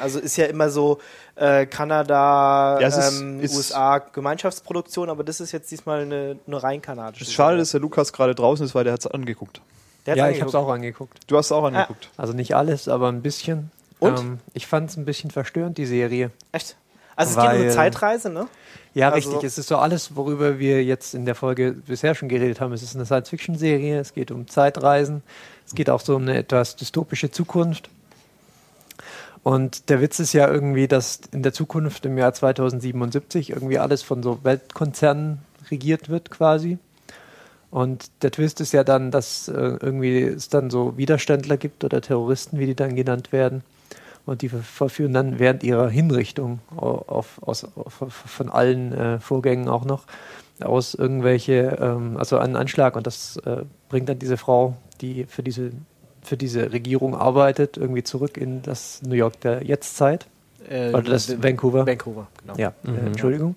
[0.00, 0.98] also ist ja immer so
[1.34, 6.62] äh, Kanada, Ja, ist- ähm, ist- USA Gemeinschaftsproduktion, aber das ist jetzt diesmal eine, eine
[6.62, 7.24] rein kanadische.
[7.24, 9.60] Es ist schade, dass der Lukas gerade draußen ist, weil der hat es angeguckt.
[10.06, 10.68] Der Ja, ich habe es angeguckt.
[10.70, 11.18] auch angeguckt.
[11.26, 12.10] Du hast es auch angeguckt.
[12.16, 13.70] Also nicht alles, aber ein bisschen.
[13.98, 14.18] Und?
[14.18, 16.30] Ähm, ich fand es ein bisschen verstörend, die Serie.
[16.52, 16.76] Echt?
[17.16, 18.46] Also es geht um eine Zeitreise, ne?
[18.94, 19.46] Ja, Also- richtig.
[19.48, 22.72] Es ist so alles, worüber wir jetzt in der Folge bisher schon geredet haben.
[22.72, 25.22] Es ist eine Science-Fiction-Serie, es geht um Zeitreisen,
[25.66, 27.90] es geht auch so um eine etwas dystopische Zukunft.
[29.42, 34.02] Und der Witz ist ja irgendwie, dass in der Zukunft im Jahr 2077 irgendwie alles
[34.02, 35.38] von so Weltkonzernen
[35.70, 36.78] regiert wird quasi.
[37.70, 42.00] Und der Twist ist ja dann, dass äh, irgendwie es dann so Widerständler gibt oder
[42.00, 43.64] Terroristen, wie die dann genannt werden.
[44.26, 49.18] Und die ver- verführen dann während ihrer Hinrichtung au- auf, aus, auf, von allen äh,
[49.20, 50.04] Vorgängen auch noch
[50.62, 52.96] aus irgendwelche, ähm, also einen Anschlag.
[52.96, 55.72] Und das äh, bringt dann diese Frau, die für diese,
[56.22, 60.26] für diese Regierung arbeitet, irgendwie zurück in das New York der Jetztzeit.
[60.70, 61.86] Äh, Oder das Vancouver.
[61.86, 62.54] Vancouver, genau.
[62.56, 63.56] Ja, äh, Entschuldigung.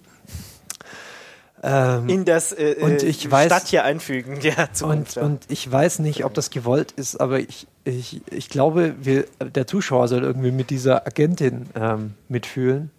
[1.64, 4.40] Ähm, In das äh, Und äh, ich weiß- Stadt hier einfügen,
[4.74, 4.84] Zukunft.
[4.84, 5.22] Und, ja.
[5.24, 9.68] und ich weiß nicht, ob das gewollt ist, aber ich, ich, ich glaube, wir, der
[9.68, 12.92] Zuschauer soll irgendwie mit dieser Agentin ähm, mitfühlen.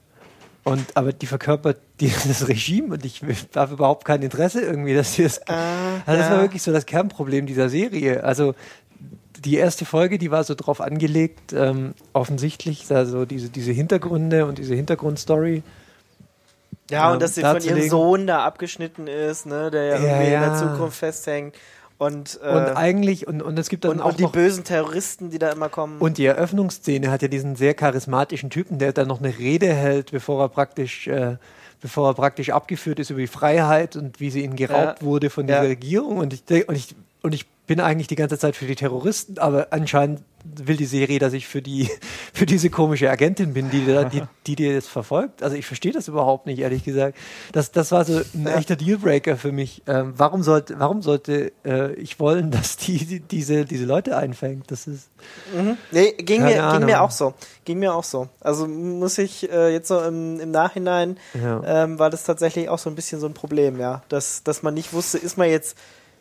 [0.65, 3.23] Und, aber die verkörpert dieses Regime und ich
[3.55, 5.47] habe überhaupt kein Interesse irgendwie, dass sie das.
[5.49, 6.37] Ah, also das ja.
[6.37, 8.23] war wirklich so das Kernproblem dieser Serie.
[8.23, 8.55] Also
[9.39, 14.59] die erste Folge, die war so drauf angelegt, ähm, offensichtlich, also diese, diese Hintergründe und
[14.59, 15.63] diese Hintergrundstory.
[16.91, 17.89] Ja, ähm, und dass sie von ihrem.
[17.89, 20.57] Sohn da abgeschnitten ist, ne, der ja, Ja, irgendwie in der ja.
[20.57, 21.55] Zukunft festhängt.
[21.99, 24.63] Und, äh, Und eigentlich, und, und es gibt dann und, auch und die noch bösen
[24.63, 25.99] Terroristen, die da immer kommen.
[25.99, 30.13] Und die Eröffnungsszene hat ja diesen sehr charismatischen Typen, der dann noch eine Rede hält,
[30.13, 31.37] bevor er praktisch, äh,
[31.81, 35.07] bevor er praktisch abgeführt ist über die Freiheit und wie sie ihnen geraubt Ja.
[35.07, 35.57] wurde von Ja.
[35.61, 36.19] dieser Regierung.
[36.19, 39.67] Und ich, und, ich, und ich bin eigentlich die ganze Zeit für die Terroristen, aber
[39.71, 41.91] anscheinend will die Serie, dass ich für die
[42.33, 45.43] für diese komische Agentin bin, die da- die, die dir jetzt verfolgt.
[45.43, 47.17] Also ich verstehe das überhaupt nicht, ehrlich gesagt.
[47.53, 49.83] Das, das war so ein echter Dealbreaker für mich.
[49.87, 54.71] Ähm, warum sollte warum sollte äh, ich wollen, dass die, die diese diese Leute einfängt?
[54.71, 55.09] Das ist
[55.91, 56.87] Nee, ging, mir, ging Ahnung.
[56.87, 57.35] mir auch so.
[57.65, 58.29] Ging mir auch so.
[58.41, 61.63] Also muss ich äh, jetzt so im, im Nachhinein Ja.
[61.85, 64.03] ähm, war das tatsächlich auch so ein bisschen so ein Problem, ja.
[64.09, 65.77] Dass, dass man nicht wusste, ist man jetzt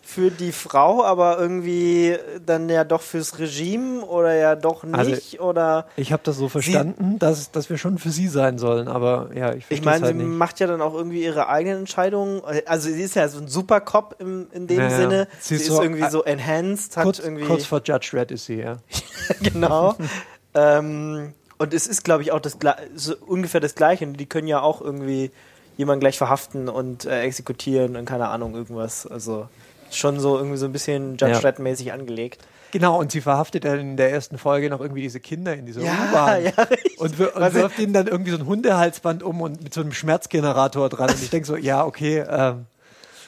[0.09, 2.15] für die Frau, aber irgendwie
[2.45, 6.47] dann ja doch fürs Regime oder ja doch Also, nicht oder Ich habe das so
[6.47, 10.15] verstanden, dass, dass wir schon für sie sein sollen, aber ja, ich ich meine, halt
[10.17, 10.38] sie nicht.
[10.38, 12.41] macht ja dann auch irgendwie ihre eigenen Entscheidungen.
[12.65, 14.97] Also sie ist ja so ein Supercop im, in dem Ja, ja.
[14.97, 15.27] Sinne.
[15.41, 18.31] Sie Sie, ist ist so- irgendwie so enhanced, hat Kurz, irgendwie kurz vor Judge Red
[18.31, 18.77] ist sie, ja.
[19.43, 19.95] genau.
[20.53, 22.57] ähm, und es ist, glaube ich, auch das,
[22.95, 24.07] so ungefähr das Gleiche.
[24.07, 25.31] Die können ja auch irgendwie
[25.75, 29.05] jemanden gleich verhaften und äh, exekutieren und keine Ahnung, irgendwas.
[29.05, 29.47] Also
[29.91, 31.39] schon so irgendwie so ein bisschen Judge Ja.
[31.39, 32.41] Dredd-mäßig angelegt.
[32.72, 35.81] Genau, und sie verhaftet dann in der ersten Folge noch irgendwie diese Kinder in dieser
[35.81, 36.43] Ja, U-Bahn.
[36.43, 36.51] ja.
[36.97, 39.93] Und, wir, und wirft ihnen dann irgendwie so ein Hundehalsband um und mit so einem
[39.93, 41.09] Schmerzgenerator dran.
[41.09, 42.26] Und ich denke so, ja, okay.
[42.30, 42.65] Ähm,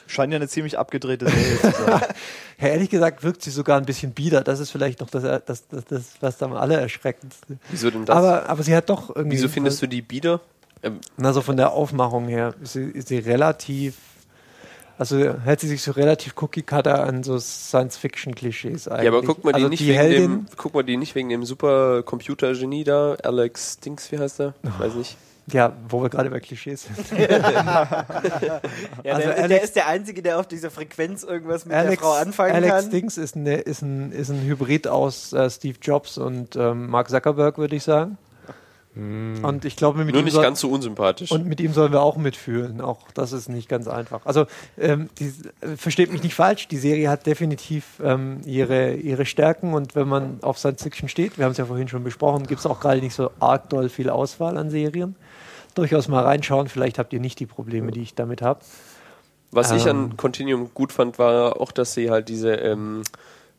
[0.06, 2.00] Scheint ja eine ziemlich abgedrehte Serie zu sein.
[2.60, 4.42] ja, ehrlich gesagt wirkt sie sogar ein bisschen bieder.
[4.42, 7.58] Das ist vielleicht noch das, das, das, das was dann alle erschreckendste.
[7.70, 8.16] Wieso denn das?
[8.16, 9.36] Aber, aber sie hat doch irgendwie.
[9.36, 10.40] Wieso findest du die bieder?
[10.82, 13.98] Ähm, Na, so von der Aufmachung her ist sie, ist sie relativ.
[15.00, 19.04] Also hält sie sich so relativ cookie-cutter an so Science-Fiction-Klischees eigentlich.
[19.04, 21.14] ja, aber guck mal die also nicht die wegen Heldin, dem, guck mal die nicht
[21.14, 24.52] wegen dem Supercomputer-Genie da, Alex Dings, wie heißt der?
[24.78, 25.16] Weiß nicht.
[25.46, 27.18] Ja, wo wir gerade bei Klischees sind.
[27.18, 27.32] Ja,
[29.04, 31.98] Also der, der Alex- ist der Einzige, der auf dieser Frequenz irgendwas mit Alex, der
[32.06, 32.90] Frau anfangen Alex kann.
[32.90, 37.08] Dings ist, eine, ist, ein, ist ein Hybrid aus äh, Steve Jobs und ähm, Mark
[37.08, 38.18] Zuckerberg, würde ich sagen.
[38.96, 41.30] Und ich glaube, mit Nur ihm nicht soll, ganz so unsympathisch.
[41.30, 42.80] und mit ihm sollen wir auch mitfühlen.
[42.80, 44.26] Auch das ist nicht ganz einfach.
[44.26, 44.46] Also
[44.78, 46.66] ähm, die, äh, versteht mich nicht falsch.
[46.66, 51.38] Die Serie hat definitiv ähm, ihre, ihre Stärken und wenn man auf Science Fiction steht,
[51.38, 53.90] wir haben es ja vorhin schon besprochen, gibt es auch gerade nicht so arg doll
[53.90, 55.14] viel Auswahl an Serien.
[55.76, 56.66] Durchaus mal reinschauen.
[56.68, 58.58] Vielleicht habt ihr nicht die Probleme, die ich damit habe.
[59.52, 59.90] Was ich Ähm.
[59.90, 63.04] an Continuum gut fand, war auch, dass sie halt diese ähm,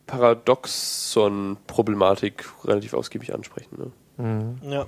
[0.07, 3.93] Paradoxon-Problematik relativ ausgiebig ansprechen.
[4.17, 4.55] Ne?
[4.69, 4.87] Ja.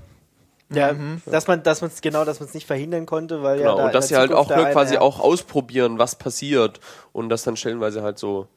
[0.75, 0.95] Ja,
[1.25, 3.77] dass man, dass man es genau, dass man es nicht verhindern konnte, weil ja Genau,
[3.77, 6.79] da und dass sie halt auch ne, der quasi eine- auch ausprobieren, was passiert
[7.11, 8.47] und das dann stellenweise halt so,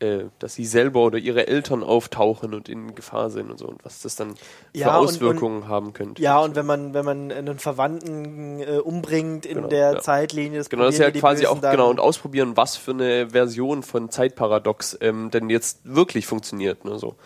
[0.00, 3.84] äh, dass sie selber oder ihre Eltern auftauchen und in Gefahr sind und so und
[3.84, 4.42] was das dann für
[4.72, 6.22] Ja, und- Auswirkungen haben könnte.
[6.22, 9.98] Ja, und wenn man, wenn man einen Verwandten äh, umbringt in Genau, der ja.
[9.98, 12.92] Zeitlinie, das Genau, das ist ja quasi Bösen auch, dann- genau, und ausprobieren, was für
[12.92, 16.84] eine Version von Zeitparadox ähm, denn jetzt wirklich funktioniert.
[16.84, 17.16] Ne, so.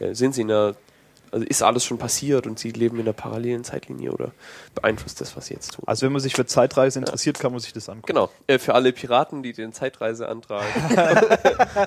[0.00, 0.74] äh, sind sie in der,
[1.32, 4.32] also ist alles schon passiert und sie leben in der parallelen Zeitlinie oder
[4.74, 5.84] beeinflusst das, was sie jetzt tun?
[5.86, 8.06] Also wenn man sich für Zeitreise interessiert, kann man sich das angucken.
[8.06, 10.62] Genau, äh, für alle Piraten, die den Zeitreiseantrag.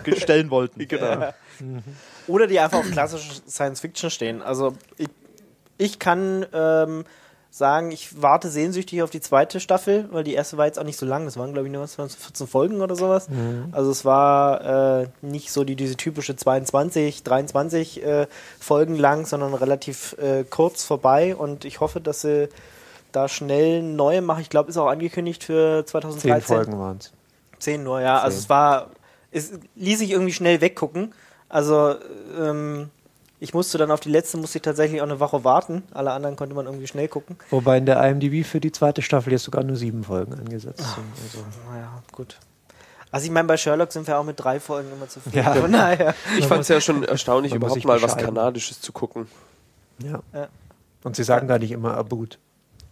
[0.18, 0.88] Stellen wollten.
[0.88, 1.32] genau.
[2.28, 4.42] Oder die einfach auf klassische Science Fiction stehen.
[4.42, 5.10] Also ich,
[5.78, 7.06] ich kann ähm,
[7.58, 11.00] sagen, ich warte sehnsüchtig auf die zweite Staffel, weil die erste war jetzt auch nicht
[11.00, 11.24] so lang.
[11.24, 13.30] Das waren, glaube ich, nur was, waren es 14 Folgen oder sowas.
[13.72, 18.28] Also es war äh, nicht so die, diese typische 22, 23 äh,
[18.60, 21.34] Folgen lang, sondern relativ äh, kurz vorbei.
[21.34, 22.50] Und ich hoffe, dass sie
[23.14, 24.42] da schnell neue machen.
[24.42, 26.32] Ich glaube, ist auch angekündigt für 2013.
[26.32, 27.14] Zehn Folgen waren es.
[27.60, 28.20] Zehn nur, ja.
[28.20, 28.90] Also es war,
[29.32, 31.14] es ließ sich irgendwie schnell weggucken.
[31.48, 31.96] Also
[32.38, 32.90] ähm,
[33.46, 35.84] ich musste dann auf die letzte, musste ich tatsächlich auch eine Woche warten.
[35.94, 37.38] Alle anderen konnte man irgendwie schnell gucken.
[37.52, 40.96] Wobei in der IMDb für die zweite Staffel jetzt sogar nur sieben Folgen angesetzt Ah.
[40.96, 41.06] sind.
[41.24, 41.46] Also.
[41.72, 42.40] Naja, gut.
[43.12, 45.38] Also ich meine, bei Sherlock sind wir auch mit drei Folgen immer zufrieden.
[45.38, 45.54] Ja.
[45.54, 46.16] Von daher.
[46.40, 48.18] Ich fand es ja schon erstaunlich, überhaupt sich mal was.
[48.18, 49.28] Kanadisches zu gucken.
[50.04, 50.22] Ja.
[50.34, 50.48] Ja.
[51.04, 52.40] Und sie sagen gar nicht immer Aboot.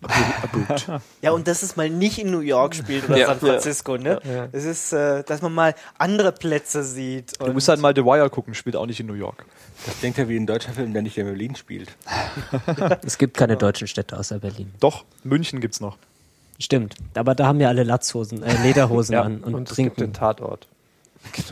[1.21, 4.19] Ja, und dass es mal nicht in New York spielt oder Ja, San Francisco, ne?
[4.23, 4.47] Ja.
[4.51, 7.39] Es ist, äh, dass man mal andere Plätze sieht.
[7.39, 9.45] Du musst halt mal The Wire gucken, spielt auch nicht in New York.
[9.85, 11.91] Das klingt ja wie ein deutscher Film, der nicht in Berlin spielt.
[13.05, 14.71] Es gibt keine deutschen Städte außer Berlin.
[14.79, 15.97] Doch, München gibt's noch.
[16.59, 16.95] Stimmt.
[17.15, 19.23] Aber da haben ja alle Latzhosen, äh, Lederhosen Ja.
[19.23, 20.13] an und, Und, es gibt den trinken.
[20.13, 20.67] Tatort.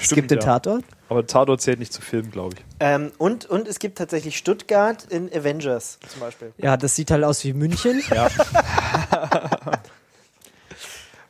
[0.00, 0.44] Es gibt den ja.
[0.44, 0.84] Tatort?
[1.08, 2.64] Aber Tatort zählt nicht zu Film, glaube ich.
[2.78, 6.52] ähm, und, und es gibt tatsächlich Stuttgart in Avengers zum Beispiel.
[6.58, 8.00] Ja, das sieht halt aus wie München.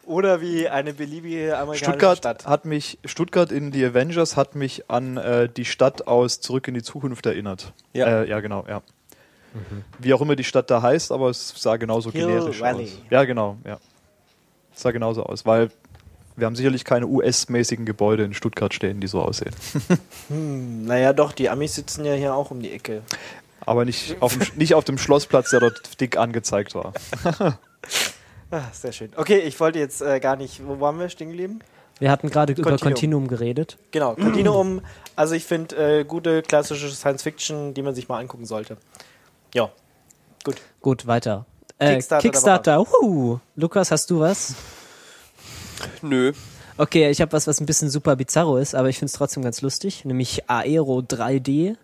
[0.09, 2.47] Oder wie eine beliebige amerikanische Stuttgart Stadt.
[2.47, 6.72] hat mich, Stuttgart in die Avengers hat mich an äh, die Stadt aus Zurück in
[6.72, 7.74] die Zukunft erinnert.
[7.93, 8.22] Ja.
[8.22, 8.82] äh, ja genau, ja.
[9.98, 12.85] Wie auch immer die Stadt da heißt, aber es sah genauso Hill generisch Valley.
[12.85, 13.02] aus.
[13.10, 13.78] Ja, genau, ja.
[14.74, 15.70] Es sah genauso aus, weil
[16.36, 19.55] wir haben sicherlich keine US-mäßigen Gebäude in Stuttgart stehen, die so aussehen.
[20.28, 23.02] Hm, naja, doch, die Amis sitzen ja hier auch um die Ecke.
[23.60, 26.93] Aber nicht auf dem, nicht auf dem Schlossplatz, der dort dick angezeigt war.
[28.50, 29.10] Ah, sehr schön.
[29.16, 31.60] Okay, ich wollte jetzt äh, gar nicht, wo waren wir stehen geblieben?
[31.98, 33.28] Wir hatten gerade über Continuum.
[33.28, 33.76] Geredet.
[33.90, 34.80] Genau, Continuum.
[35.16, 38.76] Also ich finde äh, gute klassische Science Fiction, die man sich mal angucken sollte.
[39.52, 39.70] Ja,
[40.44, 40.56] gut.
[40.80, 41.44] Gut, weiter.
[41.78, 43.02] Äh, Kickstarter Kickstarter.
[43.02, 44.54] Uh, Lukas, hast du was?
[46.02, 46.32] Nö.
[46.76, 49.42] Okay, ich habe was, was ein bisschen super bizarro ist, aber ich finde es trotzdem
[49.42, 51.76] ganz lustig, nämlich Aero 3D.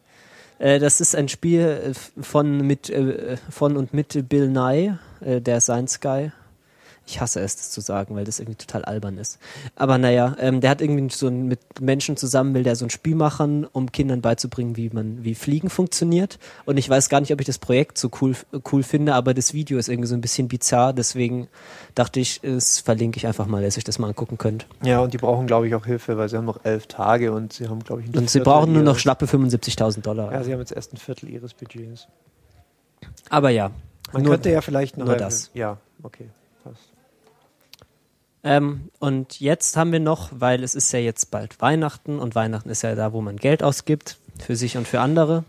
[0.58, 5.40] Äh, das ist ein Spiel äh, von, mit, äh, von und mit Bill Nye, äh,
[5.40, 6.30] der Science Guy.
[7.06, 9.39] Ich hasse es, das zu sagen, weil das irgendwie total albern ist.
[9.76, 12.90] Aber naja, ähm, der hat irgendwie so ein, mit Menschen zusammen, will der so ein
[12.90, 16.39] Spiel machen, um Kindern beizubringen, wie man, wie Fliegen funktioniert.
[16.64, 18.35] Und ich weiß gar nicht, ob ich das Projekt so cool,
[18.72, 21.48] cool finde, aber das Video ist irgendwie so ein bisschen bizarr, deswegen
[21.94, 24.66] dachte ich, es verlinke ich einfach mal, dass ihr euch das mal angucken könnt.
[24.82, 27.52] Ja, und die brauchen, glaube ich, auch Hilfe, weil sie haben noch elf Tage und
[27.52, 30.32] sie haben, glaube ich, ein Und sie Viertel brauchen nur noch schlappe 75.000 Dollar.
[30.32, 32.09] Ja, sie haben jetzt erst ein Viertel ihres Budgets.
[33.28, 33.70] Aber ja,
[34.12, 35.51] Man nur, könnte ja vielleicht noch nur das.
[35.55, 36.28] Ja, okay.
[36.62, 36.93] Passt.
[38.44, 42.68] Ähm, und jetzt haben wir noch, weil es ist ja jetzt bald Weihnachten und Weihnachten
[42.68, 45.44] ist ja da, wo man Geld ausgibt, für sich und für andere,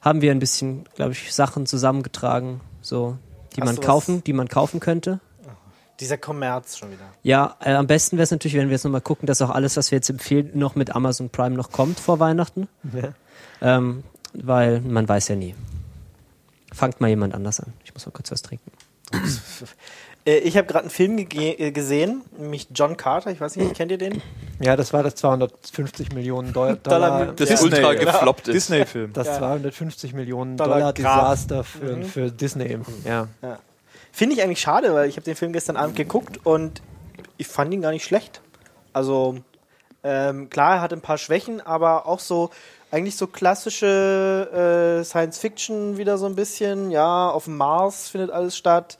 [0.00, 3.18] haben wir ein bisschen, glaube ich, Sachen zusammengetragen, so,
[3.56, 3.84] die Hast man was?
[3.84, 5.18] kaufen, die man kaufen könnte.
[5.98, 7.06] Dieser Kommerz schon wieder.
[7.22, 9.76] Ja, äh, am besten wäre es natürlich, wenn wir jetzt nochmal gucken, dass auch alles,
[9.76, 12.68] was wir jetzt empfehlen, noch mit Amazon Prime noch kommt vor Weihnachten.
[12.92, 13.14] Ja.
[13.62, 14.04] Ähm,
[14.34, 15.54] weil man weiß ja nie.
[16.72, 17.72] Fangt mal jemand anders an.
[17.82, 18.70] Ich muss mal kurz was trinken.
[20.26, 23.30] Äh, ich habe gerade einen Film äh, gesehen, nämlich John Carter.
[23.30, 24.20] Ich weiß nicht, kennt ihr den?
[24.60, 27.32] ja, das war das 250 Millionen Dollar- Dollar.
[27.32, 27.60] Das Ja.
[27.62, 28.54] ultra Disney, gefloppt ist.
[28.54, 29.12] Disney-Film.
[29.12, 29.38] das Ja.
[29.38, 30.92] 250 Millionen Dollar Dollar.
[30.92, 32.04] Desaster für, Mhm.
[32.04, 32.78] für Disney.
[33.04, 33.28] Ja.
[34.12, 36.80] Finde ich eigentlich schade, weil ich habe den Film gestern Abend geguckt und
[37.36, 38.40] ich fand ihn gar nicht schlecht.
[38.92, 39.36] Also
[40.02, 42.50] ähm, klar, er hat ein paar Schwächen, aber auch so
[42.90, 46.90] eigentlich so klassische äh, Science Fiction wieder so ein bisschen.
[46.90, 48.96] Ja, auf dem Mars findet alles statt.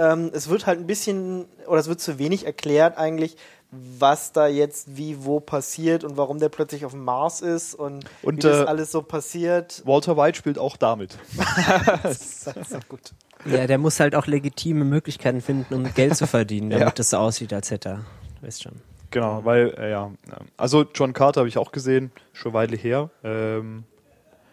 [0.00, 3.36] Ähm, es wird halt ein bisschen oder es wird zu wenig erklärt eigentlich,
[3.70, 8.04] was da jetzt wie wo passiert und warum der plötzlich auf dem Mars ist und,
[8.22, 9.82] Und, wie das äh, alles so passiert.
[9.84, 11.16] Walter White spielt auch damit.
[12.02, 13.12] Das ist so gut.
[13.46, 16.90] Ja, der muss halt auch legitime Möglichkeiten finden, um Geld zu verdienen, damit Ja.
[16.92, 17.96] das so aussieht, als hätte er.
[18.40, 18.72] Du weißt schon.
[19.10, 20.06] Genau, weil, äh, ja.
[20.06, 23.10] ähm, Also John Carter habe ich auch gesehen, schon eine Weile her.
[23.24, 23.84] Ähm,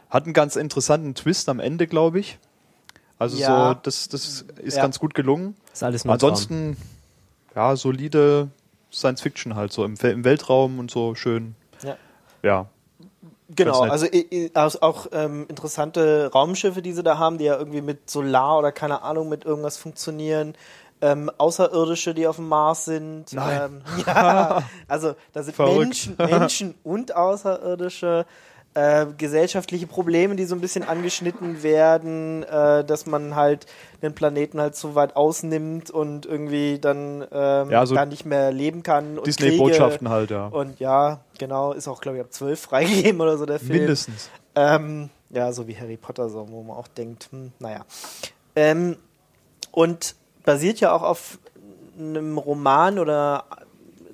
[0.09, 2.37] hat einen ganz interessanten Twist am Ende, glaube ich.
[3.19, 3.73] Also Ja.
[3.73, 4.81] so, das, das ist Ja.
[4.83, 5.55] ganz gut gelungen.
[5.73, 6.11] Ist alles Traum.
[6.13, 6.77] Ansonsten,
[7.55, 8.49] ja, solide
[8.91, 11.55] Science Fiction halt, so im, im Weltraum und so schön.
[11.83, 11.97] Ja.
[12.43, 12.65] Ja.
[13.49, 14.07] Genau, also
[14.81, 19.03] auch ähm, interessante Raumschiffe, die sie da haben, die ja irgendwie mit Solar oder keine
[19.03, 20.53] Ahnung mit irgendwas funktionieren.
[20.99, 23.31] Ähm, Außerirdische, die auf dem Mars sind.
[23.31, 23.81] Nein.
[23.97, 25.79] Ähm, ja, also da sind Verrückt.
[25.79, 28.25] Menschen, Menschen und Außerirdische.
[28.77, 33.65] Äh, gesellschaftliche Probleme, die so ein bisschen angeschnitten werden, äh, dass man halt
[34.03, 38.51] den Planeten halt so weit ausnimmt und irgendwie dann ähm, Ja, so da nicht mehr
[38.51, 39.19] leben kann.
[39.25, 40.45] Disney-Botschaften halt, ja.
[40.45, 43.79] und ja, genau, ist auch, glaube ich, ab 12 freigegeben oder so der Film.
[43.79, 44.29] Mindestens.
[44.53, 47.83] Ähm, ja, so wie Harry Potter, so, wo man auch denkt, hm, naja.
[48.55, 48.97] Ähm,
[49.71, 50.13] und
[50.45, 51.39] basiert ja auch auf
[51.97, 53.45] einem Roman oder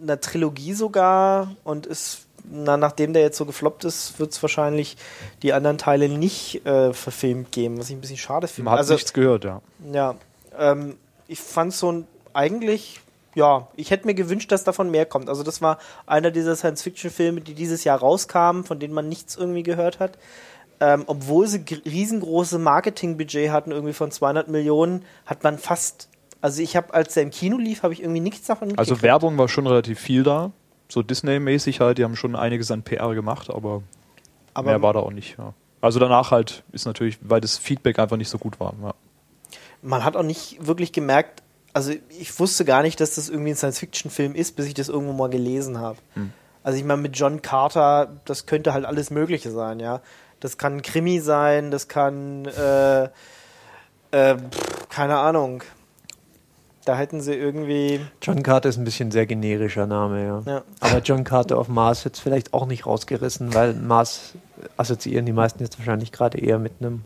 [0.01, 4.97] einer Trilogie sogar und ist, na, nachdem der jetzt so gefloppt ist, wird es wahrscheinlich
[5.41, 8.65] die anderen Teile nicht äh, verfilmt geben, was ich ein bisschen schade finde.
[8.65, 9.61] Man hat also, nichts gehört, ja.
[9.91, 10.15] ja,
[10.57, 10.97] ähm,
[11.27, 12.99] ich fand so ein, eigentlich,
[13.35, 15.29] ja, ich hätte mir gewünscht, dass davon mehr kommt.
[15.29, 19.63] Also das war einer dieser Science-Fiction-Filme, die dieses Jahr rauskamen, von denen man nichts irgendwie
[19.63, 20.17] gehört hat.
[20.79, 26.09] Ähm, obwohl sie gr- riesengroße Marketingbudget hatten, irgendwie von 200 Millionen, hat man fast,
[26.41, 29.03] also ich habe, als der im Kino lief, habe ich irgendwie nichts davon Also mitgekriegt.
[29.03, 30.51] Werbung war schon relativ viel da.
[30.93, 33.81] So Disney-mäßig halt, die haben schon einiges an PR gemacht, aber,
[34.53, 35.39] Aber mehr war da auch nicht.
[35.39, 35.55] Ja.
[35.81, 38.75] Also danach halt ist natürlich, weil das Feedback einfach nicht so gut war.
[38.79, 38.93] Ja.
[39.81, 41.41] man hat auch nicht wirklich gemerkt,
[41.73, 45.13] also ich wusste gar nicht, dass das irgendwie ein Science-Fiction-Film ist, bis ich das irgendwo
[45.13, 45.97] mal gelesen habe.
[46.61, 49.99] Also ich meine, mit John Carter, das könnte halt alles Mögliche sein, ja.
[50.41, 53.05] Das kann ein Krimi sein, das kann, äh,
[54.11, 55.63] äh, pff, keine Ahnung.
[56.85, 60.43] Da hätten sie irgendwie, John Carter ist ein bisschen sehr generischer Name, ja.
[60.45, 60.63] ja.
[60.81, 64.33] Aber John Carter auf Mars jetzt vielleicht auch nicht rausgerissen, weil Mars
[64.75, 67.05] assoziieren die meisten jetzt wahrscheinlich gerade eher mit einem,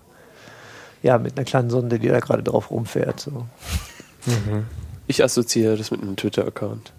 [1.04, 3.20] ja, mit einer kleinen Sonde, die da gerade drauf rumfährt.
[3.20, 3.46] So.
[5.06, 6.92] Ich assoziiere das mit einem Twitter-Account.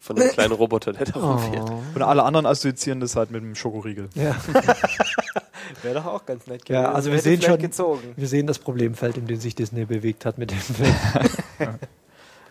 [0.00, 1.70] Von einem kleinen Roboter, der da rumfährt.
[1.94, 4.08] Und alle anderen assoziieren das halt mit dem Schokoriegel.
[4.14, 4.34] Ja.
[5.82, 8.14] Wäre doch auch ganz nett Ja, also wir sehen vielleicht schon- gezogen.
[8.16, 10.94] Wir sehen das Problemfeld, in dem sich Disney bewegt hat mit dem Film.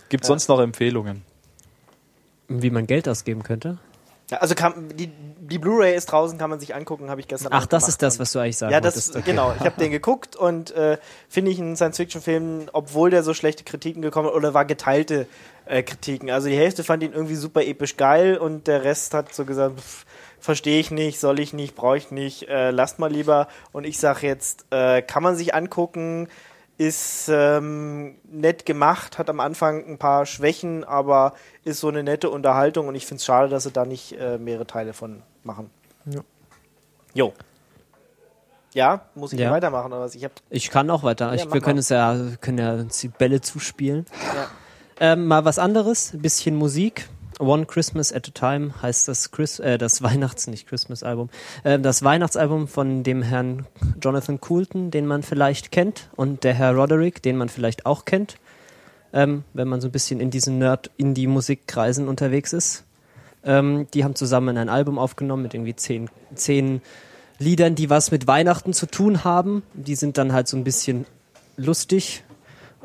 [0.10, 1.24] Gibt sonst noch Empfehlungen?
[2.48, 3.78] Wie man Geld ausgeben könnte.
[4.30, 7.66] Also kann, die, die Blu-ray ist draußen, kann man sich angucken, habe ich gestern Ach,
[7.66, 9.10] das ist das, was du eigentlich sagen Ja, das.
[9.10, 9.22] Okay.
[9.24, 9.54] genau.
[9.58, 10.98] Ich habe den geguckt und äh,
[11.30, 15.28] finde ich einen Science-Fiction-Film, obwohl der so schlechte Kritiken gekommen hat, oder war geteilte
[15.66, 16.30] äh, Kritiken.
[16.30, 19.82] Also die Hälfte fand ihn irgendwie super episch geil und der Rest hat so gesagt,
[20.40, 23.48] verstehe ich nicht, soll ich nicht, brauche ich nicht, äh, lasst mal lieber.
[23.72, 26.28] Und ich sage jetzt, äh, kann man sich angucken,
[26.78, 31.34] ist ähm, nett gemacht, hat am Anfang ein paar Schwächen, aber
[31.64, 34.38] ist so eine nette Unterhaltung und ich finde es schade, dass sie da nicht äh,
[34.38, 35.70] mehrere Teile von machen.
[36.06, 36.22] Ja.
[37.14, 37.34] Jo.
[38.74, 39.50] Ja, muss ich Ja.
[39.52, 40.14] weitermachen oder was?
[40.14, 41.34] Ich hab, Ich kann auch weiter.
[41.34, 44.06] Ich, mach wir können es ja, können ja uns die Bälle zuspielen.
[44.36, 44.48] ja.
[45.00, 47.08] Ähm, mal was anderes, ein bisschen Musik.
[47.40, 51.30] One Christmas at a Time heißt das Chris, äh, das Weihnachts, nicht Christmas-Album,
[51.64, 53.68] ähm, das Weihnachtsalbum von dem Herrn
[54.02, 58.38] Jonathan Coulton, den man vielleicht kennt, und der Herr Roderick, den man vielleicht auch kennt,
[59.14, 62.84] ähm, wenn man so ein bisschen in diesen Nerd-Indie-Musikkreisen unterwegs ist.
[63.44, 66.82] Ähm, die haben zusammen ein Album aufgenommen mit irgendwie zehn, zehn
[67.40, 69.64] Liedern, die was mit Weihnachten zu tun haben.
[69.74, 71.06] Die sind dann halt so ein bisschen
[71.56, 72.24] lustig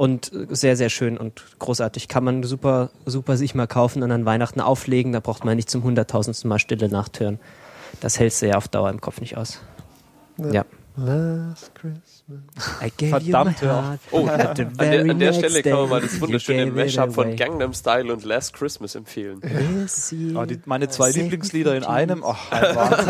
[0.03, 2.09] und sehr, sehr schön und großartig.
[2.09, 5.13] Kann man super, super sich mal kaufen und an Weihnachten auflegen.
[5.13, 7.39] Da braucht man nicht zum hunderttausendsten Mal Stille Nacht hören.
[8.01, 9.61] Das hältst du ja auf Dauer im Kopf nicht aus.
[10.39, 10.65] Ja.
[10.95, 12.43] Last Christmas.
[12.83, 13.83] I gave Verdammt, you my ja.
[13.83, 14.01] heart.
[14.11, 16.17] Oh, at the An der, very an der next Stelle kann man mal day das
[16.17, 17.37] you wunderschöne gave it Mashup von away.
[17.37, 19.41] Gangnam Style und Last Christmas empfehlen.
[20.37, 22.23] Ah, die, meine zwei Lieblingslieder in einem.
[22.25, 23.09] Ach, ein Wahnsinn.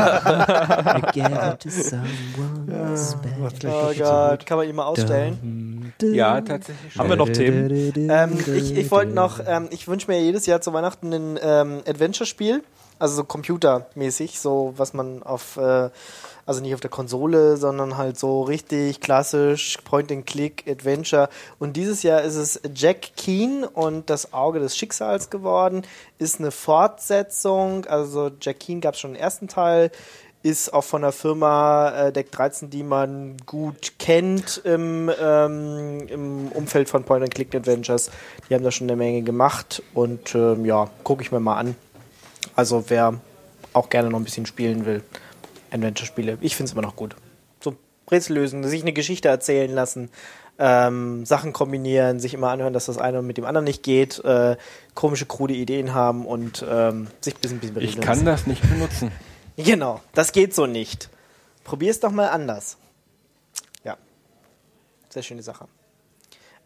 [0.96, 3.38] I gave it to someone special.
[3.40, 5.92] Macht gleich Oh Gott, kann man ihn mal ausstellen?
[6.00, 7.00] Ja, tatsächlich schon.
[7.00, 7.70] Haben wir noch Themen?
[7.96, 11.80] Ähm, ich ich wollte noch, ähm, ich wünsche mir jedes Jahr zu Weihnachten ein ähm,
[11.86, 12.62] Adventure-Spiel,
[12.98, 15.90] also so computermäßig, so was man auf, äh,
[16.47, 21.28] also nicht auf der Konsole, sondern halt so richtig klassisch Point-and-Click-Adventure.
[21.59, 25.82] Und dieses Jahr ist es Jack Keen und das Auge des Schicksals geworden,
[26.19, 29.90] ist eine Fortsetzung, also Jack Keen gab es schon den ersten Teil,
[30.43, 36.48] ist auch von der Firma äh, Deck 13, die man gut kennt im, ähm, im
[36.48, 38.10] Umfeld von Point-and-Click-Adventures.
[38.48, 41.77] Die haben da schon eine Menge gemacht und ähm, ja, gucke ich mir mal an.
[42.56, 43.14] Also wer
[43.73, 45.02] auch gerne noch ein bisschen spielen will,
[45.73, 47.16] Adventure-Spiele, ich finde es immer noch gut.
[47.61, 47.74] So
[48.11, 50.11] Rätsel lösen, sich eine Geschichte erzählen lassen,
[50.59, 54.57] ähm, Sachen kombinieren, sich immer anhören, dass das eine mit dem anderen nicht geht, äh,
[54.94, 58.27] komische, krude Ideen haben und ähm, sich ein bisschen, bisschen Ich kann lassen.
[58.27, 59.11] das nicht benutzen.
[59.57, 61.11] Genau, das geht so nicht.
[61.62, 62.78] Probier es doch mal anders.
[63.85, 63.99] Ja,
[65.11, 65.66] sehr schöne Sache.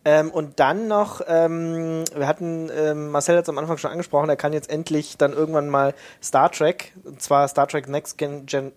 [0.07, 4.29] Ähm, und dann noch, ähm, wir hatten, ähm, Marcel hat es am Anfang schon angesprochen,
[4.29, 8.47] er kann jetzt endlich dann irgendwann mal Star Trek, und zwar Star Trek Next Gen,
[8.47, 8.71] Gen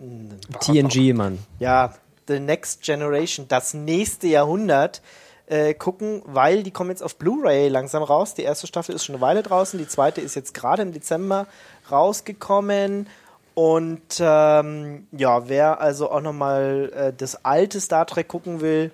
[0.59, 1.37] TNG, Mann.
[1.59, 1.93] ja,
[2.27, 5.03] The Next Generation, das nächste Jahrhundert,
[5.45, 8.33] äh, gucken, weil die kommen jetzt auf Blu-ray langsam raus.
[8.33, 11.45] Die erste Staffel ist schon eine Weile draußen, die zweite ist jetzt gerade im Dezember
[11.91, 13.05] rausgekommen.
[13.53, 18.91] Und ähm, ja, wer also auch nochmal äh, das alte Star Trek gucken will,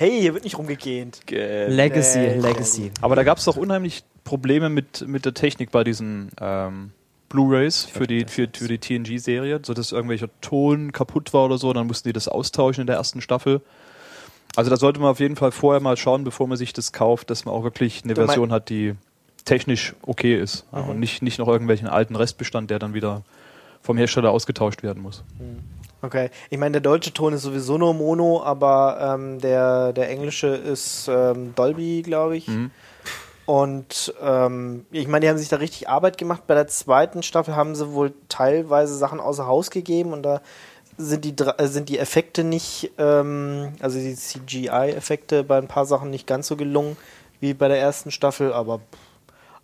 [0.00, 1.26] hey, hier wird nicht rumgegähnt.
[1.26, 2.90] Ge- Legacy, Nee, Legacy.
[3.02, 6.90] Aber da gab es doch unheimlich Probleme mit, mit der Technik bei diesen ähm,
[7.28, 11.72] Blu-rays für die, für, für die TNG-Serie, so dass irgendwelcher Ton kaputt war oder so,
[11.72, 13.60] dann mussten die das austauschen in der ersten Staffel.
[14.56, 17.30] Also da sollte man auf jeden Fall vorher mal schauen, bevor man sich das kauft,
[17.30, 18.94] dass man auch wirklich eine Du Version hat, die
[19.44, 20.64] technisch okay ist.
[20.72, 23.22] Ja, Und nicht, nicht noch irgendwelchen alten Restbestand, der dann wieder
[23.82, 25.22] vom Hersteller ausgetauscht werden muss.
[26.02, 30.48] Okay, ich meine, der deutsche Ton ist sowieso nur Mono, aber ähm, der, der englische
[30.48, 32.48] ist ähm, Dolby, glaube ich.
[32.48, 32.70] Mhm.
[33.44, 36.46] Und ähm, ich meine, die haben sich da richtig Arbeit gemacht.
[36.46, 40.40] Bei der zweiten Staffel haben sie wohl teilweise Sachen außer Haus gegeben und da
[40.96, 41.34] sind die,
[41.66, 46.56] sind die Effekte nicht, ähm, also die CGI-Effekte bei ein paar Sachen nicht ganz so
[46.56, 46.96] gelungen
[47.40, 48.80] wie bei der ersten Staffel, aber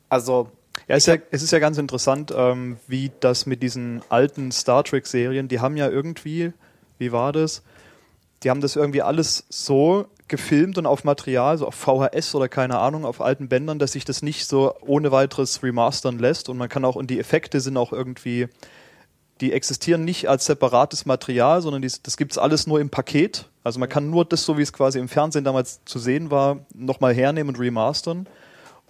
[0.09, 0.49] also
[0.89, 4.53] Ja, es ist ja, es ist ja ganz interessant, ähm, wie das mit diesen alten
[4.53, 6.53] Star Trek-Serien, die haben ja irgendwie,
[6.99, 7.63] wie war das?
[8.43, 12.79] Die haben das irgendwie alles so gefilmt und auf Material, so auf VHS oder keine
[12.79, 16.69] Ahnung, auf alten Bändern, dass sich das nicht so ohne weiteres remastern lässt und man
[16.69, 18.49] kann auch, und die Effekte sind auch irgendwie,
[19.41, 23.49] die existieren nicht als separates Material, sondern die, das gibt's alles nur im Paket.
[23.63, 26.65] Also man kann nur das, so wie es quasi im Fernsehen damals zu sehen war,
[26.75, 28.27] nochmal hernehmen und remastern.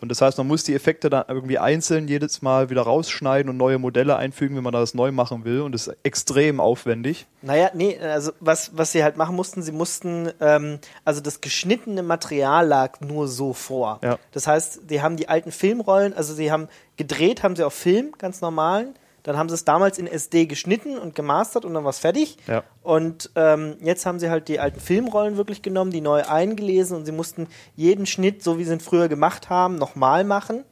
[0.01, 3.57] Und das heißt, man muss die Effekte dann irgendwie einzeln jedes Mal wieder rausschneiden und
[3.57, 5.63] neue Modelle einfügen, wenn man das neu machen will.
[5.63, 7.27] Und das ist extrem aufwendig.
[7.41, 12.03] Naja, nee, also was, was sie halt machen mussten, sie mussten, ähm, also das geschnittene
[12.03, 14.01] Material lag nur so vor.
[14.03, 14.19] Ja.
[14.33, 18.13] Das heißt, die haben die alten Filmrollen, also sie haben gedreht, haben sie auf Film,
[18.19, 18.95] ganz normalen,
[19.27, 22.37] dann haben sie es damals in SD geschnitten und gemastert und dann war es fertig.
[22.47, 22.63] Ja.
[22.85, 27.07] Und ähm, jetzt haben sie halt die alten Filmrollen wirklich genommen, die neu eingelesen und
[27.07, 30.63] sie mussten jeden Schnitt, so wie sie ihn früher gemacht haben, nochmal machen.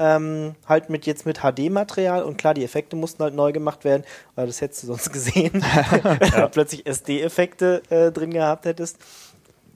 [0.00, 4.02] Ähm, halt mit jetzt mit HD-Material und klar, die Effekte mussten halt neu gemacht werden,
[4.34, 5.52] weil das hättest du sonst gesehen,
[6.02, 8.98] wenn du plötzlich SD-Effekte äh, drin gehabt hättest.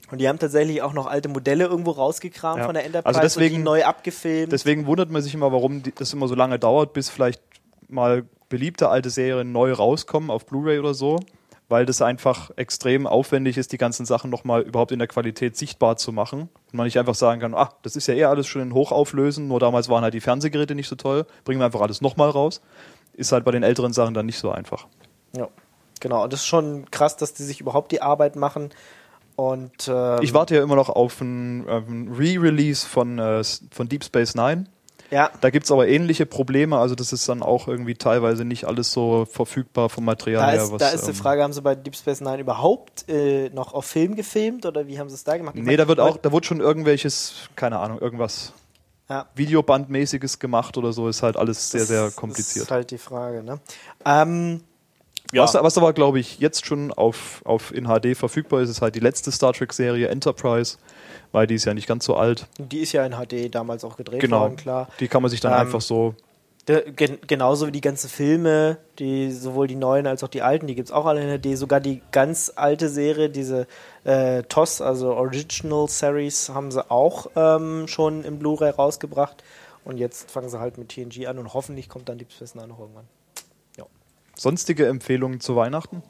[0.09, 2.65] Und die haben tatsächlich auch noch alte Modelle irgendwo rausgekramt Ja.
[2.65, 4.51] von der Enterprise Also deswegen- und die neu abgefilmt.
[4.53, 7.41] Deswegen wundert man sich immer, warum die, das immer so lange dauert, bis vielleicht
[7.87, 11.19] mal beliebte alte Serien neu rauskommen auf Blu-ray oder so,
[11.69, 15.97] weil das einfach extrem aufwendig ist, die ganzen Sachen nochmal überhaupt in der Qualität sichtbar
[15.97, 16.41] zu machen.
[16.41, 19.47] Und man nicht einfach sagen kann, ah, das ist ja eh alles schon in Hochauflösen,
[19.47, 22.61] nur damals waren halt die Fernsehgeräte nicht so toll, bringen wir einfach alles nochmal raus.
[23.13, 24.87] Ist halt bei den älteren Sachen dann nicht so einfach.
[25.35, 25.49] ja,
[25.99, 26.23] genau.
[26.23, 28.69] Und das ist schon krass, dass die sich überhaupt die Arbeit machen.
[29.35, 34.03] Und ähm, Ich warte ja immer noch auf ein, ein Re-Release von, äh, von Deep
[34.03, 34.67] Space Nine.
[35.11, 38.91] Ja, Da gibt's aber ähnliche Probleme, also das ist dann auch irgendwie teilweise nicht alles
[38.91, 40.63] so verfügbar vom Material da her.
[40.63, 43.49] ist, was, da ist die ähm, Frage, haben sie bei Deep Space Nine überhaupt äh,
[43.49, 45.55] noch auf Film gefilmt oder wie haben sie es da gemacht?
[45.55, 48.53] Ich Nee, mein, da wird auch, da wurde schon irgendwelches, keine Ahnung, irgendwas
[49.09, 49.27] Ja.
[49.35, 52.65] Videobandmäßiges gemacht oder so, ist halt alles sehr, Das sehr kompliziert.
[52.65, 53.59] ist halt die Frage, ne?
[54.05, 54.61] Ähm,
[55.33, 58.95] Was, was aber, glaube ich, jetzt schon auf, auf in HD verfügbar ist, ist halt
[58.95, 60.77] die letzte Star Trek-Serie Enterprise,
[61.31, 62.47] weil die ist ja nicht ganz so alt.
[62.57, 64.41] die ist ja in HD damals auch gedreht Genau.
[64.41, 64.87] worden, klar.
[64.99, 66.15] Die kann man sich dann Ähm, einfach so.
[66.67, 70.67] De, gen, genauso wie die ganzen Filme, die sowohl die neuen als auch die alten,
[70.67, 71.57] die gibt's auch alle in HD.
[71.57, 73.67] Sogar die ganz alte Serie, diese
[74.03, 79.43] äh, TOS, also Original Series, haben sie auch ähm, schon im Blu-ray rausgebracht.
[79.85, 82.67] Und jetzt fangen sie halt mit TNG an und hoffentlich kommt dann Deep Space Nine
[82.67, 83.05] noch irgendwann.
[84.37, 86.03] Sonstige Empfehlungen zu Weihnachten?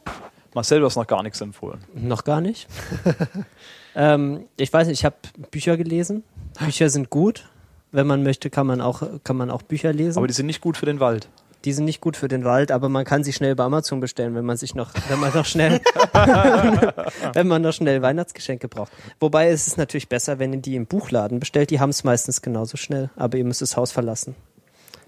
[0.53, 1.79] Marcel, du hast noch gar nichts empfohlen.
[1.93, 2.67] Noch gar nicht.
[3.95, 5.15] ähm, ich weiß nicht, ich habe
[5.49, 6.23] Bücher gelesen.
[6.59, 7.49] Bücher sind gut.
[7.91, 10.17] Wenn man möchte, kann man auch, kann man auch Bücher lesen.
[10.17, 11.29] Aber die sind nicht gut für den Wald.
[11.63, 14.35] Die sind nicht gut für den Wald, aber man kann sie schnell bei Amazon bestellen,
[14.35, 15.79] wenn man sich noch, wenn man noch schnell,
[17.33, 18.91] wenn man noch schnell Weihnachtsgeschenke braucht.
[19.19, 21.69] Wobei es ist natürlich besser, wenn ihr die im Buchladen bestellt.
[21.69, 24.35] Die haben es meistens genauso schnell, aber ihr müsst das Haus verlassen.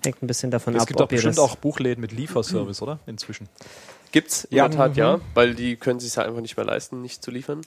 [0.03, 2.99] Hängt ein bisschen davon Es ab, gibt doch bestimmt auch Buchläden mit Lieferservice, oder?
[3.05, 3.47] Inzwischen.
[4.11, 4.67] Gibt's in Ja.
[4.67, 7.61] der Tat, ja, weil die können sich halt einfach nicht mehr leisten, nicht zu liefern.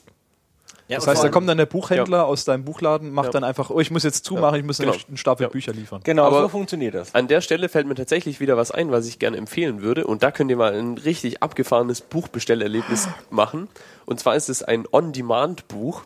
[0.88, 3.32] Ja, Das heißt, da kommt dann der Buchhändler aus deinem Buchladen, macht Ja.
[3.32, 4.92] dann einfach, oh, ich muss jetzt zumachen, ich muss Genau.
[5.08, 6.00] einen Stapel Bücher liefern.
[6.04, 7.14] Genau, Aber- so funktioniert das.
[7.14, 10.06] An der Stelle fällt mir tatsächlich wieder was ein, was ich gerne empfehlen würde.
[10.06, 13.68] Und da könnt ihr mal ein richtig abgefahrenes Buchbestellerlebnis machen.
[14.04, 16.02] Und zwar ist es ein On-Demand-Buch,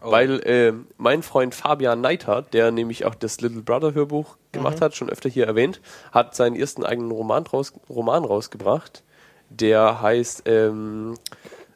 [0.00, 4.94] weil äh, mein Freund Fabian Neithardt, der nämlich auch das Little Brother Hörbuch gemacht hat,
[4.96, 5.80] schon öfter hier erwähnt,
[6.12, 9.02] hat seinen ersten eigenen Roman, raus, Roman rausgebracht.
[9.48, 11.14] Der heißt ähm,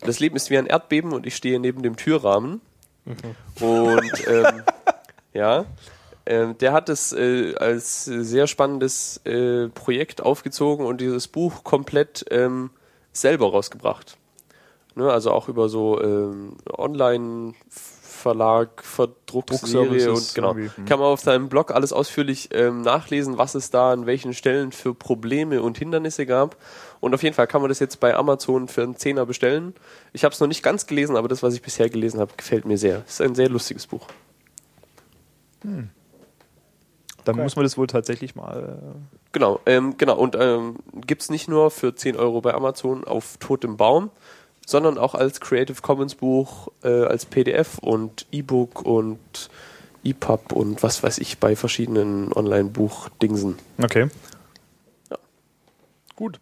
[0.01, 2.61] Das Leben ist wie ein Erdbeben und ich stehe neben dem Türrahmen.
[3.61, 4.63] Und ähm,
[5.33, 5.67] ja,
[6.27, 11.65] ähm, der hat es äh, als äh, sehr spannendes äh, Projekt aufgezogen und dieses Buch
[11.65, 12.71] komplett ähm,
[13.13, 14.17] selber rausgebracht.
[14.97, 20.55] Ne, also auch über so ähm, Online-Verlag, Verdruckserie Druckservices und genau.
[20.55, 20.71] hm.
[20.87, 24.71] Kann man auf seinem Blog alles ausführlich ähm, nachlesen, was es da an welchen Stellen
[24.71, 26.57] für Probleme und Hindernisse gab.
[27.01, 29.75] Und auf jeden Fall kann man das jetzt bei Amazon für einen Zehner bestellen.
[30.13, 32.65] Ich habe es noch nicht ganz gelesen, aber das, was ich bisher gelesen habe, gefällt
[32.65, 33.03] mir sehr.
[33.05, 34.07] Es ist ein sehr lustiges Buch.
[37.25, 38.79] Dann muss man das wohl tatsächlich mal.
[38.81, 38.95] äh,
[39.35, 40.17] Genau, ähm, genau.
[40.17, 44.11] Und ähm, gibt's nicht nur für 10 Euro bei Amazon auf totem Baum,
[44.67, 49.19] sondern auch als Creative Commons Buch, äh, als PDF und E-Book und
[50.05, 53.57] EPUB und was weiß ich bei verschiedenen Online-Buch-Dingsen.
[53.83, 54.09] Okay.
[55.11, 55.19] Ja.
[56.17, 56.41] Gut.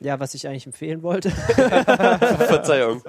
[0.00, 1.30] Ja, was ich eigentlich empfehlen wollte.
[1.90, 3.02] Verzeihung.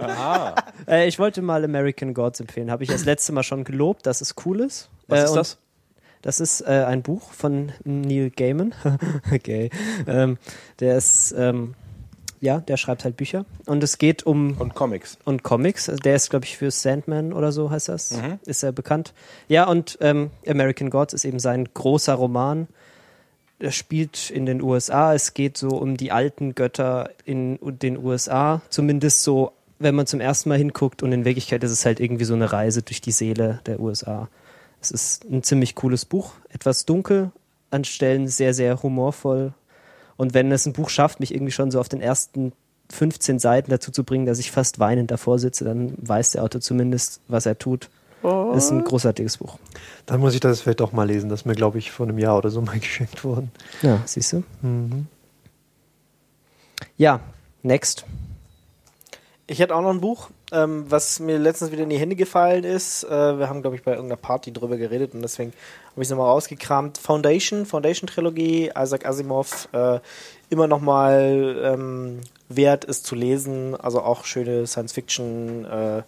[0.88, 2.72] Äh, ich wollte mal American Gods empfehlen.
[2.72, 4.90] Habe ich das letzte Mal schon gelobt, dass es cool ist.
[5.08, 5.58] Was Äh, ist das?
[6.22, 8.74] Das ist äh, ein Buch von Neil Gaiman.
[9.34, 9.70] okay.
[10.08, 10.38] Ähm,
[10.80, 11.76] der ist, ähm,
[12.46, 13.46] ja, der schreibt halt Bücher.
[13.66, 15.18] Und es geht um Und Comics.
[15.26, 15.90] und Comics.
[15.90, 18.18] Also Der ist, glaube ich, für Sandman oder so heißt das.
[18.46, 19.14] Ist er bekannt.
[19.50, 22.68] Ja, und ähm, American Gods ist eben sein großer Roman.
[23.60, 25.14] Er spielt in den USA.
[25.14, 28.62] Es geht so um die alten Götter in den USA.
[28.70, 31.04] Zumindest so, wenn man zum ersten Mal hinguckt.
[31.04, 34.30] Und in Wirklichkeit ist es halt irgendwie so eine Reise durch die Seele der USA.
[34.82, 36.34] Es ist ein ziemlich cooles Buch.
[36.50, 37.32] Etwas dunkel,
[37.72, 39.54] an Stellen sehr, sehr humorvoll.
[40.18, 42.54] Und wenn es ein Buch schafft, mich irgendwie schon so auf den ersten
[42.92, 46.62] 15 Seiten dazu zu bringen, dass ich fast weinend davor sitze, dann weiß der Autor
[46.62, 47.90] zumindest, was er tut.
[48.22, 49.60] Das ist ein großartiges Buch.
[50.08, 51.30] Dann muss ich das vielleicht doch mal lesen.
[51.30, 53.52] Das ist mir, glaube ich, vor einem Jahr oder so mal geschenkt worden.
[53.84, 54.44] Ja, siehst du?
[56.98, 57.20] Ja,
[57.62, 58.06] next.
[59.46, 62.64] Ich hätte auch noch ein Buch, ähm, was mir letztens wieder in die Hände gefallen
[62.64, 63.04] ist.
[63.04, 63.10] Äh,
[63.40, 65.52] wir haben, glaube ich, bei irgendeiner Party drüber geredet und deswegen
[65.92, 66.98] habe ich es nochmal rausgekramt.
[66.98, 70.00] Foundation, Foundation-Trilogie, Isaac Asimov, äh,
[70.50, 73.76] immer nochmal ähm, wert, es zu lesen.
[73.76, 76.04] Also auch schöne Science-Fiction, äh,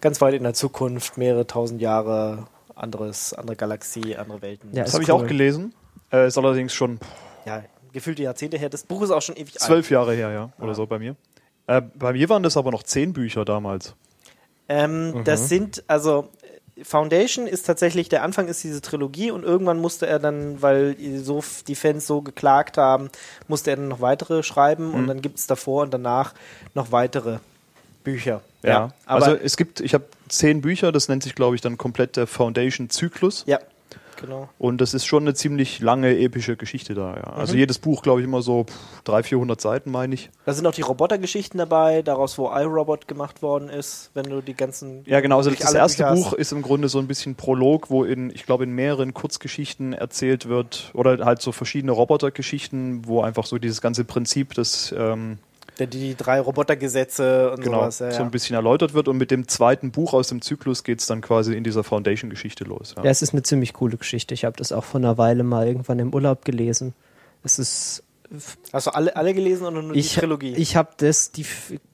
[0.00, 4.70] ganz weit in der Zukunft, mehrere tausend Jahre anderes, andere Galaxie, andere Welten.
[4.74, 5.16] Ja, Das habe ich cool.
[5.16, 5.74] auch gelesen.
[6.12, 6.98] Äh, ist allerdings schon
[7.44, 7.62] ja,
[7.92, 8.68] gefühlte Jahrzehnte her.
[8.68, 9.60] Das Buch ist auch schon ewig alt.
[9.60, 11.16] zwölf Jahre her, ja, oder so bei mir.
[11.68, 13.94] Äh, bei mir waren das aber noch zehn Bücher damals.
[14.68, 16.28] Ähm, Das sind, also
[16.82, 21.42] Foundation ist tatsächlich, der Anfang ist diese Trilogie und irgendwann musste er dann, weil so
[21.66, 23.10] die Fans so geklagt haben,
[23.48, 26.34] musste er dann noch weitere schreiben und dann gibt es davor und danach
[26.74, 27.38] noch weitere
[28.04, 28.42] Bücher.
[28.62, 31.78] Ja, aber also es gibt, ich habe zehn Bücher, das nennt sich, glaube ich, dann
[31.78, 33.44] komplett der Foundation-Zyklus.
[33.46, 33.58] ja,
[34.20, 34.48] genau.
[34.58, 37.16] Und das ist schon eine ziemlich lange epische Geschichte da.
[37.16, 37.32] Ja.
[37.34, 40.30] Also jedes Buch, glaube ich, immer so pff, 300, 400 Seiten, meine ich.
[40.44, 44.54] Da sind auch die Robotergeschichten dabei, daraus wo iRobot gemacht worden ist, wenn du die
[44.54, 45.38] ganzen Ja, genau.
[45.38, 46.30] Also das erste Bücher hast.
[46.30, 49.92] Buch ist im Grunde so ein bisschen Prolog, wo in, ich glaube, in mehreren Kurzgeschichten
[49.92, 55.38] erzählt wird oder halt so verschiedene Robotergeschichten, wo einfach so dieses ganze Prinzip des ähm,
[55.78, 57.98] Die, die drei Robotergesetze und genau sowas.
[58.00, 59.08] Ja, so ein bisschen erläutert wird.
[59.08, 62.64] Und mit dem zweiten Buch aus dem Zyklus geht es dann quasi in dieser Foundation-Geschichte
[62.64, 62.94] los.
[62.96, 63.04] Ja.
[63.04, 64.34] Ja, es ist eine ziemlich coole Geschichte.
[64.34, 66.94] Ich habe das auch vor einer Weile mal irgendwann im Urlaub gelesen.
[67.44, 68.02] Es ist
[68.72, 70.54] Hast du alle, alle gelesen oder nur ich, die Trilogie?
[70.56, 71.46] Ich habe das, die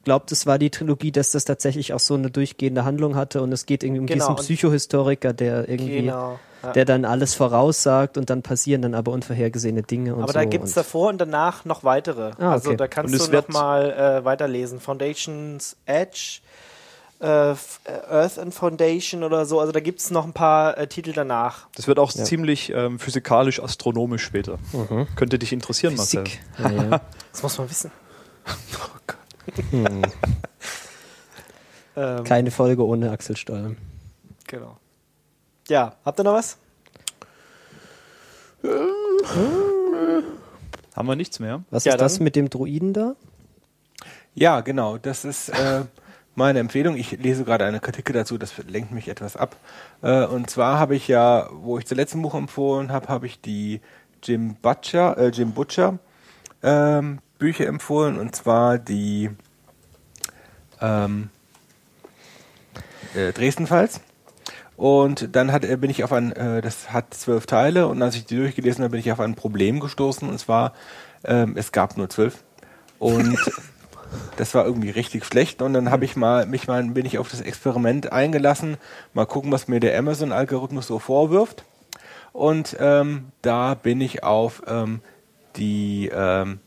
[0.03, 3.53] glaube, das war die Trilogie, dass das tatsächlich auch so eine durchgehende Handlung hatte und
[3.53, 6.39] es geht irgendwie um Genau, diesen Psychohistoriker, der irgendwie, genau.
[6.65, 6.73] Ja.
[6.73, 10.39] der dann alles voraussagt und dann passieren dann aber unvorhergesehene Dinge und Aber so.
[10.39, 12.31] da gibt es davor und danach noch weitere.
[12.39, 12.79] Ah, Also okay.
[12.79, 14.81] da kannst es du wird- noch mal äh, weiterlesen.
[14.81, 16.41] Foundations Edge,
[17.25, 17.55] äh, äh,
[18.11, 19.59] Earth and Foundation oder so.
[19.61, 21.67] Also da gibt es noch ein paar äh, Titel danach.
[21.75, 22.25] Das wird auch Ja.
[22.25, 24.59] ziemlich ähm, physikalisch-astronomisch später.
[25.17, 26.41] Könnte dich interessieren, Physik.
[26.59, 27.01] Ja.
[27.33, 27.91] Das muss man wissen.
[29.71, 30.03] Hm.
[31.97, 33.77] Ähm, Keine Folge ohne Axel Stoll.
[34.47, 34.79] genau.
[35.69, 36.57] Ja, habt ihr noch was?
[38.63, 40.25] Marcel.
[40.97, 41.63] Haben wir nichts mehr?
[41.71, 43.15] Was Ja, ist das mit dem Druiden da?
[44.35, 44.97] Ja, genau.
[44.99, 45.83] Das ist äh,
[46.35, 46.97] meine Empfehlung.
[46.97, 49.57] Ich lese gerade eine Kritik dazu, das lenkt mich etwas ab.
[50.03, 53.41] Äh, und zwar habe ich ja, wo ich zuletzt ein Buch empfohlen habe, habe ich
[53.41, 53.81] die
[54.23, 55.99] Jim Butcher, äh, Jim Butcher
[56.63, 58.19] ähm, Bücher empfohlen.
[58.19, 59.31] Und zwar die
[60.81, 61.31] ähm,
[63.15, 64.01] äh, Dresden-Files.
[64.77, 68.27] Und dann hat, bin ich auf ein, äh, das hat zwölf Teile und als ich
[68.27, 70.73] die durchgelesen habe, bin ich auf ein Problem gestoßen und zwar,
[71.23, 72.43] ähm, es gab nur zwölf.
[72.99, 73.39] Und
[74.37, 77.31] das war irgendwie richtig schlecht und dann habe ich mal, mich mal, bin ich auf
[77.31, 78.77] das Experiment eingelassen,
[79.13, 81.65] mal gucken, was mir der Amazon-Algorithmus so vorwirft.
[82.33, 85.01] Und ähm, da bin ich auf ähm,
[85.57, 86.59] die ähm,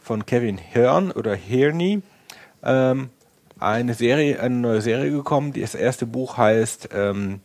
[0.00, 2.02] von Kevin Hearn oder Hearney
[2.62, 3.10] ähm,
[3.58, 5.52] eine Serie, eine neue Serie gekommen.
[5.52, 7.40] Das erste Buch heißt ähm,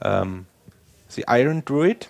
[0.00, 0.46] ähm,
[1.08, 2.08] The Iron Druid.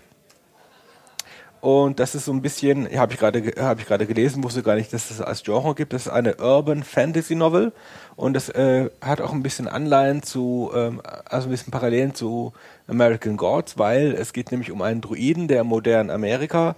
[1.65, 4.63] Und das ist so ein bisschen, habe ich gerade ge- habe ich gerade gelesen, wusste
[4.63, 5.95] gar nicht, dass es das als Genre gibt.
[5.95, 7.73] Das ist eine Urban Fantasy Novel
[8.17, 12.53] und das äh, hat auch ein bisschen Anleihen zu, ähm, also ein bisschen Parallelen zu
[12.87, 16.77] American Gods, weil es geht nämlich um einen Druiden, der im modernen Amerika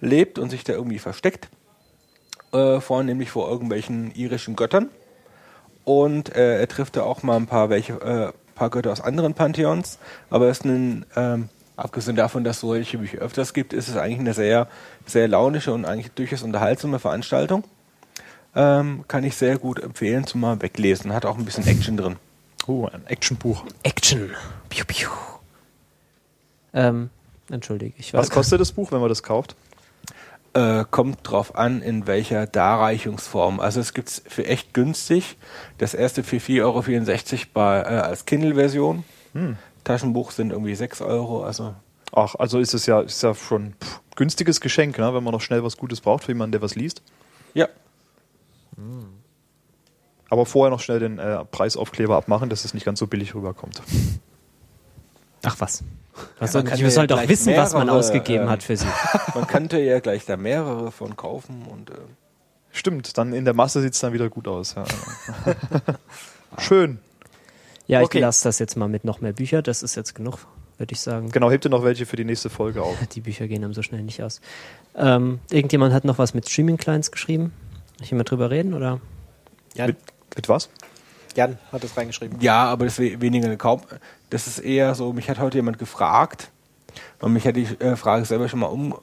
[0.00, 1.48] lebt und sich da irgendwie versteckt,
[2.52, 4.88] äh, vornehmlich vor irgendwelchen irischen Göttern.
[5.82, 9.34] Und äh, er trifft da auch mal ein paar welche, äh, paar Götter aus anderen
[9.34, 9.98] Pantheons.
[10.30, 11.48] Aber es ist ein, ähm,
[11.78, 14.68] abgesehen davon, dass es solche Bücher öfters gibt, ist es eigentlich eine sehr,
[15.06, 17.64] sehr launische und eigentlich durchaus unterhaltsame Veranstaltung.
[18.54, 21.12] Ähm, kann ich sehr gut empfehlen zum mal weglesen.
[21.12, 22.16] Hat auch ein bisschen Action drin.
[22.66, 23.64] Oh, ein Actionbuch.
[23.82, 24.30] Action.
[24.68, 25.08] Piu, piu.
[26.74, 27.10] Ähm,
[27.50, 29.54] entschuldige, ich weiß Was kostet das Buch, wenn man das kauft?
[30.54, 33.60] Äh, kommt drauf an, in welcher Darreichungsform.
[33.60, 35.36] Also es gibt's für echt günstig.
[35.78, 39.04] Das erste für 4,64 Euro bei, äh, als Kindle-Version.
[39.88, 41.44] Taschenbuch sind irgendwie 6 Euro.
[41.44, 41.74] Also
[42.12, 45.40] Ach, also ist es ja, ist ja schon pff, günstiges Geschenk, ne, wenn man noch
[45.40, 47.02] schnell was Gutes braucht für jemanden, der was liest.
[47.54, 47.68] ja,
[50.30, 53.82] Aber vorher noch schnell den äh, Preisaufkleber abmachen, dass es nicht ganz so billig rüberkommt.
[55.44, 55.84] Ach was.
[56.38, 58.62] Was man soll, kann ich ja soll doch wissen, was man mehrere, ausgegeben ähm, hat
[58.62, 58.86] für sie.
[59.34, 61.94] man könnte ja gleich da mehrere von kaufen und äh,
[62.72, 64.74] Stimmt, dann in der Masse sieht es dann wieder gut aus.
[64.74, 64.84] Ja.
[66.58, 66.98] Schön.
[67.88, 68.18] Ja, Okay.
[68.18, 69.62] ich lasse das jetzt mal mit noch mehr Büchern.
[69.64, 70.38] Das ist jetzt genug,
[70.76, 71.30] würde ich sagen.
[71.30, 72.96] Genau, hebt ihr noch welche für die nächste Folge auf.
[73.14, 74.40] Die Bücher gehen einem so schnell nicht aus.
[74.94, 77.52] Ähm, irgendjemand hat noch was mit Streaming-Clients geschrieben?
[77.96, 79.00] Soll ich mal drüber reden, oder?
[79.74, 79.96] Jan, Mit,
[80.36, 80.68] mit was?
[81.34, 82.40] Jan hat es reingeschrieben.
[82.40, 83.82] Ja, aber das we- weniger Kauf.
[84.30, 86.50] Das ist eher so, mich hat heute jemand gefragt
[87.20, 88.94] und mich hat die äh, Frage selber schon mal um,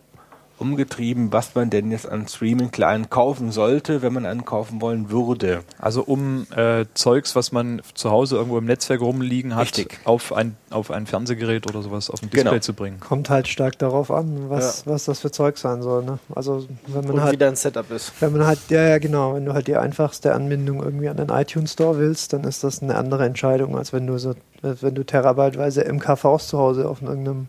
[0.57, 5.63] umgetrieben, was man denn jetzt an Streaming-Client kaufen sollte, wenn man einen kaufen wollen würde.
[5.79, 9.99] Also um äh, Zeugs, was man zu Hause irgendwo im Netzwerk rumliegen hat, Richtig.
[10.05, 12.59] auf ein, auf ein Fernsehgerät oder sowas auf dem Display Genau.
[12.59, 12.99] zu bringen.
[12.99, 16.03] Kommt halt stark darauf an, was, was das für Zeug sein soll.
[16.03, 16.19] Ne?
[16.33, 18.13] Also wenn man Und halt wie dein Setup ist.
[18.19, 21.29] Wenn man halt, ja, ja, genau, wenn du halt die einfachste Anbindung irgendwie an den
[21.29, 24.95] iTunes Store willst, dann ist das eine andere Entscheidung, als wenn du so, als wenn
[24.95, 27.47] du terabyteweise MKVs zu Hause auf irgendeinem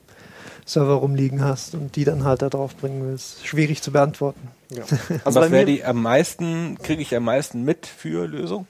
[0.66, 3.46] Server rumliegen hast und die dann halt da drauf bringen willst.
[3.46, 4.50] Schwierig zu beantworten.
[4.70, 8.66] Also Also was wäre die am meisten, kriege ich am meisten mit für Lösung?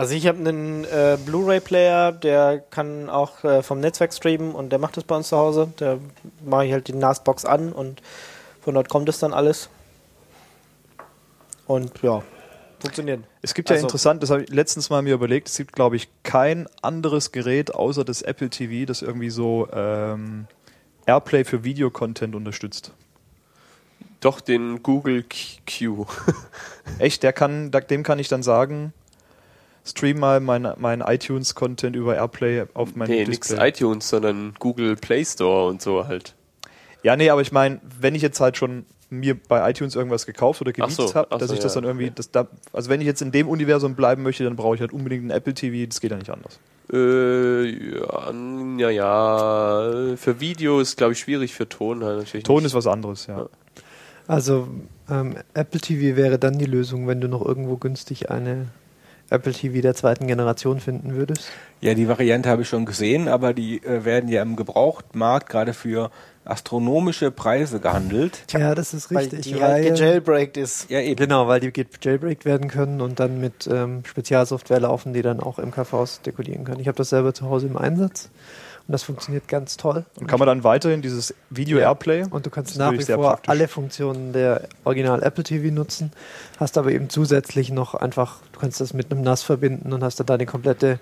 [0.00, 4.78] also ich habe einen äh, Blu-ray-Player, der kann auch äh, vom Netzwerk streamen und der
[4.78, 5.74] macht das bei uns zu Hause.
[5.76, 5.98] Da
[6.42, 8.00] mache ich halt die NAS-Box an und
[8.62, 9.68] von dort kommt es dann alles.
[11.66, 12.22] Und ja,
[12.80, 13.20] funktioniert.
[13.42, 15.96] Es gibt ja Also- interessant, das habe ich letztens mal mir überlegt, es gibt, glaube
[15.96, 20.46] ich, kein anderes Gerät außer das Apple TV, das irgendwie so ähm,
[21.06, 22.92] Airplay für Videocontent unterstützt.
[24.20, 25.24] Doch den Google
[25.66, 26.06] Q.
[26.98, 28.92] Echt, der kann, dem kann ich dann sagen,
[29.86, 33.68] stream mal mein, mein iTunes-Content über Airplay auf mein nee, nix Display.
[33.70, 36.34] iTunes, sondern Google Play Store und so halt.
[37.02, 40.60] Ja, nee, aber ich meine, wenn ich jetzt halt schon mir bei iTunes irgendwas gekauft
[40.60, 41.80] oder geleakt so, habe, dass so, ich das ja.
[41.80, 44.76] dann irgendwie, das da, also wenn ich jetzt in dem Universum bleiben möchte, dann brauche
[44.76, 46.58] ich halt unbedingt ein Apple TV, das geht ja nicht anders.
[46.92, 47.64] Äh,
[48.78, 50.16] ja, ja.
[50.16, 52.44] Für Video ist, glaube ich, schwierig, für Ton halt natürlich.
[52.44, 52.66] Ton nicht.
[52.66, 53.46] ist was anderes, ja.
[54.26, 54.68] Also
[55.10, 58.68] ähm, Apple TV wäre dann die Lösung, wenn du noch irgendwo günstig eine
[59.30, 61.48] Apple TV der zweiten Generation finden würdest.
[61.80, 65.72] Ja, die Variante habe ich schon gesehen, aber die äh, werden ja im Gebrauchtmarkt gerade
[65.72, 66.10] für
[66.44, 68.44] astronomische Preise gehandelt.
[68.50, 69.42] Ja, das ist Weil richtig.
[69.42, 70.90] die halt gejailbreakt ist.
[70.90, 71.16] Ja, eben.
[71.16, 75.40] Genau, weil die geht jailbreakt werden können und dann mit ähm, Spezialsoftware laufen, die dann
[75.40, 76.80] auch MKVs dekodieren können.
[76.80, 78.30] Ich habe das selber zu Hause im Einsatz
[78.88, 80.04] und das funktioniert ganz toll.
[80.18, 81.88] Und kann man dann weiterhin dieses Video Ja.
[81.88, 86.10] Airplay Und du kannst nach wie vor alle Funktionen der Original Apple TV nutzen,
[86.58, 90.18] hast aber eben zusätzlich noch einfach, du kannst das mit einem NAS verbinden und hast
[90.18, 90.98] dann deine komplette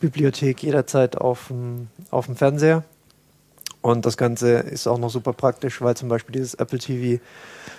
[0.00, 2.82] Bibliothek jederzeit auf dem, auf dem Fernseher.
[3.82, 7.22] Und das Ganze ist auch noch super praktisch, weil zum Beispiel dieses Apple TV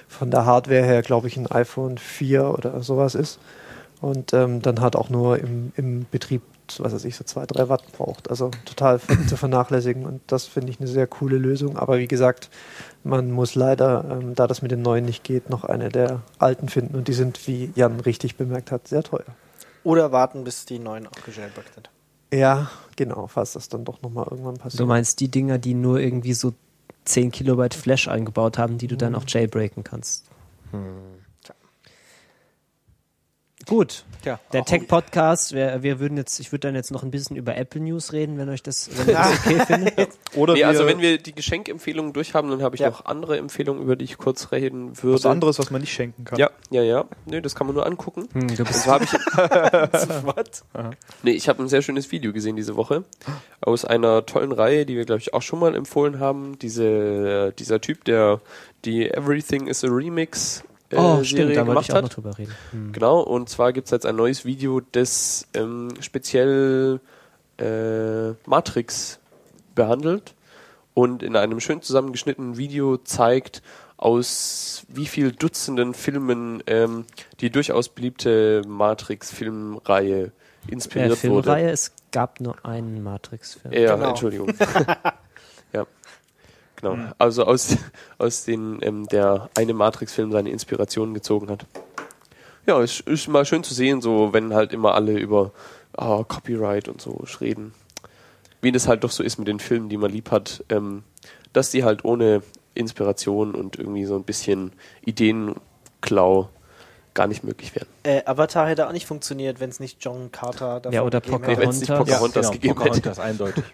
[0.07, 3.40] von der Hardware her, glaube ich, ein iPhone 4 oder sowas ist.
[4.02, 6.41] Und ähm, dann hat auch nur im, im Betrieb,
[6.80, 8.32] was weiß ich, so zwei, drei Watt braucht.
[8.32, 8.99] Also total
[9.30, 10.07] zu vernachlässigen.
[10.07, 11.78] Und das finde ich eine sehr coole Lösung.
[11.78, 12.49] Aber wie gesagt,
[13.03, 16.68] man muss leider, ähm, da das mit den neuen nicht geht, noch eine der alten
[16.68, 16.95] finden.
[16.95, 19.26] Und die sind, wie Jan richtig bemerkt hat, sehr teuer.
[19.84, 21.90] Oder warten, bis die neuen auch gejailbreakt sind.
[22.34, 24.80] Ja, genau, falls das dann doch nochmal irgendwann passiert.
[24.80, 26.53] Du meinst die Dinger, die nur irgendwie so
[27.06, 30.26] 10 Kilobyte Flash eingebaut haben, die du dann auch jailbreaken kannst.
[33.67, 34.03] Gut.
[34.23, 37.55] Tja, Der Tech-Podcast, wir, wir würden jetzt, ich würde dann jetzt noch ein bisschen über
[37.57, 40.09] Apple News reden, wenn euch das, wenn ihr das okay findet.
[40.35, 42.89] oder Nee, wir, also wenn wir die Geschenkempfehlungen durch haben, dann habe ich Ja.
[42.89, 45.15] noch andere Empfehlungen, über die ich kurz reden würde.
[45.15, 46.38] was anderes, was man nicht schenken kann.
[46.38, 47.05] Ja, ja, ja.
[47.25, 48.27] Nö, das kann man nur angucken.
[48.33, 49.11] Hm, du Und bist zwar habe ich.
[50.25, 50.65] Was?
[51.23, 53.03] Nee, ich habe ein sehr schönes Video gesehen diese Woche
[53.61, 56.59] aus einer tollen Reihe, die wir glaube ich auch schon mal empfohlen haben.
[56.59, 58.41] Diese, dieser Typ, der
[58.85, 60.63] die Everything is a Remix
[60.99, 62.03] Oh, Serie stimmt, da wollte gemacht ich auch hat.
[62.03, 62.55] noch drüber reden.
[62.72, 62.91] Hm.
[62.91, 66.99] Genau, und zwar gibt es jetzt ein neues Video, das ähm, speziell
[67.59, 69.19] äh, Matrix
[69.76, 70.34] behandelt
[70.93, 73.61] und in einem schön zusammengeschnittenen Video zeigt,
[73.97, 77.05] aus wie viel Dutzenden Filmen ähm,
[77.39, 80.31] die durchaus beliebte Matrix-Filmreihe
[80.68, 81.72] Äh, inspiriert Filmreihe, wurde.
[81.72, 83.73] es gab nur einen Matrix-Film.
[83.73, 84.09] Ja, Genau.
[84.09, 84.47] Entschuldigung.
[86.82, 86.90] ja.
[86.90, 87.12] Genau.
[87.18, 87.78] Also aus,
[88.18, 91.66] aus den ähm, der eine Matrix-Film seine Inspirationen gezogen hat.
[92.68, 95.52] Ja, ist, ist mal schön zu sehen, so wenn halt immer alle über
[95.98, 97.74] ah, Copyright und so reden.
[98.62, 101.03] Wie das halt doch so ist mit den Filmen, die man lieb hat, ähm,
[101.53, 102.44] dass die halt ohne
[102.76, 104.72] Inspiration und irgendwie so ein bisschen
[105.03, 106.49] Ideenklau
[107.14, 107.88] gar nicht möglich wären.
[108.03, 111.44] Äh, Avatar hätte auch nicht funktioniert, wenn es nicht John Carter davon Ja, oder gegeben
[111.45, 111.62] hätte.
[111.62, 112.16] wenn's nicht Pocahontas.
[112.20, 113.64] Pocahontas genau, gegeben Pocahontas eindeutig.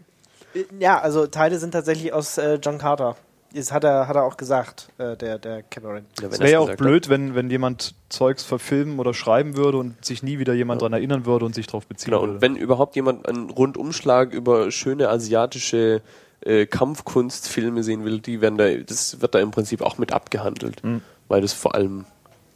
[0.80, 3.16] Ja, also Teile sind tatsächlich aus äh, John Carter.
[3.54, 6.06] Das hat er, hat er auch gesagt, äh, der, der Cameron.
[6.22, 6.78] Ja, Es wäre ja auch hat.
[6.78, 10.88] blöd, wenn, wenn jemand Zeugs verfilmen oder schreiben würde und sich nie wieder jemand Ja.
[10.90, 12.34] daran erinnern würde und sich darauf beziehen Genau, würde.
[12.34, 16.02] und wenn überhaupt jemand einen Rundumschlag über schöne asiatische
[16.42, 20.84] äh, Kampfkunstfilme sehen will, die werden da, das wird da im Prinzip auch mit abgehandelt,
[20.84, 21.02] Mhm.
[21.30, 22.06] weil das vor allem,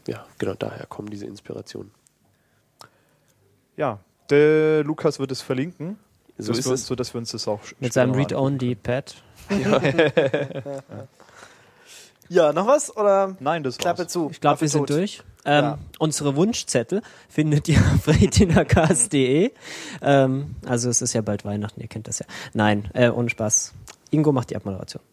[0.08, 1.92] ja, genau daher kommen diese Inspirationen.
[3.78, 4.00] ja,
[4.30, 5.98] der Lukas wird es verlinken,
[6.44, 6.86] So dass ist wir, es.
[6.88, 8.14] so dass wir uns das auch Mit seinem.
[8.14, 9.16] Read-Only-Pad.
[12.30, 12.96] Ja, noch was?
[12.96, 14.12] Oder Nein, das Klappe war's.
[14.14, 14.30] zu?
[14.32, 14.92] Ich glaube, wir sind tot.
[14.92, 15.22] durch.
[15.44, 15.78] Ähm, Ja.
[16.00, 19.52] Unsere Wunschzettel findet ihr auf retinacast.de.
[20.02, 22.26] Ähm, also es ist ja bald Weihnachten, ihr kennt das ja.
[22.54, 23.74] Nein, äh, ohne Spaß.
[24.12, 25.04] Ingo macht die Abmoderation.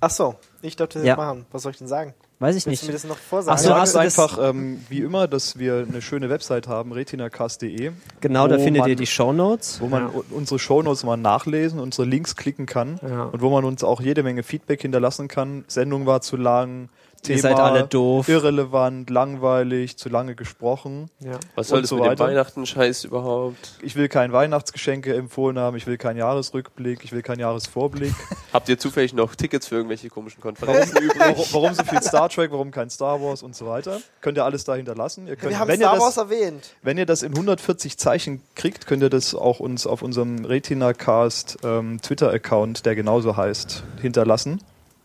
[0.00, 1.16] Ach so, ich durfte das Ja.
[1.16, 1.44] machen.
[1.52, 2.14] Was soll ich denn sagen?
[2.38, 3.04] Weiß ich Willst du mir nicht.
[3.04, 3.58] das noch vorsagen?
[3.58, 6.92] Ach so, hast du das- einfach, ähm, wie immer, dass wir eine schöne Website haben,
[6.92, 9.80] retinacast.de, Genau, da findet man- ihr die Shownotes.
[9.80, 10.22] wo man Ja.
[10.30, 13.24] unsere Shownotes mal nachlesen, unsere Links klicken kann Ja.
[13.24, 15.64] und wo man uns auch jede Menge Feedback hinterlassen kann.
[15.68, 16.90] Sendung war zu lang,
[17.22, 18.28] Thema Ihr seid alle doof.
[18.28, 21.10] irrelevant, langweilig, zu lange gesprochen.
[21.20, 21.38] Ja.
[21.54, 22.24] Was soll das so mit dem weiter.
[22.26, 23.78] Weihnachten-Scheiß überhaupt?
[23.82, 28.14] Ich will kein Weihnachtsgeschenke empfohlen haben, ich will keinen Jahresrückblick, ich will keinen Jahresvorblick.
[28.52, 31.52] Habt ihr zufällig noch Tickets für irgendwelche komischen Konferenzen warum, übrig?
[31.52, 34.00] warum so viel Star Trek, warum kein Star Wars und so weiter.
[34.20, 35.26] Könnt ihr alles da hinterlassen.
[35.26, 36.74] Ihr könnt, Wir haben wenn, Star ihr Wars das, erwähnt.
[36.82, 41.58] wenn ihr das in 140 Zeichen kriegt, könnt ihr das auch uns auf unserem RetinaCast
[41.64, 44.60] ähm, Twitter-Account, der genauso heißt, hinterlassen.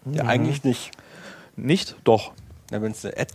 [0.06, 0.92] Ja, eigentlich nicht.
[1.56, 1.96] Nicht?
[2.04, 2.34] Doch.
[2.72, 3.34] Na, wenn es eine Ad,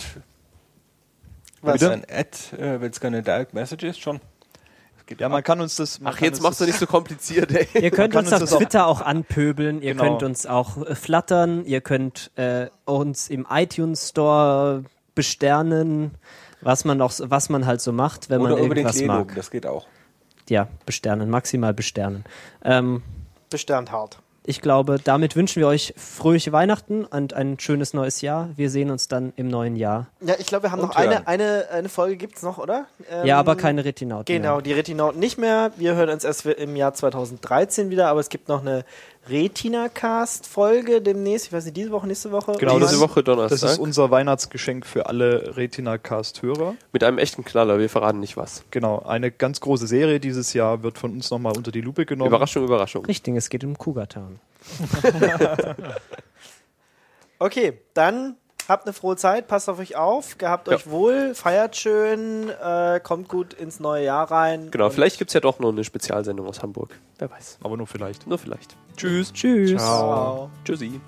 [1.62, 1.74] Was?
[1.74, 1.93] Bitte?
[1.93, 4.20] ein Ad, äh, wenn es keine Direct Message ist, schon.
[5.18, 6.01] Ja, man kann uns das.
[6.01, 7.68] Man Ach, jetzt machst du nicht so kompliziert, ey.
[7.80, 10.02] Ihr könnt uns uns auf Twitter auch anpöbeln, ihr Genau.
[10.02, 14.82] könnt uns auch äh, flattern, ihr könnt äh, uns im iTunes Store
[15.14, 16.10] besternen,
[16.60, 19.32] was man auch, so- was man halt so macht, wenn Oder man irgendwas mag.
[19.36, 19.86] das geht auch.
[20.48, 22.24] Ja, besternen, maximal besternen.
[22.64, 23.02] Ähm,
[23.48, 24.18] Besternt hart.
[24.47, 28.51] Ich glaube, damit wünschen wir euch fröhliche Weihnachten und ein schönes neues Jahr.
[28.56, 30.06] Wir sehen uns dann im neuen Jahr.
[30.20, 31.27] Ja, ich glaube, wir haben Und noch eine, hören.
[31.27, 32.86] eine, eine Folge gibt's noch, oder?
[33.10, 34.35] Ähm, ja, aber keine Retinauten.
[34.35, 34.62] Genau, mehr.
[34.62, 35.73] die Retinauten nicht mehr.
[35.77, 38.85] Wir hören uns erst im Jahr 2013 wieder, aber es gibt noch eine
[39.28, 41.47] Retina-Cast-Folge demnächst.
[41.47, 42.53] Ich weiß nicht, diese Woche, nächste Woche?
[42.59, 43.70] Genau, Diese das- Woche Das Donnerstag.
[43.70, 46.74] ist unser Weihnachtsgeschenk für alle Retina-Cast-Hörer.
[46.93, 48.65] mit einem echten Knaller, wir verraten nicht was.
[48.70, 52.28] Genau, eine ganz große Serie dieses Jahr wird von uns nochmal unter die Lupe genommen.
[52.28, 53.05] Überraschung, Überraschung.
[53.07, 54.39] Richtig, es geht um Cougar-Town.
[57.39, 58.36] Okay, dann
[58.68, 60.74] habt eine frohe Zeit, passt auf euch auf, gehabt Ja.
[60.76, 64.70] euch wohl, feiert schön, äh, kommt gut ins neue Jahr rein.
[64.70, 66.98] Genau, vielleicht gibt's ja doch noch eine Spezialsendung aus Hamburg.
[67.18, 67.59] Wer weiß.
[67.62, 68.26] Aber nur vielleicht.
[68.26, 68.76] Nur vielleicht.
[68.97, 69.32] Tschüss.
[69.32, 69.80] Tschüss.
[69.80, 70.51] Ciao.
[70.64, 71.01] Tschüssi.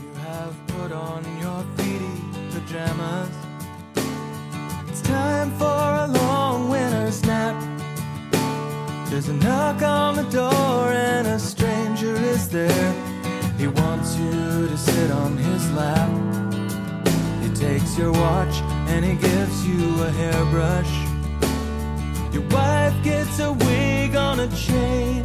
[0.00, 2.20] You have put on your feety
[2.52, 3.28] pajamas.
[4.88, 7.54] It's time for a long winter's nap.
[9.14, 12.92] There's a knock on the door and a stranger is there.
[13.56, 16.10] He wants you to sit on his lap.
[17.40, 18.56] He takes your watch
[18.88, 20.92] and he gives you a hairbrush.
[22.34, 25.24] Your wife gets a wig on a chain.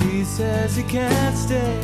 [0.00, 1.80] He says he can't stay,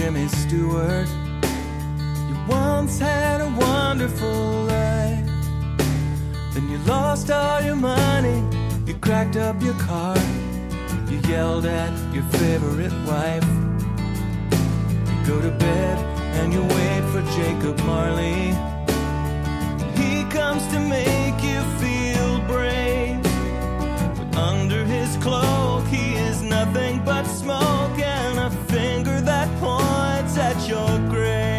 [0.00, 1.08] Jimmy Stewart.
[2.26, 5.26] You once had a wonderful life.
[6.54, 8.42] Then you lost all your money,
[8.86, 10.16] you cracked up your car,
[11.06, 13.44] you yelled at your favorite wife.
[15.10, 15.98] You go to bed
[16.38, 18.54] and you wait for Jacob Marley.
[20.00, 23.22] He comes to make you feel brave,
[24.16, 29.89] but under his cloak, he is nothing but smoke and a finger that points
[30.36, 31.49] at your grave.